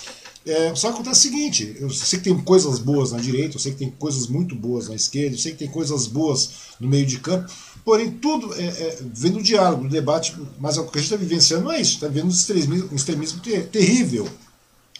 [0.47, 3.73] É, só acontece o seguinte, eu sei que tem coisas boas na direita, eu sei
[3.73, 7.05] que tem coisas muito boas na esquerda, eu sei que tem coisas boas no meio
[7.05, 7.51] de campo,
[7.83, 11.17] porém tudo é, é, vem do diálogo, do debate, mas o que a gente está
[11.17, 14.25] vivenciando não é isso, está vivendo um extremismo, um extremismo ter, terrível,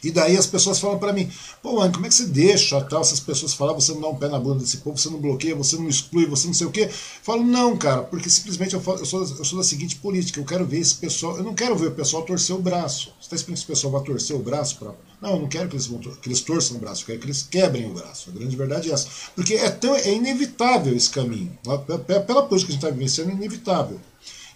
[0.04, 1.30] e daí as pessoas falam para mim,
[1.62, 3.02] pô, mano, como é que você deixa tal?
[3.02, 5.56] Essas pessoas falam, você não dá um pé na bunda desse povo, você não bloqueia,
[5.56, 6.84] você não exclui, você não sei o quê.
[6.84, 6.90] Eu
[7.24, 10.46] falo, não, cara, porque simplesmente eu, falo, eu, sou, eu sou da seguinte política, eu
[10.46, 13.14] quero ver esse pessoal, eu não quero ver o pessoal torcer o braço.
[13.20, 14.78] Você está esperando que esse pessoal vai torcer o braço.
[15.20, 17.26] Não, eu não quero que eles, vão, que eles torçam o braço, eu quero que
[17.26, 18.30] eles quebrem o braço.
[18.30, 19.08] A grande verdade é essa.
[19.36, 21.58] Porque é, tão, é inevitável esse caminho.
[22.26, 24.00] Pela política que a gente está vivenciando, é inevitável.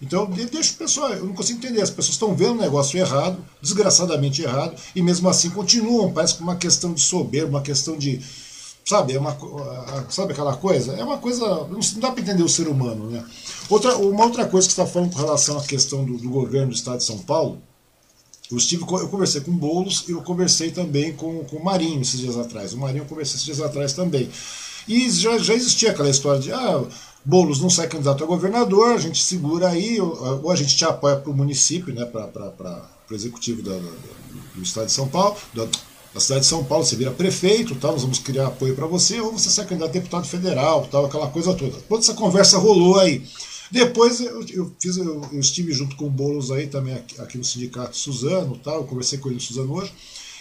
[0.02, 3.38] Então, deixa o pessoal, eu não consigo entender, as pessoas estão vendo o negócio errado,
[3.62, 8.20] desgraçadamente errado, e mesmo assim continuam, parece que uma questão de soberba, uma questão de,
[8.84, 9.38] sabe, é uma,
[10.10, 10.94] sabe aquela coisa?
[10.94, 13.24] É uma coisa, não dá para entender o ser humano, né?
[13.70, 16.70] Outra, uma outra coisa que você está falando com relação à questão do, do, governo
[16.70, 17.62] do estado de São Paulo,
[18.50, 22.02] eu, estive, eu conversei com o Boulos e eu conversei também com, com o Marinho
[22.02, 22.74] esses dias atrás.
[22.74, 24.28] O Marinho eu conversei esses dias atrás também.
[24.88, 26.84] E já, já existia aquela história de, ah,
[27.24, 31.16] Boulos não sai candidato a governador, a gente segura aí, ou a gente te apoia
[31.16, 33.78] para o município, né, para o executivo da,
[34.54, 35.66] do estado de São Paulo, da,
[36.12, 39.20] da, cidade de São Paulo, você vira prefeito, tal, nós vamos criar apoio para você,
[39.20, 41.78] ou você sai candidato a deputado federal, tal, aquela coisa toda.
[41.88, 43.22] Toda essa conversa rolou aí.
[43.70, 47.38] Depois eu, eu fiz, eu, eu, estive junto com o Boulos aí também aqui, aqui
[47.38, 49.92] no sindicato Suzano, tal, eu conversei com ele no Suzano hoje.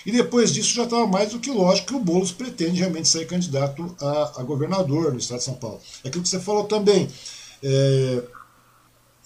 [0.06, 3.28] E depois disso já estava mais do que lógico que o Boulos pretende realmente ser
[3.28, 5.80] candidato a, a governador no estado de São Paulo.
[6.04, 7.08] É aquilo que você falou também.
[7.64, 8.24] É,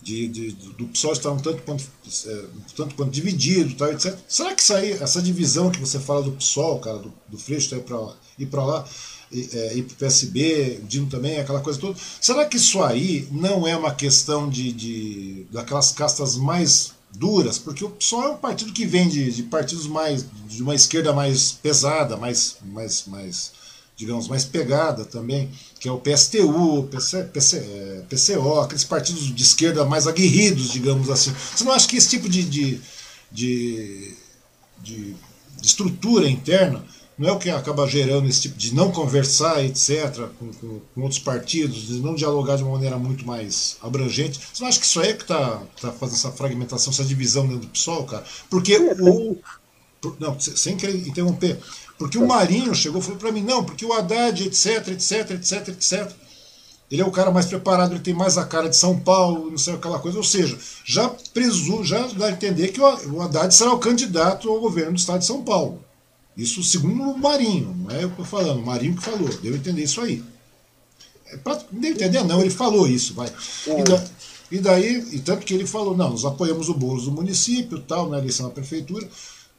[0.06, 1.84] de, de, do PSOL estar um tanto quanto,
[2.28, 2.46] é,
[2.76, 4.16] tanto quanto dividido, tal, etc.
[4.28, 8.14] Será que aí, essa divisão que você fala do PSOL, cara, do, do Freixo para
[8.38, 8.88] ir para lá,
[9.34, 13.28] é, ir para o PSB, o Dino também, aquela coisa toda, será que isso aí
[13.32, 18.38] não é uma questão de, de daquelas castas mais duras, porque o PSOL é um
[18.38, 23.52] partido que vem de, de, partidos mais de uma esquerda mais pesada, mais, mais, mais
[23.96, 29.44] digamos, mais pegada também, que é o PSTU, PC, PC, é, PCO, aqueles partidos de
[29.44, 31.34] esquerda mais aguerridos, digamos assim.
[31.56, 32.82] Você não acha que esse tipo de, de,
[33.32, 34.14] de,
[34.82, 35.16] de
[35.62, 36.84] estrutura interna
[37.18, 41.02] não é o que acaba gerando esse tipo de não conversar, etc., com, com, com,
[41.02, 44.40] outros partidos, de não dialogar de uma maneira muito mais abrangente.
[44.54, 47.48] Você não acha que isso aí é que está tá fazendo essa fragmentação, essa divisão
[47.48, 48.24] dentro do PSOL, cara?
[48.50, 49.38] Porque é, o.
[50.20, 51.58] Não, sem querer interromper.
[51.98, 55.68] Porque o Marinho chegou e falou para mim, não, porque o Haddad, etc, etc, etc,
[55.70, 56.12] etc.
[56.92, 59.58] Ele é o cara mais preparado, ele tem mais a cara de São Paulo, não
[59.58, 60.18] sei aquela coisa.
[60.18, 64.60] Ou seja, já presu, já dá a entender que o Haddad será o candidato ao
[64.60, 65.85] governo do estado de São Paulo.
[66.38, 69.56] Isso segundo o Marinho, não é eu que estou falando, o Marinho que falou, deu
[69.56, 70.24] entender isso aí.
[71.28, 73.28] É pra, não deu entender, não, ele falou isso, vai.
[73.28, 73.80] É.
[73.80, 74.08] E, da,
[74.52, 78.10] e, daí, e tanto que ele falou, não, nós apoiamos o Boulos do município, tal,
[78.10, 79.08] na eleição da prefeitura,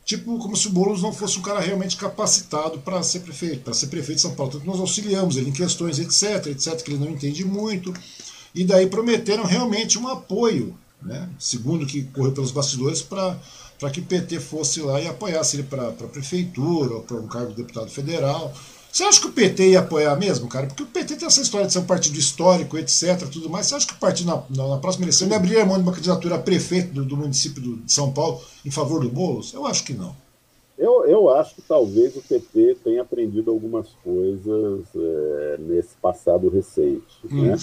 [0.05, 3.74] tipo, como se o Boulos não fosse um cara realmente capacitado para ser prefeito, para
[3.74, 4.53] ser prefeito de São Paulo.
[4.53, 7.93] Tanto nós auxiliamos ele em questões, etc, etc, que ele não entende muito.
[8.55, 13.39] E daí prometeram realmente um apoio, né, segundo o que correu pelos bastidores, para
[13.78, 17.27] para que o PT fosse lá e apoiasse ele para a prefeitura ou para um
[17.27, 18.53] cargo de deputado federal.
[18.90, 20.66] Você acha que o PT ia apoiar mesmo, cara?
[20.66, 23.66] Porque o PT tem essa história de ser um partido histórico, etc, tudo mais.
[23.66, 25.93] Você acha que o partido, na, na, na próxima eleição, ele abriria mão de uma
[25.93, 29.53] candidatura a prefeito do, do município de São Paulo em favor do Boulos?
[29.53, 30.16] Eu acho que não.
[30.78, 37.05] Eu, eu acho que talvez o PT tenha aprendido algumas coisas é, nesse passado recente.
[37.31, 37.43] Hum.
[37.43, 37.55] Né?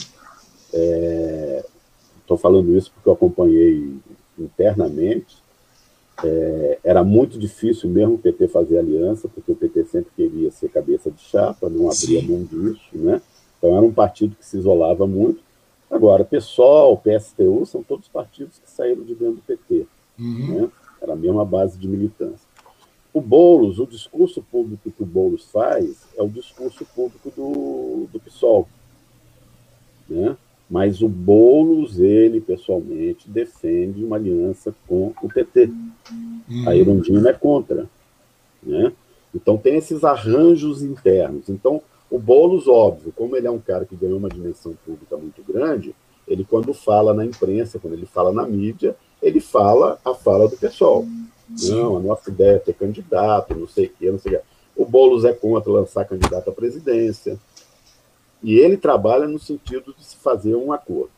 [2.21, 3.95] Estou é, falando isso porque eu acompanhei
[4.37, 5.42] internamente
[6.23, 10.69] é, era muito difícil mesmo o PT fazer aliança, porque o PT sempre queria ser
[10.69, 12.27] cabeça de chapa, não abria Sim.
[12.27, 13.21] mão disso, né?
[13.57, 15.41] Então era um partido que se isolava muito.
[15.89, 19.85] Agora, PSOL, PSTU são todos partidos que saíram de dentro do PT.
[20.19, 20.61] Uhum.
[20.61, 20.69] Né?
[21.01, 22.47] Era a mesma base de militância.
[23.13, 28.19] O Boulos, o discurso público que o Boulos faz é o discurso público do, do
[28.19, 28.67] PSOL.
[30.09, 30.35] Né?
[30.73, 35.69] Mas o Boulos, ele pessoalmente, defende uma aliança com o PT.
[36.49, 36.67] Uhum.
[36.67, 37.87] A Irundina é contra.
[38.63, 38.91] Né?
[39.35, 41.47] Então tem esses arranjos internos.
[41.47, 41.79] Então
[42.09, 45.93] o Boulos, óbvio, como ele é um cara que ganhou uma dimensão pública muito grande,
[46.27, 50.57] ele quando fala na imprensa, quando ele fala na mídia, ele fala a fala do
[50.57, 51.05] pessoal.
[51.55, 51.75] Sim.
[51.75, 54.43] Não, a nossa ideia é ter candidato, não sei o quê, não sei o quê.
[54.75, 57.37] O Boulos é contra lançar candidato à presidência.
[58.43, 61.11] E ele trabalha no sentido de se fazer um acordo.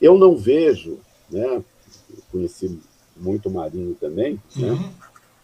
[0.00, 0.98] Eu não vejo,
[1.30, 1.62] né,
[2.30, 2.80] conheci
[3.16, 4.90] muito o Marinho também, né, uhum.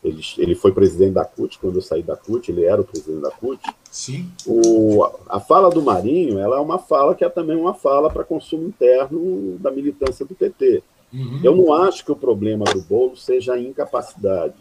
[0.03, 3.21] ele, ele foi presidente da CUT, quando eu saí da CUT, ele era o presidente
[3.21, 3.61] da CUT.
[3.91, 4.31] Sim.
[4.47, 8.25] O, a fala do Marinho ela é uma fala que é também uma fala para
[8.25, 10.83] consumo interno da militância do PT.
[11.13, 11.41] Uhum.
[11.43, 14.55] Eu não acho que o problema do bolo seja a incapacidade.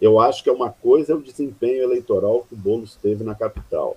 [0.00, 3.34] Eu acho que é uma coisa é o desempenho eleitoral que o Boulos teve na
[3.34, 3.96] capital.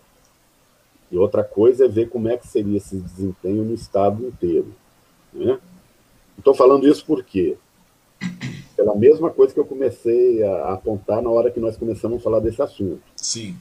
[1.13, 4.73] E outra coisa é ver como é que seria esse desempenho no estado inteiro.
[5.31, 5.59] Né?
[6.35, 7.55] Estou falando isso por quê?
[8.75, 12.39] Pela mesma coisa que eu comecei a apontar na hora que nós começamos a falar
[12.39, 13.03] desse assunto.
[13.15, 13.55] Sim.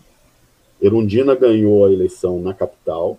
[0.80, 3.18] Erundina ganhou a eleição na capital,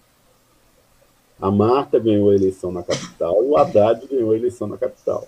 [1.40, 5.28] a Marta ganhou a eleição na capital e o Haddad ganhou a eleição na capital.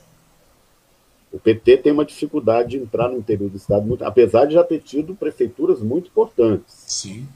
[1.32, 4.64] O PT tem uma dificuldade de entrar no interior do Estado, muito, apesar de já
[4.64, 6.74] ter tido prefeituras muito importantes.
[6.88, 7.28] Sim.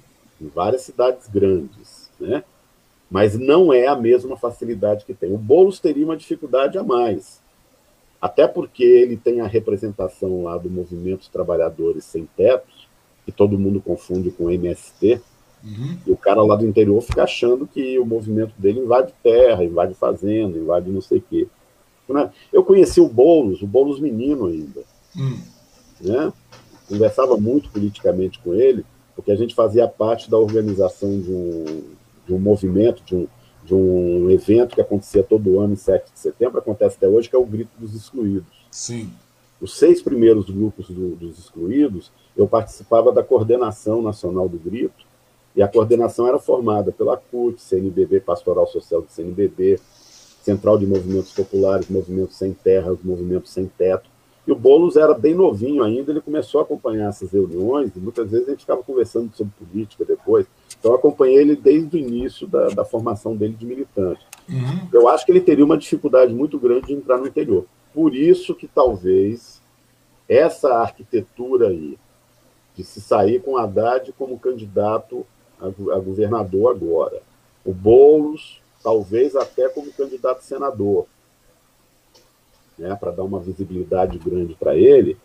[0.41, 2.09] Em várias cidades grandes.
[2.19, 2.43] Né?
[3.09, 5.33] Mas não é a mesma facilidade que tem.
[5.33, 7.41] O Boulos teria uma dificuldade a mais.
[8.21, 12.87] Até porque ele tem a representação lá do Movimento dos Trabalhadores Sem Tetos,
[13.25, 15.21] que todo mundo confunde com MST,
[15.63, 15.97] Uhum.
[16.07, 19.93] E o cara lá do interior fica achando que o movimento dele invade terra, invade
[19.93, 21.47] fazenda, invade não sei o quê.
[22.07, 22.31] Né?
[22.51, 24.81] Eu conheci o Boulos, o Boulos menino ainda.
[25.15, 25.41] Uhum.
[26.01, 26.33] Né?
[26.87, 28.85] Conversava muito politicamente com ele,
[29.19, 31.83] porque a gente fazia parte da organização de um,
[32.25, 33.27] de um movimento, de um,
[33.65, 37.35] de um evento que acontecia todo ano em 7 de setembro, acontece até hoje, que
[37.35, 38.47] é o Grito dos Excluídos.
[38.71, 39.11] Sim.
[39.59, 45.05] Os seis primeiros grupos do, dos excluídos, eu participava da coordenação nacional do Grito,
[45.53, 49.81] e a coordenação era formada pela CUT, CNBB, Pastoral Social do CNBB,
[50.41, 54.09] Central de Movimentos Populares, Movimentos Sem Terra, Movimentos Sem Teto.
[54.49, 58.31] E o Boulos era bem novinho ainda, ele começou a acompanhar essas reuniões, e muitas
[58.31, 60.47] vezes a gente ficava conversando sobre política depois.
[60.79, 64.25] Então, eu acompanhei ele desde o início da, da formação dele de militante.
[64.49, 64.87] Uhum.
[64.91, 67.67] Eu acho que ele teria uma dificuldade muito grande de entrar no interior.
[67.93, 69.61] Por isso que talvez
[70.27, 71.95] essa arquitetura aí,
[72.75, 75.27] de se sair com Haddad como candidato
[75.61, 77.21] a, a governador agora.
[77.63, 81.05] O Boulos, talvez até como candidato a senador,
[82.79, 85.17] né, para dar uma visibilidade grande para ele.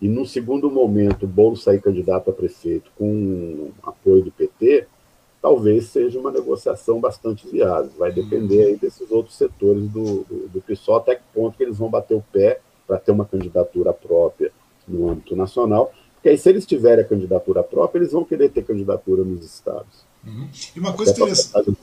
[0.00, 4.86] E no segundo momento, o Boulos sair candidato a prefeito com apoio do PT,
[5.40, 7.90] talvez seja uma negociação bastante viável.
[7.96, 11.78] Vai depender aí desses outros setores do, do, do PSOL, até que ponto que eles
[11.78, 14.50] vão bater o pé para ter uma candidatura própria
[14.88, 15.92] no âmbito nacional
[16.22, 20.04] porque aí, se eles tiverem a candidatura própria, eles vão querer ter candidatura nos estados.
[20.24, 20.48] Uhum.
[20.76, 21.76] E uma coisa interessante.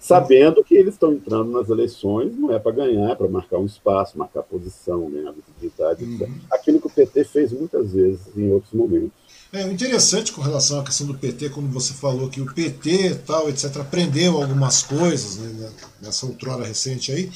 [0.00, 3.66] Sabendo que eles estão entrando nas eleições, não é para ganhar, é para marcar um
[3.66, 6.04] espaço, marcar posição, ganhar visibilidade.
[6.04, 6.38] Uhum.
[6.50, 9.10] Aquilo que o PT fez muitas vezes em outros momentos.
[9.52, 13.50] É interessante com relação à questão do PT, quando você falou que o PT tal,
[13.50, 15.70] etc., aprendeu algumas coisas né,
[16.00, 17.30] nessa outrora recente aí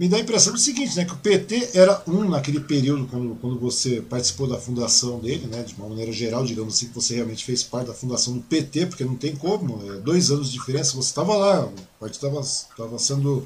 [0.00, 3.34] me dá a impressão do seguinte, né, que o PT era um naquele período, quando,
[3.34, 7.16] quando você participou da fundação dele, né, de uma maneira geral, digamos assim, que você
[7.16, 10.54] realmente fez parte da fundação do PT, porque não tem como, é, dois anos de
[10.54, 13.44] diferença, você estava lá, o partido estava sendo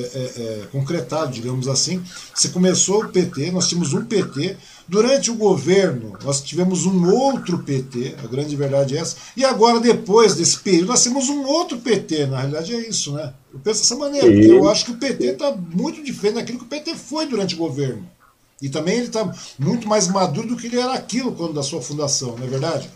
[0.00, 2.02] é, é, concretado, digamos assim.
[2.34, 4.56] Você começou o PT, nós tínhamos um PT,
[4.86, 9.80] Durante o governo, nós tivemos um outro PT, a grande verdade é essa, e agora,
[9.80, 13.32] depois desse período, nós temos um outro PT, na realidade é isso, né?
[13.52, 16.64] Eu penso dessa maneira, porque eu acho que o PT está muito diferente daquilo que
[16.66, 18.06] o PT foi durante o governo.
[18.60, 21.80] E também ele está muito mais maduro do que ele era aquilo quando da sua
[21.80, 22.90] fundação, não é verdade?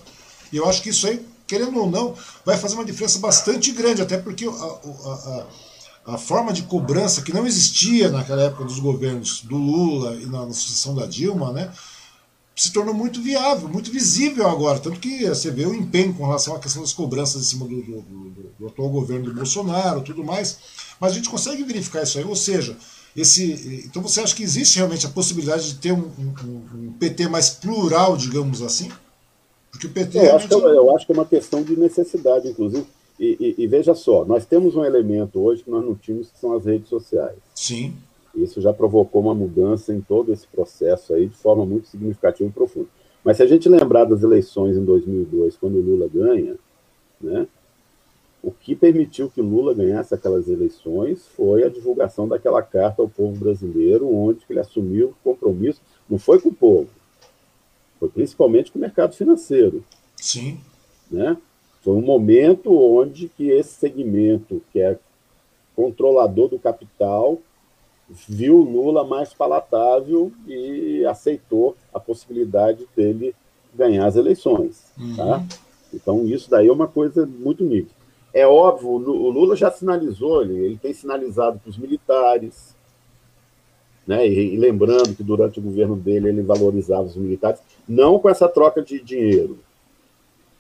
[0.52, 2.14] E eu acho que isso aí, querendo ou não,
[2.44, 5.46] vai fazer uma diferença bastante grande, até porque a, a, a
[6.08, 10.46] a forma de cobrança que não existia naquela época dos governos do Lula e na,
[10.46, 11.70] na sucessão da Dilma, né,
[12.56, 14.78] se tornou muito viável, muito visível agora.
[14.78, 17.82] Tanto que você vê o empenho com relação à questão das cobranças em cima do,
[17.82, 20.58] do, do, do atual governo do Bolsonaro tudo mais.
[20.98, 22.24] Mas a gente consegue verificar isso aí.
[22.24, 22.76] Ou seja,
[23.14, 27.28] esse, então você acha que existe realmente a possibilidade de ter um, um, um PT
[27.28, 28.90] mais plural, digamos assim?
[29.70, 30.18] Porque o PT.
[30.18, 32.86] Eu, acho que, é eu acho que é uma questão de necessidade, inclusive.
[33.18, 36.38] E, e, e, veja só, nós temos um elemento hoje que nós não tínhamos, que
[36.38, 37.36] são as redes sociais.
[37.54, 37.94] Sim.
[38.34, 42.52] Isso já provocou uma mudança em todo esse processo aí de forma muito significativa e
[42.52, 42.86] profunda.
[43.24, 46.56] Mas se a gente lembrar das eleições em 2002, quando o Lula ganha,
[47.20, 47.48] né,
[48.42, 53.36] o que permitiu que Lula ganhasse aquelas eleições foi a divulgação daquela carta ao povo
[53.36, 56.88] brasileiro, onde ele assumiu o compromisso, não foi com o povo,
[57.98, 59.84] Foi principalmente com o mercado financeiro.
[60.16, 60.60] Sim.
[61.10, 61.36] Né?
[61.82, 64.98] Foi um momento onde que esse segmento, que é
[65.74, 67.38] controlador do capital,
[68.08, 73.34] viu Lula mais palatável e aceitou a possibilidade dele
[73.74, 74.92] ganhar as eleições.
[74.98, 75.16] Uhum.
[75.16, 75.44] Tá?
[75.92, 77.96] Então, isso daí é uma coisa muito nítida.
[78.32, 82.76] É óbvio, o Lula já sinalizou, ele, ele tem sinalizado para os militares,
[84.06, 84.26] né?
[84.26, 88.48] E, e, lembrando que durante o governo dele ele valorizava os militares, não com essa
[88.48, 89.58] troca de dinheiro,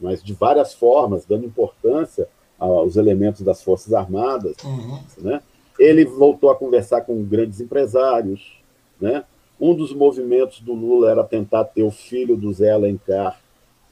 [0.00, 4.56] mas de várias formas, dando importância aos elementos das Forças Armadas.
[4.64, 5.00] Uhum.
[5.18, 5.40] Né?
[5.78, 8.58] Ele voltou a conversar com grandes empresários.
[9.00, 9.24] Né?
[9.60, 13.40] Um dos movimentos do Lula era tentar ter o filho do Zé Alencar,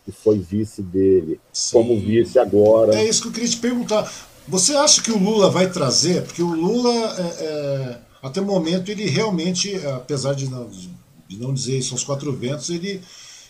[0.04, 1.72] que foi vice dele, Sim.
[1.72, 2.94] como vice agora.
[2.94, 4.10] É isso que eu queria te perguntar.
[4.48, 6.22] Você acha que o Lula vai trazer?
[6.22, 10.70] Porque o Lula, é, é, até o momento, ele realmente, apesar de não,
[11.28, 13.02] de não dizer isso aos quatro ventos, ele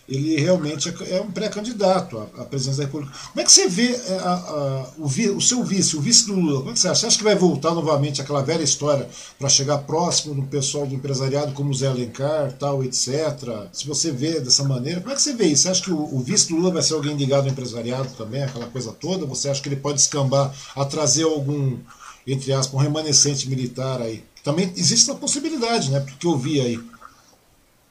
[0.08, 3.12] ele realmente é, é um pré-candidato à, presidência da República.
[3.28, 6.26] Como é que você vê é, a, a, o, vi, o, seu vice, o vice
[6.26, 6.58] do Lula?
[6.58, 7.00] Como é que você acha?
[7.00, 9.08] Você acha que vai voltar novamente aquela velha história
[9.38, 13.68] para chegar próximo do pessoal do empresariado, como o Zé Alencar, tal, etc?
[13.72, 15.62] Se você vê dessa maneira, como é que você vê isso?
[15.62, 18.42] Você acha que o, o vice do Lula vai ser alguém ligado ao empresariado também,
[18.42, 19.26] aquela coisa toda?
[19.26, 21.78] Você acha que ele pode escambar a trazer algum,
[22.26, 24.22] entre aspas, um remanescente militar aí?
[24.44, 25.98] Também existe essa possibilidade, né?
[25.98, 26.80] Porque eu vi aí.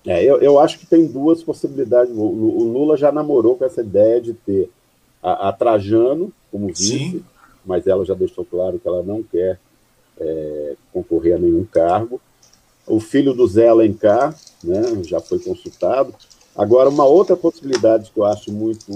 [0.05, 2.15] É, eu, eu acho que tem duas possibilidades.
[2.15, 4.69] O, o, Lula já namorou com essa ideia de ter
[5.21, 7.25] a, a Trajano como vice, Sim.
[7.65, 9.59] mas ela já deixou claro que ela não quer
[10.19, 12.21] é, concorrer a nenhum cargo.
[12.85, 16.13] O filho do Zé Alencar né, já foi consultado.
[16.55, 18.91] Agora, uma outra possibilidade que eu acho muito,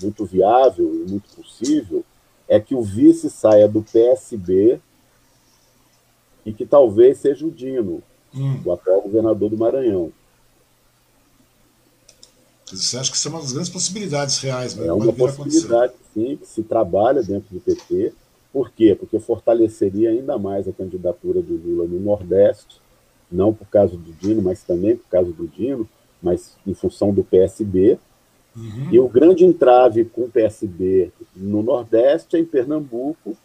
[0.00, 2.04] muito viável e muito possível
[2.48, 4.78] é que o vice saia do PSB
[6.46, 8.02] e que talvez seja o Dino,
[8.34, 8.60] hum.
[8.64, 10.12] o atual governador do Maranhão.
[12.66, 14.74] Você acha que isso é uma das grandes possibilidades reais?
[14.74, 14.86] Né?
[14.86, 18.12] É uma possibilidade, sim, que se trabalha dentro do PT.
[18.52, 18.96] Por quê?
[18.98, 22.80] Porque fortaleceria ainda mais a candidatura do Lula no Nordeste,
[23.30, 25.88] não por causa do Dino, mas também por causa do Dino,
[26.22, 27.98] mas em função do PSB.
[28.56, 28.88] Uhum.
[28.92, 33.36] E o grande entrave com o PSB no Nordeste é em Pernambuco,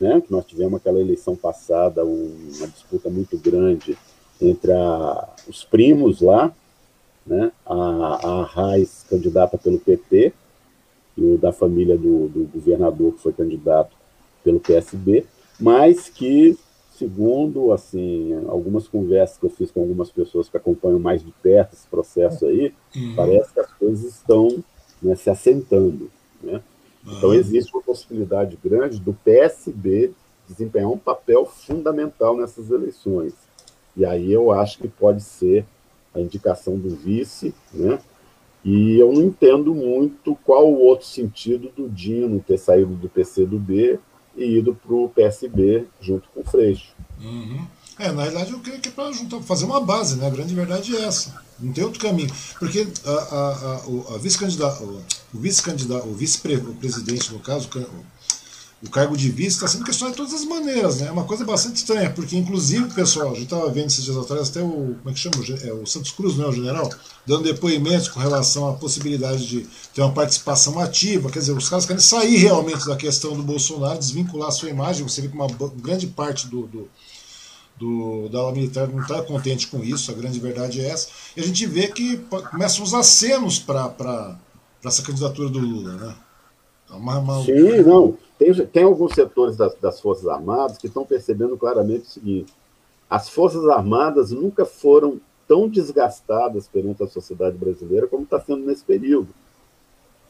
[0.00, 3.98] né, que nós tivemos aquela eleição passada, uma disputa muito grande
[4.40, 6.52] entre a, os primos lá,
[7.26, 10.32] né, a, a Raiz, candidata pelo PT,
[11.16, 13.96] e o da família do, do governador, que foi candidato
[14.44, 15.24] pelo PSB,
[15.58, 16.56] mas que,
[16.96, 21.72] segundo assim algumas conversas que eu fiz com algumas pessoas que acompanham mais de perto
[21.72, 23.14] esse processo aí, uhum.
[23.16, 24.62] parece que as coisas estão
[25.02, 26.10] né, se assentando.
[26.42, 26.62] Né?
[27.06, 30.12] Então, existe uma possibilidade grande do PSB
[30.48, 33.32] desempenhar um papel fundamental nessas eleições.
[33.96, 35.64] E aí eu acho que pode ser
[36.14, 37.98] a indicação do vice, né?
[38.64, 43.98] E eu não entendo muito qual o outro sentido do Dino ter saído do PCdoB
[44.36, 46.92] e ido para o PSB junto com o Freixo.
[47.20, 47.64] Uhum.
[47.98, 49.12] É, na realidade eu creio que é para
[49.42, 50.26] fazer uma base, né?
[50.26, 51.40] A grande verdade é essa.
[51.58, 52.28] Não tem outro caminho.
[52.58, 53.50] Porque a, a,
[54.10, 55.02] a, a vice-candidata, o,
[55.32, 58.04] o vice-candidato, o vice-presidente, no caso, o
[58.90, 61.08] cargo de vice está sendo questionado de todas as maneiras, né?
[61.08, 64.50] É uma coisa bastante estranha, porque inclusive, pessoal, a gente estava vendo esses dias atrás
[64.50, 65.36] até o, como é que chama?
[65.62, 66.90] É, o Santos Cruz, não é o general?
[67.26, 71.86] Dando depoimentos com relação à possibilidade de ter uma participação ativa, quer dizer, os caras
[71.86, 75.48] querem sair realmente da questão do Bolsonaro, desvincular a sua imagem, você vê que uma
[75.76, 76.88] grande parte do, do
[77.78, 81.08] do, da ala militar não está contente com isso, a grande verdade é essa.
[81.36, 82.16] E a gente vê que
[82.50, 84.38] começam os acenos para
[84.84, 86.16] essa candidatura do Lula, né?
[86.90, 87.44] É uma, uma...
[87.44, 88.16] Sim, não.
[88.38, 92.52] Tem, tem alguns setores das, das Forças Armadas que estão percebendo claramente o seguinte:
[93.08, 98.84] as Forças Armadas nunca foram tão desgastadas perante a sociedade brasileira como está sendo nesse
[98.84, 99.28] período.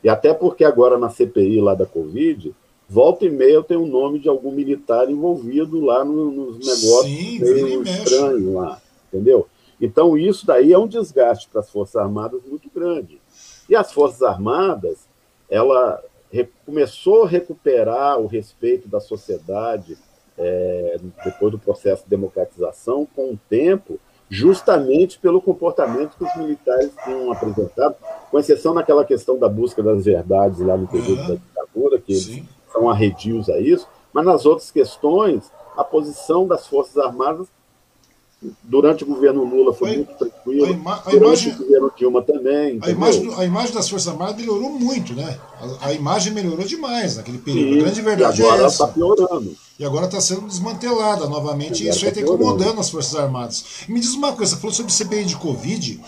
[0.04, 2.54] E até porque agora na CPI lá da Covid,
[2.88, 7.82] volta e meia tem o nome de algum militar envolvido lá no, nos negócios meio
[7.82, 9.48] estranhos lá, entendeu?
[9.80, 13.20] Então isso daí é um desgaste para as Forças Armadas muito grande.
[13.68, 15.08] E as Forças Armadas,
[15.50, 16.02] ela
[16.64, 19.96] começou a recuperar o respeito da sociedade
[20.38, 23.98] é, depois do processo de democratização com o tempo,
[24.28, 27.96] justamente pelo comportamento que os militares tinham apresentado,
[28.30, 31.28] com exceção naquela questão da busca das verdades lá no período uhum.
[31.28, 32.42] da ditadura, que eles
[32.72, 37.48] são arredios a isso, mas nas outras questões, a posição das Forças Armadas
[38.62, 40.66] durante o governo Lula foi, foi muito tranquilo.
[40.66, 42.78] A, ima a imagem, o governo Dilma também.
[42.82, 45.38] A imagem, a imagem, das Forças Armadas melhorou muito, né?
[45.80, 47.72] A, a imagem melhorou demais naquele período.
[47.72, 48.84] Sim, a grande verdade e agora é essa.
[48.84, 49.56] Está piorando.
[49.78, 53.64] E agora está sendo desmantelada novamente, e isso aí está incomodando as Forças Armadas.
[53.88, 56.00] Me diz uma coisa, você falou sobre CPI de Covid.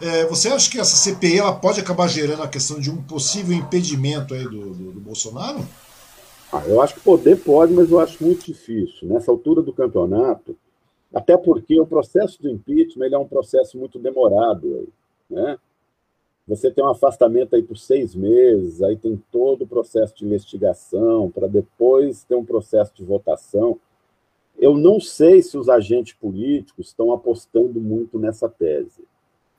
[0.00, 3.56] É, você acha que essa CPI ela pode acabar gerando a questão de um possível
[3.56, 5.66] impedimento aí do, do, do Bolsonaro?
[6.52, 9.08] Ah, eu acho que poder pode, mas eu acho muito difícil.
[9.08, 10.56] Nessa altura do campeonato,
[11.14, 14.88] até porque o processo do impeachment ele é um processo muito demorado.
[15.30, 15.56] Né?
[16.46, 21.30] Você tem um afastamento aí por seis meses, aí tem todo o processo de investigação,
[21.30, 23.78] para depois ter um processo de votação.
[24.58, 29.02] Eu não sei se os agentes políticos estão apostando muito nessa tese.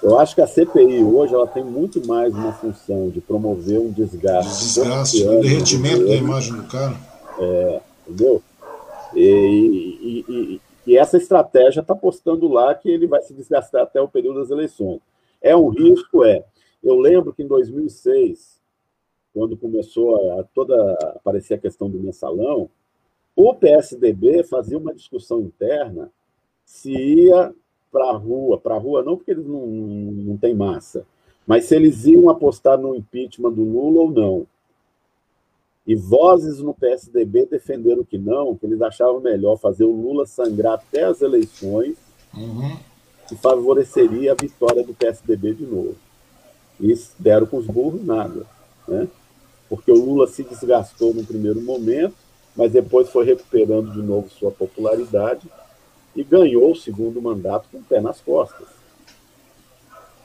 [0.03, 3.91] Eu acho que a CPI hoje ela tem muito mais uma função de promover um
[3.91, 4.51] desgaste.
[4.51, 6.95] Desgaste, um derretimento da imagem do cara.
[7.39, 8.43] É, entendeu?
[9.15, 14.01] E, e, e, e essa estratégia está apostando lá que ele vai se desgastar até
[14.01, 15.01] o período das eleições.
[15.41, 16.23] É um risco?
[16.23, 16.43] É.
[16.83, 18.61] Eu lembro que em 2006,
[19.33, 22.69] quando começou a toda aparecer a questão do mensalão,
[23.35, 26.11] o PSDB fazia uma discussão interna
[26.63, 27.53] se ia
[27.91, 31.05] para a rua, para a rua não porque eles não, não, não têm massa,
[31.45, 34.47] mas se eles iam apostar no impeachment do Lula ou não.
[35.87, 40.73] E vozes no PSDB defenderam que não, que eles achavam melhor fazer o Lula sangrar
[40.73, 41.95] até as eleições,
[42.33, 42.75] uhum.
[43.27, 45.95] que favoreceria a vitória do PSDB de novo.
[46.79, 48.45] E deram com os burros nada.
[48.87, 49.07] Né?
[49.69, 52.15] Porque o Lula se desgastou no primeiro momento,
[52.55, 55.47] mas depois foi recuperando de novo sua popularidade
[56.15, 58.67] e ganhou o segundo mandato com o pé nas costas.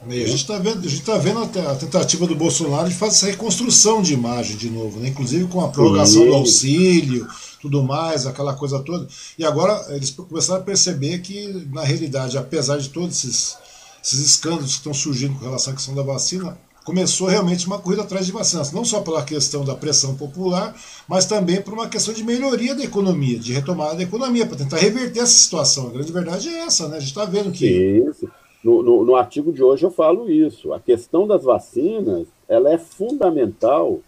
[0.09, 3.16] E a gente está vendo, a, gente tá vendo a tentativa do Bolsonaro de fazer
[3.16, 5.09] essa reconstrução de imagem de novo, né?
[5.09, 7.28] inclusive com a prorrogação do auxílio,
[7.60, 9.06] tudo mais, aquela coisa toda.
[9.39, 13.59] E agora eles começaram a perceber que, na realidade, apesar de todos esses,
[14.02, 18.02] esses escândalos que estão surgindo com relação à questão da vacina, começou realmente uma corrida
[18.02, 20.74] atrás de vacinas, não só pela questão da pressão popular,
[21.06, 24.78] mas também por uma questão de melhoria da economia, de retomada da economia, para tentar
[24.78, 25.89] reverter essa situação.
[25.89, 26.97] A grande verdade é essa, né?
[26.97, 27.66] A gente está vendo que.
[27.66, 28.27] Isso.
[28.62, 30.73] No, no, no, artigo de hoje eu falo isso.
[30.73, 34.01] A questão das vacinas ela é fundamental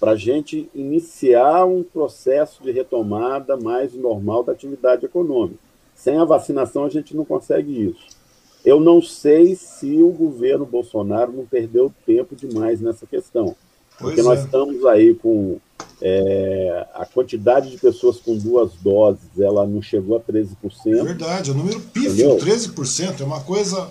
[0.00, 5.58] para a gente iniciar um processo de retomada mais normal da atividade econômica.
[5.94, 8.16] Sem a vacinação a gente não consegue isso.
[8.64, 13.56] Eu não sei se o governo Bolsonaro não perdeu tempo demais nessa questão.
[13.98, 14.22] Pois porque é.
[14.22, 15.58] nós estamos aí com
[16.00, 20.56] é, a quantidade de pessoas com duas doses, ela não chegou a 13%.
[20.86, 23.88] É verdade, é um número pífio, 13%, é uma coisa.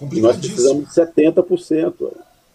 [0.00, 2.12] Nós precisamos de 70%.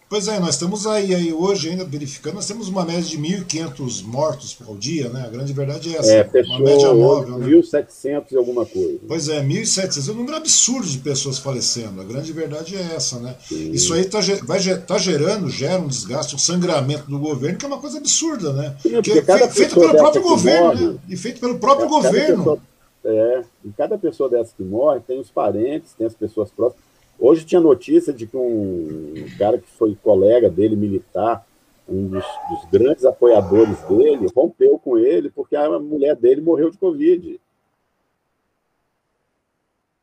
[0.08, 4.04] Pois é, nós estamos aí, aí hoje ainda verificando, nós temos uma média de 1.500
[4.04, 5.24] mortos ao dia, né?
[5.26, 6.12] A grande verdade é essa.
[6.12, 8.24] É, uma média móvel, 1.700 né?
[8.30, 9.00] e alguma coisa.
[9.08, 12.00] Pois é, 1.700 é um número absurdo de pessoas falecendo.
[12.00, 13.34] A grande verdade é essa, né?
[13.48, 13.72] Sim.
[13.72, 17.68] Isso aí tá, vai, tá gerando, gera um desgaste, um sangramento do governo, que é
[17.68, 18.76] uma coisa absurda, né?
[18.80, 20.98] Sim, que é feito pelo próprio governo, morre, né?
[21.08, 22.36] E feito pelo próprio governo.
[22.38, 22.60] Pessoa,
[23.04, 26.85] é, e cada pessoa dessa que morre tem os parentes, tem as pessoas próximas
[27.18, 31.46] Hoje tinha notícia de que um cara que foi colega dele, militar,
[31.88, 36.78] um dos, dos, grandes apoiadores dele, rompeu com ele porque a mulher dele morreu de
[36.78, 37.40] Covid.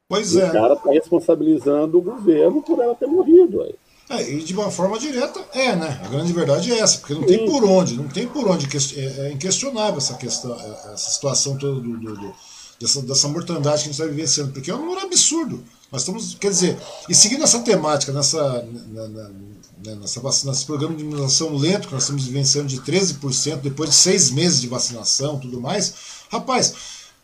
[0.07, 0.49] Pois e é.
[0.49, 3.61] O cara está responsabilizando o governo por ela ter morrido.
[3.61, 3.75] Aí.
[4.09, 6.01] É, e de uma forma direta é, né?
[6.03, 7.27] A grande verdade é essa, porque não Sim.
[7.27, 8.67] tem por onde, não tem por onde.
[8.97, 12.33] É, é inquestionável essa questão, é, essa situação toda do, do, do
[12.79, 15.63] dessa, dessa mortandade que a gente está vivenciando, porque é um número absurdo.
[15.93, 16.75] Nós estamos, quer dizer,
[17.07, 19.29] e seguindo essa temática, nessa, na, na,
[19.85, 23.91] né, nessa vacina, nesse programa de imunização lento que nós estamos vivenciando de 13% depois
[23.91, 25.93] de seis meses de vacinação tudo mais,
[26.31, 26.73] rapaz,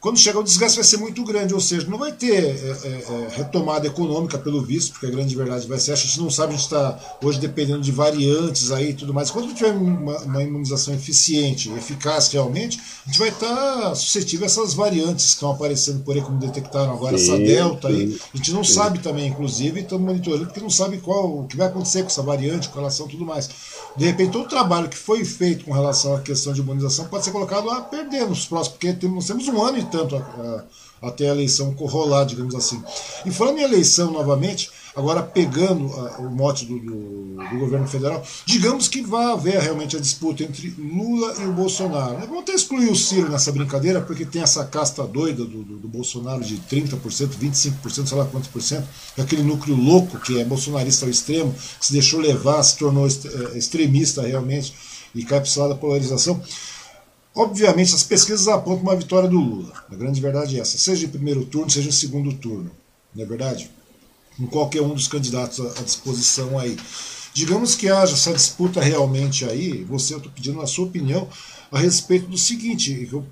[0.01, 2.87] quando chegar o desgaste vai ser muito grande, ou seja, não vai ter é, é,
[2.87, 6.53] é, retomada econômica pelo visto, porque a grande verdade vai ser, a gente não sabe,
[6.53, 9.29] a gente está hoje dependendo de variantes aí e tudo mais.
[9.29, 14.47] Quando tiver uma, uma, imunização eficiente, eficaz realmente, a gente vai estar tá suscetível a
[14.47, 18.19] essas variantes que estão aparecendo por aí, como detectaram agora, sim, essa delta sim, aí.
[18.33, 18.73] A gente não sim.
[18.73, 22.23] sabe também, inclusive, estamos monitorando, porque não sabe qual o que vai acontecer com essa
[22.23, 23.49] variante, com relação a tudo mais.
[23.95, 27.25] De repente, todo o trabalho que foi feito com relação à questão de imunização pode
[27.25, 31.07] ser colocado a perder nos próximos, porque temos, temos um ano e tanto a, a,
[31.09, 32.81] até a eleição rolar, digamos assim.
[33.25, 38.23] E falando em eleição novamente, agora pegando a, o mote do, do, do, governo federal,
[38.45, 42.19] digamos que vai haver realmente a disputa entre Lula e o Bolsonaro.
[42.19, 46.43] Vamos até excluir o Ciro nessa brincadeira, porque tem essa casta doida do, do, Bolsonaro
[46.43, 48.87] de 30%, 25%, sei lá quantos por cento,
[49.17, 54.21] aquele núcleo louco que é bolsonarista ao extremo, se deixou levar, se tornou é, extremista
[54.21, 54.73] realmente
[55.13, 56.41] e cai para lado da polarização.
[57.35, 59.73] Obviamente, as pesquisas apontam uma vitória do Lula.
[59.89, 62.71] A grande verdade é essa, seja em primeiro turno, seja em segundo turno.
[63.15, 63.69] Não é verdade?
[64.39, 66.77] Com qualquer um dos candidatos à disposição aí.
[67.33, 71.27] Digamos que haja essa disputa realmente aí, você, eu estou pedindo a sua opinião
[71.71, 73.23] a respeito do seguinte, eu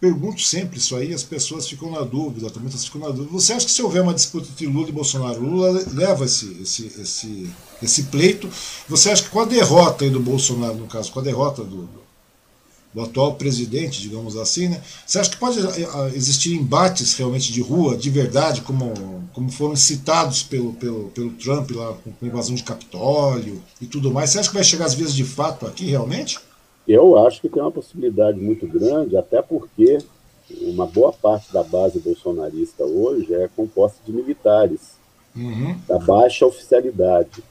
[0.00, 3.30] pergunto sempre isso aí, as pessoas ficam na dúvida, também ficam na dúvida.
[3.30, 6.86] Você acha que se houver uma disputa entre Lula e Bolsonaro, Lula leva esse, esse,
[7.00, 7.50] esse,
[7.82, 8.48] esse pleito?
[8.88, 11.88] Você acha que com a derrota do Bolsonaro, no caso, com a derrota do,
[12.92, 14.82] do atual presidente, digamos assim, né?
[15.06, 18.92] Você acha que pode eh, eh, existir embates realmente de rua, de verdade, como,
[19.32, 24.30] como foram citados pelo, pelo, pelo Trump lá com invasão de Capitólio e tudo mais?
[24.30, 26.38] Você acha que vai chegar às vezes de fato aqui realmente?
[26.86, 29.98] Eu acho que tem uma possibilidade muito grande, até porque
[30.60, 34.96] uma boa parte da base bolsonarista hoje é composta de militares,
[35.34, 35.76] uhum.
[35.88, 37.42] da baixa oficialidade.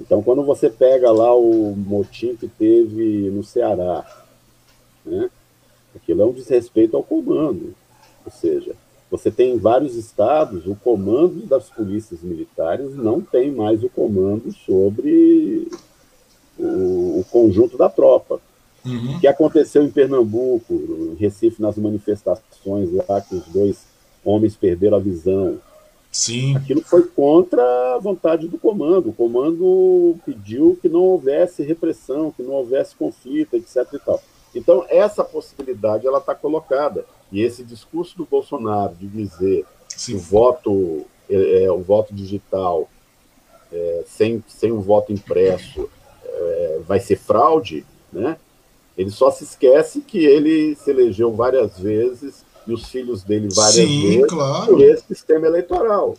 [0.00, 4.06] Então, quando você pega lá o motim que teve no Ceará,
[5.04, 5.30] né?
[5.94, 7.74] Aquilo é um desrespeito ao comando.
[8.24, 8.74] Ou seja,
[9.10, 14.52] você tem em vários estados o comando das polícias militares não tem mais o comando
[14.52, 15.68] sobre
[16.58, 18.40] o, o conjunto da tropa.
[18.84, 19.16] Uhum.
[19.16, 23.84] O que aconteceu em Pernambuco, em Recife, nas manifestações lá que os dois
[24.24, 25.58] homens perderam a visão.
[26.10, 26.56] Sim.
[26.56, 27.62] Aquilo foi contra
[27.94, 29.10] a vontade do comando.
[29.10, 33.86] O comando pediu que não houvesse repressão, que não houvesse conflito, etc.
[33.92, 34.20] E tal.
[34.54, 37.04] Então, essa possibilidade ela está colocada.
[37.30, 39.64] E esse discurso do Bolsonaro de dizer
[39.96, 42.88] que o voto, é, é, o voto digital
[43.72, 45.88] é, sem, sem um voto impresso
[46.24, 48.36] é, vai ser fraude, né?
[48.96, 53.88] ele só se esquece que ele se elegeu várias vezes e os filhos dele várias
[53.88, 54.72] Sim, vezes claro.
[54.72, 56.16] por esse sistema eleitoral.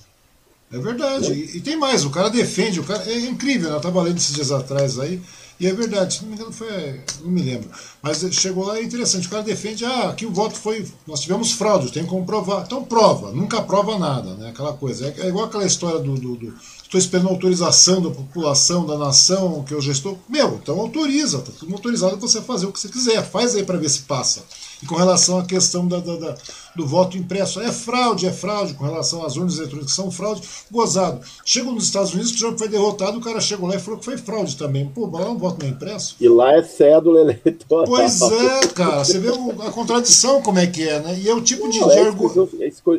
[0.72, 1.30] É verdade.
[1.30, 1.36] Né?
[1.36, 3.76] E, e, tem mais, o cara defende, o cara é incrível, né?
[3.76, 5.22] eu estava lendo esses dias atrás aí,
[5.62, 7.02] e é verdade, se não me engano foi.
[7.22, 7.70] Não me lembro.
[8.02, 9.28] Mas chegou lá é interessante.
[9.28, 10.84] O cara defende, ah, aqui o voto foi.
[11.06, 12.64] Nós tivemos fraude, tem que comprovar.
[12.66, 14.50] Então prova, nunca prova nada, né?
[14.50, 15.06] Aquela coisa.
[15.06, 16.16] É, é igual aquela história do.
[16.16, 16.54] do, do
[16.92, 20.20] estou esperando autorização da população, da nação, que eu já estou.
[20.28, 23.24] Meu, então autoriza, tá tudo autorizado para você fazer o que você quiser.
[23.24, 24.44] Faz aí para ver se passa.
[24.84, 26.36] E com relação à questão da, da, da,
[26.76, 31.22] do voto impresso, é fraude, é fraude, com relação às urnas eletrônicas são fraude, gozado.
[31.46, 34.06] Chegou nos Estados Unidos, o Trump foi derrotado, o cara chegou lá e falou que
[34.06, 34.86] foi fraude também.
[34.86, 36.18] Pô, mas lá um voto não é impresso.
[36.20, 37.86] E lá é cédula eleitoral.
[37.86, 41.18] Pois é, cara, você vê a contradição como é que é, né?
[41.18, 42.50] E é o tipo de, é argumento.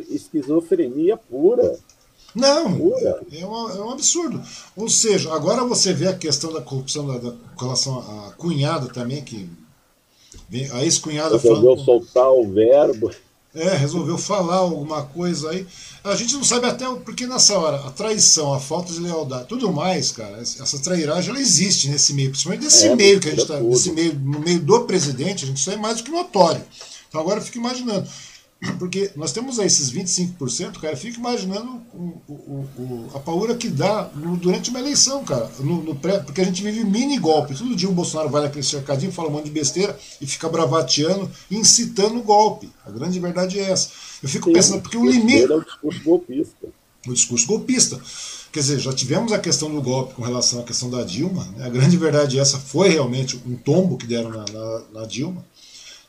[0.09, 1.77] Esquizofrenia pura.
[2.35, 2.67] Não,
[3.31, 4.41] é, um, é um absurdo.
[4.75, 8.87] Ou seja, agora você vê a questão da corrupção da, da com relação à cunhada
[8.87, 9.47] também, que
[10.71, 13.11] a ex-cunhada Resolveu falando, soltar o verbo.
[13.55, 15.65] É, resolveu falar alguma coisa aí.
[16.03, 19.71] A gente não sabe até porque nessa hora, a traição, a falta de lealdade, tudo
[19.71, 23.41] mais, cara, essa trairagem ela existe nesse meio, principalmente nesse é, meio que a gente
[23.43, 26.63] está, nesse meio, no meio do presidente, a gente isso é mais do que notório.
[27.07, 28.07] Então agora eu fico imaginando.
[28.79, 33.69] Porque nós temos aí esses 25%, cara, fica imaginando o, o, o, a paura que
[33.69, 35.49] dá no, durante uma eleição, cara.
[35.59, 37.55] No, no pré, porque a gente vive mini golpe.
[37.55, 41.29] Todo dia o Bolsonaro vai naquele cercadinho, fala um monte de besteira e fica bravateando,
[41.51, 42.69] incitando o golpe.
[42.85, 43.89] A grande verdade é essa.
[44.21, 45.51] Eu fico Sim, pensando, porque o limite.
[45.51, 46.67] É o discurso golpista.
[47.07, 48.01] O discurso golpista.
[48.53, 51.43] Quer dizer, já tivemos a questão do golpe com relação à questão da Dilma.
[51.57, 51.65] Né?
[51.65, 55.43] A grande verdade é essa foi realmente um tombo que deram na, na, na Dilma.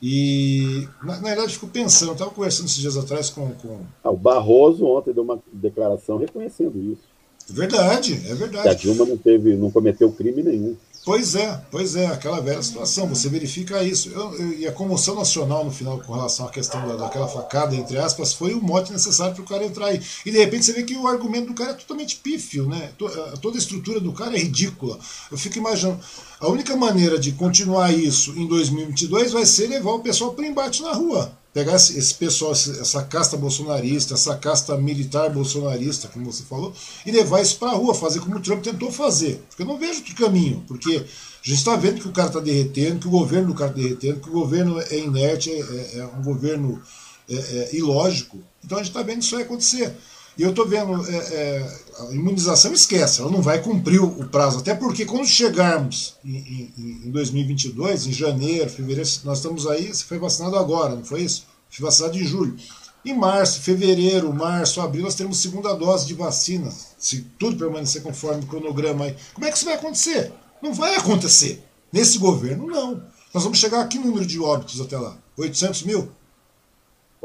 [0.07, 3.51] E, na, na verdade, fico pensando, eu estava conversando esses dias atrás com.
[3.55, 3.81] com...
[4.03, 7.01] Ah, o Barroso ontem deu uma declaração reconhecendo isso.
[7.49, 8.65] Verdade, é verdade.
[8.65, 10.77] Que a Dilma não, teve, não cometeu crime nenhum.
[11.05, 14.09] Pois é, pois é, aquela velha situação, você verifica isso.
[14.09, 17.77] Eu, eu, e a comoção nacional no final com relação à questão da, daquela facada,
[17.77, 20.01] entre aspas, foi o mote necessário para o cara entrar aí.
[20.25, 22.93] E de repente você vê que o argumento do cara é totalmente pífio, né?
[22.97, 24.99] Toda a estrutura do cara é ridícula.
[25.31, 26.01] Eu fico imaginando,
[26.41, 30.81] a única maneira de continuar isso em 2022 vai ser levar o pessoal para embate
[30.81, 36.75] na rua pegar esse, pessoal, essa casta bolsonarista, essa casta militar bolsonarista, como você falou,
[37.07, 39.41] e levar isso para a rua, fazer como o Trump tentou fazer.
[39.49, 42.41] Porque eu não vejo outro caminho, porque a gente está vendo que o cara está
[42.41, 45.99] derretendo, que o governo do cara está derretendo, que o governo é inerte, é, é,
[45.99, 46.83] é um governo
[47.31, 48.43] é, é ilógico.
[48.65, 49.95] Então a gente está vendo isso aí acontecer.
[50.37, 54.59] E eu estou vendo, é, é, a imunização esquece, ela não vai cumprir o, prazo.
[54.59, 56.37] Até porque quando chegarmos em,
[56.77, 61.23] em, em, 2022, em janeiro, fevereiro, nós estamos aí, você foi vacinado agora, não foi
[61.23, 61.47] isso?
[61.71, 62.57] Fui vacinado em julho.
[63.05, 66.73] Em março, fevereiro, março, abril, nós teremos segunda dose de vacina.
[66.99, 69.17] Se tudo permanecer conforme o cronograma aí.
[69.35, 70.33] Como é que isso vai acontecer?
[70.63, 71.63] Não vai acontecer.
[71.93, 73.03] Nesse governo, não.
[73.33, 75.17] Nós vamos chegar aqui no número de óbitos até lá.
[75.37, 76.09] 800 mil?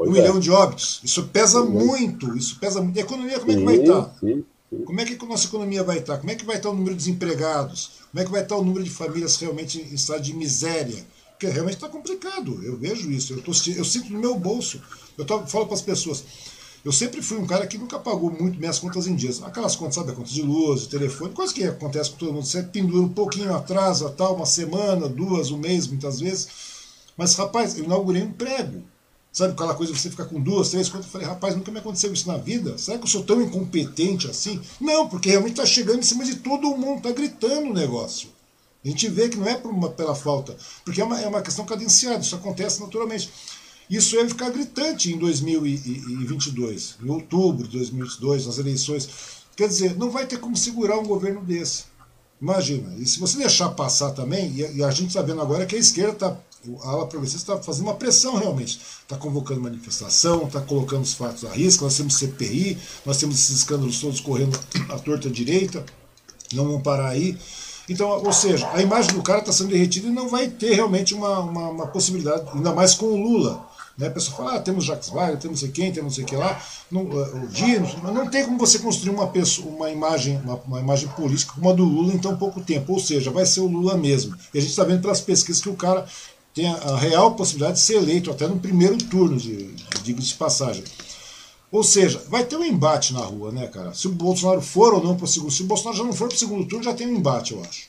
[0.00, 0.20] Pois um é.
[0.22, 0.98] milhão de óbitos.
[1.04, 2.96] Isso pesa muito, isso pesa muito.
[2.96, 4.14] E a economia como é que vai estar?
[4.86, 6.16] Como é que a nossa economia vai estar?
[6.16, 7.90] Como é que vai estar o número de desempregados?
[8.10, 11.04] Como é que vai estar o número de famílias realmente em estado de miséria?
[11.32, 12.64] Porque realmente está complicado.
[12.64, 13.34] Eu vejo isso.
[13.34, 14.80] Eu, tô, eu sinto no meu bolso.
[15.18, 16.24] Eu tô, falo para as pessoas.
[16.82, 19.42] Eu sempre fui um cara que nunca pagou muito minhas contas em dias.
[19.42, 20.12] Aquelas contas, sabe?
[20.12, 22.46] A conta de luz, de telefone, coisa que acontece com todo mundo.
[22.46, 26.48] Você pendura um pouquinho atrasa, tal, uma semana, duas, um mês, muitas vezes.
[27.18, 28.82] Mas, rapaz, eu inaugurei um prego
[29.32, 31.06] Sabe aquela coisa você ficar com duas, três, quatro?
[31.06, 32.76] Eu falei, rapaz, nunca me aconteceu isso na vida.
[32.76, 34.60] Será que eu sou tão incompetente assim?
[34.80, 38.28] Não, porque realmente está chegando em cima de todo mundo, está gritando o negócio.
[38.84, 41.42] A gente vê que não é por uma, pela falta, porque é uma, é uma
[41.42, 43.30] questão cadenciada, isso acontece naturalmente.
[43.88, 49.08] Isso ia ficar gritante em 2022, em outubro de 2022, nas eleições.
[49.54, 51.84] Quer dizer, não vai ter como segurar um governo desse.
[52.40, 52.96] Imagina.
[52.98, 56.12] E se você deixar passar também, e a gente está vendo agora que a esquerda
[56.12, 56.36] está
[56.82, 58.80] a ala progressista está fazendo uma pressão realmente.
[59.02, 61.84] Está convocando manifestação, está colocando os fatos à risca.
[61.84, 64.58] Nós temos CPI, nós temos esses escândalos todos correndo
[64.90, 65.84] à torta direita.
[66.52, 67.38] Não vão parar aí.
[67.88, 71.14] Então, ou seja, a imagem do cara está sendo derretida e não vai ter realmente
[71.14, 73.68] uma, uma, uma possibilidade, ainda mais com o Lula.
[73.98, 74.06] Né?
[74.06, 77.02] A pessoa fala, ah, temos Jacques Wagner, temos sei quem, temos sei que lá, não,
[77.02, 80.80] uh, o Dino, mas não tem como você construir uma, pessoa, uma, imagem, uma, uma,
[80.80, 82.92] imagem política como a do Lula em tão pouco tempo.
[82.92, 84.36] Ou seja, vai ser o Lula mesmo.
[84.54, 86.06] E a gente está vendo pelas pesquisas que o cara
[86.54, 89.66] tem a, real possibilidade de ser eleito até no primeiro turno, de,
[90.02, 90.84] digo de passagem.
[91.70, 93.94] Ou seja, vai ter um embate na rua, né, cara?
[93.94, 95.52] Se o Bolsonaro for ou não para o segundo.
[95.52, 97.60] Se o Bolsonaro já não for para o segundo turno, já tem um embate, eu
[97.60, 97.88] acho.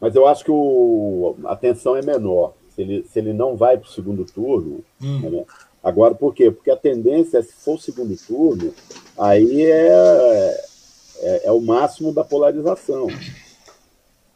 [0.00, 2.54] Mas eu acho que o, a tensão é menor.
[2.74, 4.82] Se ele, se ele não vai para o segundo turno.
[5.00, 5.20] Hum.
[5.20, 5.44] Né?
[5.84, 6.50] Agora, por quê?
[6.50, 8.74] Porque a tendência é, se for o segundo turno,
[9.16, 10.64] aí é,
[11.18, 13.06] é, é o máximo da polarização.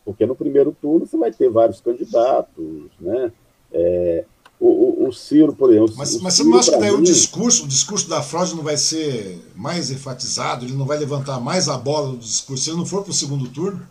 [0.05, 3.33] Porque no primeiro turno você vai ter vários candidatos, né?
[3.73, 4.25] É,
[4.61, 5.95] o, o, o, Ciro, por exemplo.
[5.97, 6.99] Mas, mas você não acha que daí mim...
[6.99, 11.41] o discurso, o discurso da fraude não vai ser mais enfatizado, ele não vai levantar
[11.41, 13.87] mais a bola do discurso, se ele não for para o segundo turno?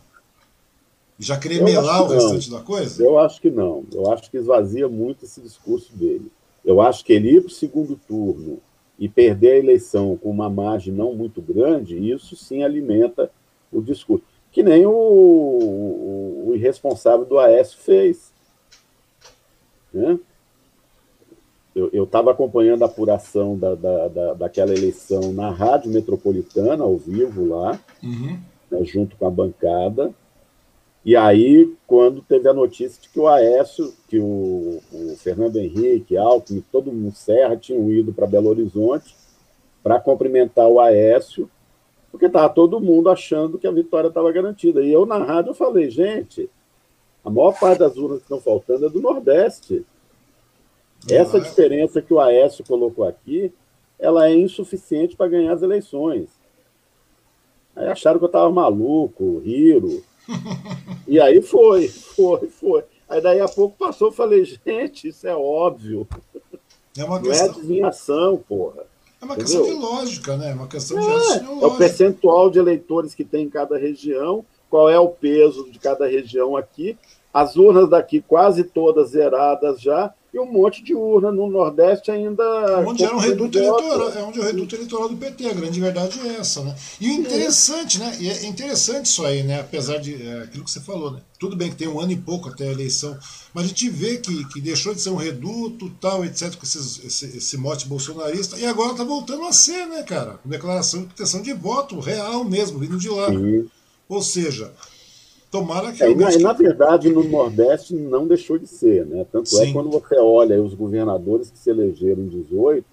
[1.19, 3.03] Já querer melar o restante da coisa?
[3.03, 3.83] Eu acho que não.
[3.91, 6.31] Eu acho que esvazia muito esse discurso dele.
[6.65, 8.59] Eu acho que ele ir para o segundo turno
[8.97, 13.31] e perder a eleição com uma margem não muito grande, isso sim alimenta
[13.71, 18.31] o discurso que nem o, o, o irresponsável do Aécio fez.
[19.91, 20.19] Né?
[21.75, 27.47] Eu estava acompanhando a apuração da, da, da, daquela eleição na Rádio Metropolitana, ao vivo
[27.47, 28.39] lá, uhum.
[28.69, 30.13] né, junto com a bancada.
[31.03, 36.15] E aí, quando teve a notícia de que o Aécio, que o, o Fernando Henrique,
[36.15, 39.15] Alckmin, todo mundo Serra tinham ido para Belo Horizonte
[39.81, 41.49] para cumprimentar o Aécio
[42.13, 44.83] porque estava todo mundo achando que a vitória estava garantida.
[44.85, 46.47] E eu, na rádio, falei, gente,
[47.25, 49.83] a maior parte das urnas que estão faltando é do Nordeste.
[51.09, 53.51] Essa diferença que o Aécio colocou aqui,
[53.97, 56.29] ela é insuficiente para ganhar as eleições.
[57.75, 60.03] Aí acharam que eu estava maluco, riro.
[61.05, 62.83] E aí foi, foi, foi.
[63.09, 66.07] Aí daí a pouco passou, eu falei, gente, isso é óbvio.
[66.97, 67.47] É uma questão...
[67.47, 68.85] Não é adivinhação, porra.
[69.23, 69.79] É uma questão Entendeu?
[69.79, 70.51] de lógica, né?
[70.51, 74.43] É uma questão de é, É o percentual de eleitores que tem em cada região,
[74.69, 76.97] qual é o peso de cada região aqui.
[77.33, 82.43] As urnas daqui quase todas zeradas já, e um monte de urna no Nordeste ainda.
[82.79, 85.79] Onde era um reduto eleitoral, é onde é o reduto eleitoral do PT, a grande
[85.79, 86.75] verdade é essa, né?
[86.99, 88.17] E o interessante, né?
[88.19, 89.59] E é interessante isso aí, né?
[89.59, 91.21] Apesar de é, aquilo que você falou, né?
[91.39, 93.15] Tudo bem que tem um ano e pouco até a eleição,
[93.53, 97.03] mas a gente vê que, que deixou de ser um reduto, tal, etc., com esses,
[97.05, 100.39] esse, esse mote bolsonarista, e agora tá voltando a ser, né, cara?
[100.41, 103.27] Com declaração de proteção de voto, real mesmo, vindo de lá.
[103.29, 103.69] Sim.
[104.09, 104.71] Ou seja,
[105.53, 106.03] Tomara que.
[106.03, 109.23] É, na, na, verdade, no Nordeste não deixou de ser, né?
[109.31, 109.69] Tanto é Sim.
[109.69, 112.83] é quando você olha os governadores que se elegeram em 18,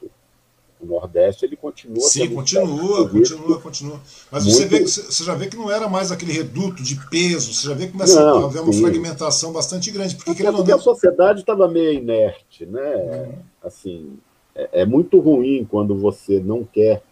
[0.79, 2.03] o Nordeste ele continua.
[2.03, 4.01] Sim, continua, continua, continua.
[4.31, 4.59] Mas muito...
[4.59, 7.73] você, vê, você já vê que não era mais aquele reduto de peso, você já
[7.73, 8.83] vê que começa não, a haver uma sim.
[8.83, 10.17] fragmentação bastante grande.
[10.17, 10.79] Porque, Até porque não...
[10.79, 12.95] a sociedade estava meio inerte, né?
[12.95, 13.39] Uhum.
[13.65, 14.19] Assim,
[14.55, 17.03] é, é muito ruim quando você não quer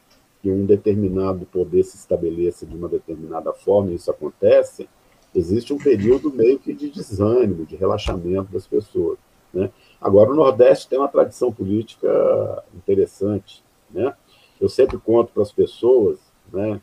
[0.43, 4.87] que um determinado poder se estabeleça de uma determinada forma, e isso acontece
[5.35, 9.19] existe um período meio que de desânimo, de relaxamento das pessoas.
[9.53, 9.71] Né?
[10.01, 13.63] Agora, o Nordeste tem uma tradição política interessante.
[13.91, 14.15] Né?
[14.61, 16.19] Eu sempre conto para as pessoas,
[16.53, 16.81] né?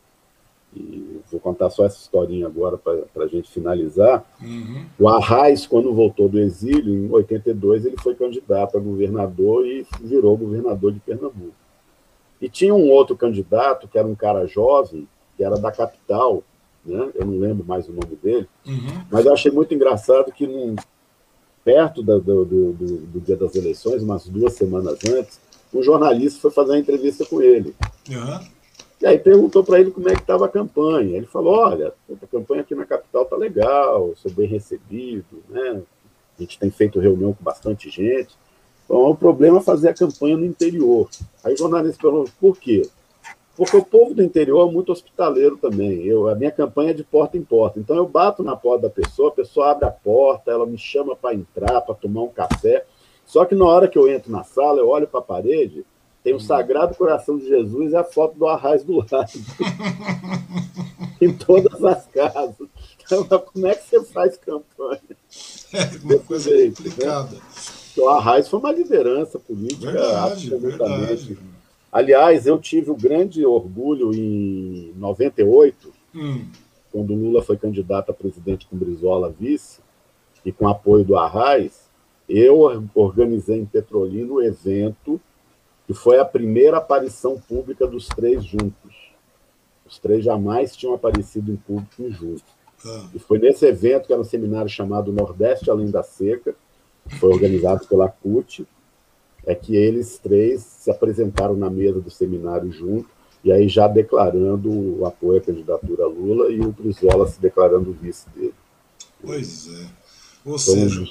[0.76, 4.26] e vou contar só essa historinha agora para a gente finalizar.
[4.42, 4.86] Uhum.
[5.00, 10.36] O Arraes, quando voltou do exílio, em 82, ele foi candidato a governador e virou
[10.36, 11.56] governador de Pernambuco.
[12.42, 15.08] E tinha um outro candidato, que era um cara jovem,
[15.38, 16.44] que era da capital,
[16.86, 17.12] né?
[17.16, 19.06] eu não lembro mais o nome dele, uhum.
[19.12, 20.76] mas eu achei muito engraçado que num,
[21.64, 25.40] perto do, do, do, do, dia das eleições, umas duas semanas antes,
[25.74, 27.76] um jornalista foi fazer uma entrevista com ele.
[28.10, 28.40] Uhum.
[29.02, 31.18] E aí perguntou para ele como é que estava a campanha.
[31.18, 35.82] Ele falou, olha, a campanha aqui na capital está legal, sou bem recebido, né?
[36.38, 38.36] a gente tem feito reunião com bastante gente.
[38.86, 41.10] Então, o problema é fazer a campanha no interior.
[41.44, 42.88] Aí o jornalista perguntou, por quê?
[43.56, 46.04] Porque o povo do interior é muito hospitaleiro também.
[46.04, 47.80] Eu, a minha campanha é de porta em porta.
[47.80, 51.16] Então eu bato na porta da pessoa, a pessoa abre a porta, ela me chama
[51.16, 52.86] para entrar, para tomar um café.
[53.26, 55.86] Só que na hora que eu entro na sala, eu olho para a parede,
[56.24, 59.12] tem o Sagrado Coração de Jesus e a foto do Arraiz do lado.
[61.22, 62.68] em todas as casas.
[63.00, 65.02] Então, como é que você faz campanha?
[65.74, 66.90] É uma coisa jeito, né?
[66.90, 67.32] complicada.
[67.32, 67.42] Né?
[67.92, 71.34] Então, a foi uma liderança política verdade, absolutamente.
[71.34, 71.55] Verdade.
[71.96, 76.46] Aliás, eu tive o grande orgulho em 98, hum.
[76.92, 79.80] quando Lula foi candidato a presidente com Brizola vice,
[80.44, 81.90] e com apoio do Arraiz,
[82.28, 85.22] eu organizei em Petrolina o evento
[85.88, 89.14] que foi a primeira aparição pública dos três juntos.
[89.86, 92.44] Os três jamais tinham aparecido em público juntos.
[92.86, 93.10] Ah.
[93.16, 96.58] E foi nesse evento, que era um seminário chamado Nordeste Além da Seca,
[97.08, 98.68] que foi organizado pela CUT,
[99.46, 103.10] é que eles três se apresentaram na mesa do seminário junto,
[103.44, 108.28] e aí já declarando o apoio à candidatura Lula e o Brizola se declarando vice
[108.36, 108.54] dele.
[109.24, 109.88] Pois é.
[110.44, 111.06] Ou seja...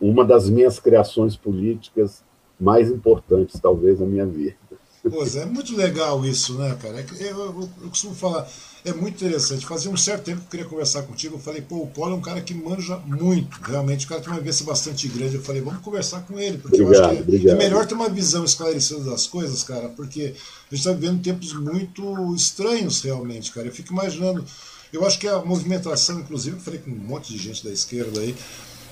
[0.00, 2.22] uma das minhas criações políticas
[2.60, 4.56] mais importantes, talvez, na minha vida.
[5.02, 7.00] Pois é, muito legal isso, né, cara?
[7.00, 8.48] É eu, eu, eu, costumo falar,
[8.84, 9.64] é muito interessante.
[9.64, 11.36] Fazia um certo tempo que eu queria conversar contigo.
[11.36, 14.06] Eu falei, pô, o Paulo é um cara que manja muito, realmente.
[14.06, 15.36] O cara tem uma vivência bastante grande.
[15.36, 17.54] Eu falei, vamos conversar com ele, porque obrigado, eu acho que é, obrigado.
[17.54, 20.34] é melhor ter uma visão esclarecida das coisas, cara, porque
[20.70, 23.66] a gente está vivendo tempos muito estranhos, realmente, cara.
[23.68, 24.44] Eu fico imaginando.
[24.92, 28.20] Eu acho que a movimentação, inclusive, eu falei com um monte de gente da esquerda
[28.20, 28.34] aí,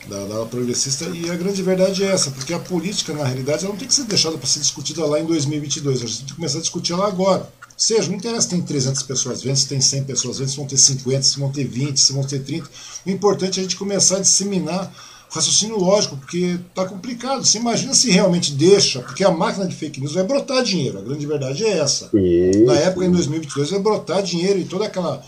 [0.08, 3.78] da, progressista, e a grande verdade é essa, porque a política, na realidade, ela não
[3.78, 6.58] tem que ser deixada para ser discutida lá em 2022, a gente tem que começar
[6.58, 7.40] a discutir ela agora.
[7.42, 10.56] Ou seja, não interessa se tem 300 pessoas vendo, se tem 100 pessoas vendo, se
[10.56, 12.66] vão ter 50, se vão ter 20, se vão ter 30.
[13.04, 14.90] O importante é a gente começar a disseminar
[15.30, 17.44] o raciocínio lógico, porque está complicado.
[17.44, 21.02] Você imagina se realmente deixa, porque a máquina de fake news vai brotar dinheiro, a
[21.02, 22.08] grande verdade é essa.
[22.08, 25.22] Sim, Na época, em 2022, vai brotar dinheiro e toda aquela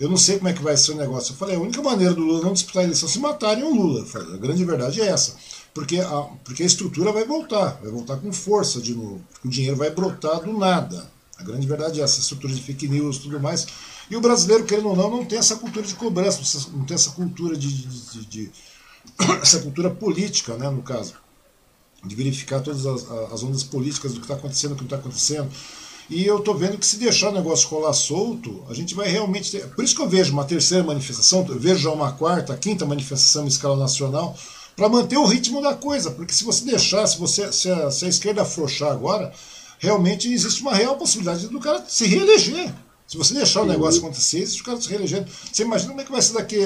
[0.00, 1.32] eu não sei como é que vai ser o negócio.
[1.32, 3.74] Eu falei, a única maneira do Lula não disputar a eleição é se matarem o
[3.74, 4.04] Lula.
[4.06, 5.36] Falei, a grande verdade é essa.
[5.74, 9.22] Porque a, porque a estrutura vai voltar, vai voltar com força de novo.
[9.44, 11.10] o dinheiro vai brotar do nada.
[11.38, 13.66] A grande verdade é essa, estrutura de fake news e tudo mais.
[14.10, 16.40] E o brasileiro, querendo ou não, não tem essa cultura de cobrança,
[16.72, 18.52] não tem essa cultura de, de, de, de
[19.40, 21.14] essa cultura política, né, no caso,
[22.04, 24.96] de verificar todas as, as ondas políticas do que está acontecendo, do que não está
[24.96, 25.50] acontecendo.
[26.12, 29.50] E eu estou vendo que se deixar o negócio rolar solto, a gente vai realmente
[29.50, 29.66] ter.
[29.68, 33.44] Por isso que eu vejo uma terceira manifestação, eu vejo já uma quarta, quinta manifestação
[33.44, 34.36] em escala nacional,
[34.76, 36.10] para manter o ritmo da coisa.
[36.10, 39.32] Porque se você deixar, se, você, se, a, se a esquerda afrouxar agora,
[39.78, 42.70] realmente existe uma real possibilidade do cara se reeleger.
[43.06, 45.30] Se você deixar o negócio acontecer, existe o cara se reelegendo.
[45.50, 46.58] Você imagina como é que vai ser daqui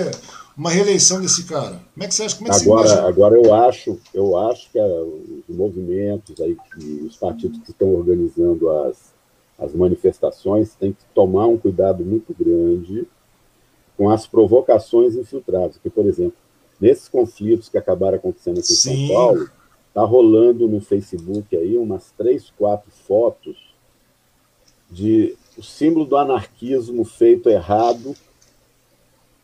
[0.56, 1.80] uma reeleição desse cara?
[1.94, 2.34] Como é que você acha?
[2.34, 4.78] Como é que agora, você agora eu acho, eu acho que
[5.48, 6.56] os movimentos aí,
[7.06, 9.15] os partidos que estão organizando as
[9.58, 13.06] as manifestações têm que tomar um cuidado muito grande
[13.96, 15.76] com as provocações infiltradas.
[15.76, 16.36] Porque, por exemplo,
[16.80, 18.92] nesses conflitos que acabaram acontecendo aqui Sim.
[18.92, 19.50] em São Paulo,
[19.88, 23.56] está rolando no Facebook aí umas três, quatro fotos
[24.90, 28.14] de o símbolo do anarquismo feito errado,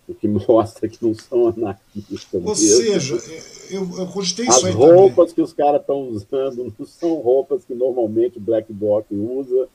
[0.06, 2.34] o que mostra que não são anarquistas.
[2.34, 2.56] Ou mesmo.
[2.56, 3.18] seja,
[3.70, 5.34] eu, eu cogitei As isso aí roupas também.
[5.34, 9.68] que os caras estão usando não são roupas que normalmente o Black Bloc usa,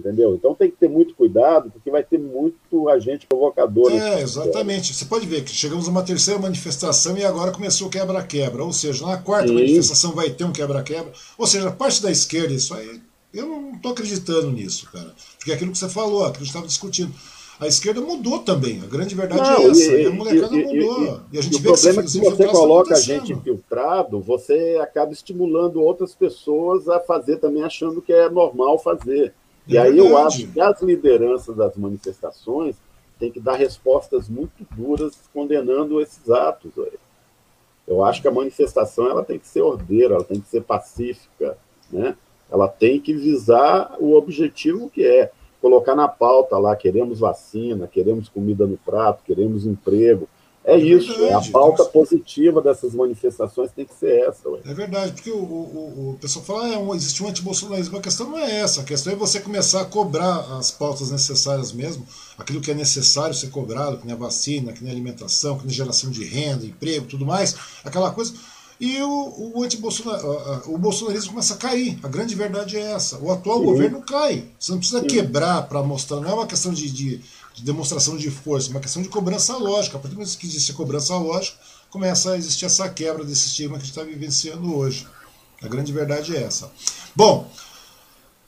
[0.00, 0.34] entendeu?
[0.34, 3.92] Então tem que ter muito cuidado, porque vai ter muito agente provocador.
[3.92, 4.92] É, exatamente.
[4.92, 8.64] Você pode ver que chegamos a uma terceira manifestação e agora começou o quebra-quebra.
[8.64, 9.54] Ou seja, na quarta Sim.
[9.54, 11.12] manifestação vai ter um quebra-quebra.
[11.38, 13.00] Ou seja, a parte da esquerda, isso aí,
[13.32, 15.14] eu não estou acreditando nisso, cara.
[15.38, 17.12] Porque é aquilo que você falou, aquilo que a gente estava discutindo.
[17.60, 19.92] A esquerda mudou também, a grande verdade não, é essa.
[19.92, 21.20] E, e a molecada e, mudou.
[21.30, 24.78] E, a gente vê o problema é que se você coloca a gente infiltrado, você
[24.80, 29.34] acaba estimulando outras pessoas a fazer também achando que é normal fazer.
[29.66, 32.76] E é aí eu acho que as lideranças das manifestações
[33.18, 36.72] têm que dar respostas muito duras condenando esses atos.
[37.86, 41.58] Eu acho que a manifestação ela tem que ser ordeira, ela tem que ser pacífica,
[41.90, 42.16] né?
[42.50, 45.30] ela tem que visar o objetivo que é
[45.60, 50.28] colocar na pauta lá, queremos vacina, queremos comida no prato, queremos emprego,
[50.62, 54.48] é, é isso, verdade, é a pauta positiva dessas manifestações tem que ser essa.
[54.48, 54.60] Ué.
[54.66, 58.28] É verdade, porque o, o, o pessoal fala que ah, existe um antibolsonarismo, a questão
[58.28, 62.06] não é essa, a questão é você começar a cobrar as pautas necessárias mesmo,
[62.36, 65.64] aquilo que é necessário ser cobrado, que nem a vacina, que nem a alimentação, que
[65.64, 68.34] nem a geração de renda, emprego, tudo mais, aquela coisa.
[68.78, 70.18] E o, o, antibolsonar,
[70.66, 71.98] o bolsonarismo começa a cair.
[72.02, 73.18] A grande verdade é essa.
[73.18, 73.64] O atual Sim.
[73.66, 74.44] governo cai.
[74.58, 75.06] Você não precisa Sim.
[75.06, 77.20] quebrar para mostrar, não é uma questão de, de
[77.60, 79.96] de demonstração de força, uma questão de cobrança lógica.
[79.96, 81.58] A partir do momento que existe a cobrança lógica,
[81.90, 85.06] começa a existir essa quebra desse estigma que a gente está vivenciando hoje.
[85.62, 86.72] A grande verdade é essa.
[87.14, 87.50] Bom,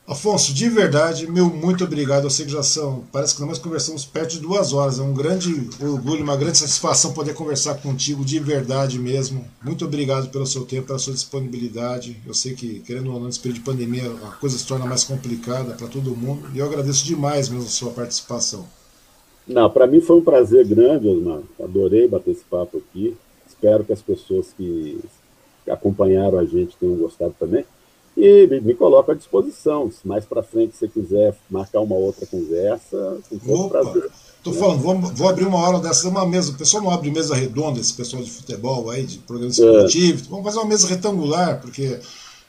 [0.05, 2.25] Afonso, de verdade, meu muito obrigado.
[2.25, 4.99] Eu sei que já são, parece que nós conversamos perto de duas horas.
[4.99, 9.49] É um grande orgulho, uma grande satisfação poder conversar contigo de verdade mesmo.
[9.63, 12.21] Muito obrigado pelo seu tempo, pela sua disponibilidade.
[12.27, 15.05] Eu sei que, querendo ou não, nesse período de pandemia, a coisa se torna mais
[15.05, 16.51] complicada para todo mundo.
[16.53, 18.67] E eu agradeço demais mesmo a sua participação.
[19.47, 21.41] Não, para mim foi um prazer grande, Osmar.
[21.63, 23.17] Adorei bater esse papo aqui.
[23.47, 25.01] Espero que as pessoas que
[25.69, 27.65] acompanharam a gente tenham gostado também.
[28.17, 29.91] E me, me coloco à disposição.
[29.91, 33.81] Se mais para frente você quiser marcar uma outra conversa, com todo Opa.
[33.81, 34.11] prazer.
[34.43, 36.51] Tô falando, vou, vou, abrir uma hora dessa, uma mesa.
[36.51, 40.25] O pessoal não abre mesa redonda, esse pessoal de futebol aí, de programa esportivo.
[40.25, 40.29] É.
[40.29, 42.01] Vamos fazer uma mesa retangular, porque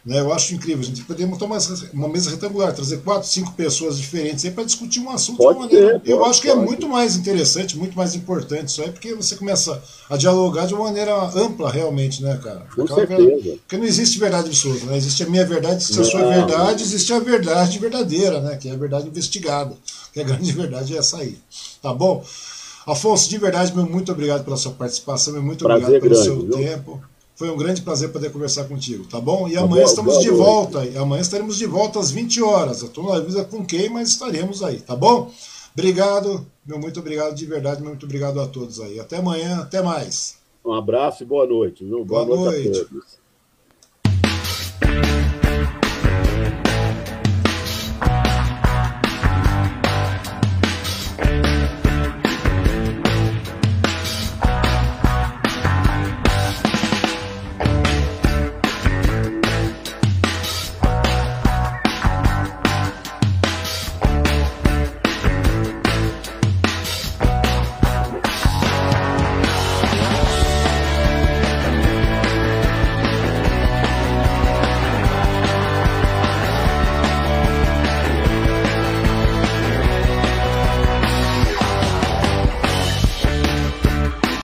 [0.05, 0.19] né?
[0.19, 0.81] Eu acho incrível.
[0.81, 1.57] A gente poderia montar uma,
[1.93, 5.99] uma mesa retangular, trazer quatro, cinco pessoas diferentes para discutir um assunto pode de maneira.
[5.99, 9.15] Ter, eu pode, acho que é muito mais interessante, muito mais importante isso aí, porque
[9.15, 12.65] você começa a dialogar de uma maneira ampla, realmente, né, cara?
[12.75, 13.21] Com certeza.
[13.21, 14.97] Verdade, porque não existe verdade absoluta, né?
[14.97, 18.57] Existe a minha verdade, existe a sua verdade, existe a verdade verdadeira, né?
[18.57, 19.75] Que é a verdade investigada.
[20.11, 21.37] Que a grande verdade é essa aí.
[21.81, 22.23] Tá bom?
[22.85, 26.25] Afonso, de verdade, meu muito obrigado pela sua participação, meu muito Prazer obrigado pelo grande,
[26.25, 26.51] seu viu?
[26.51, 27.01] tempo.
[27.43, 29.49] Foi um grande prazer poder conversar contigo, tá bom?
[29.49, 30.85] E amanhã estamos de volta.
[30.85, 32.79] E amanhã estaremos de volta às 20 horas.
[32.79, 35.29] Eu estou na avisa com quem, mas estaremos aí, tá bom?
[35.73, 38.97] Obrigado, meu muito obrigado de verdade, meu muito obrigado a todos aí.
[38.97, 40.37] Até amanhã, até mais.
[40.65, 42.05] Um abraço e boa noite, viu?
[42.05, 42.87] Boa, boa noite.
[42.89, 43.03] noite.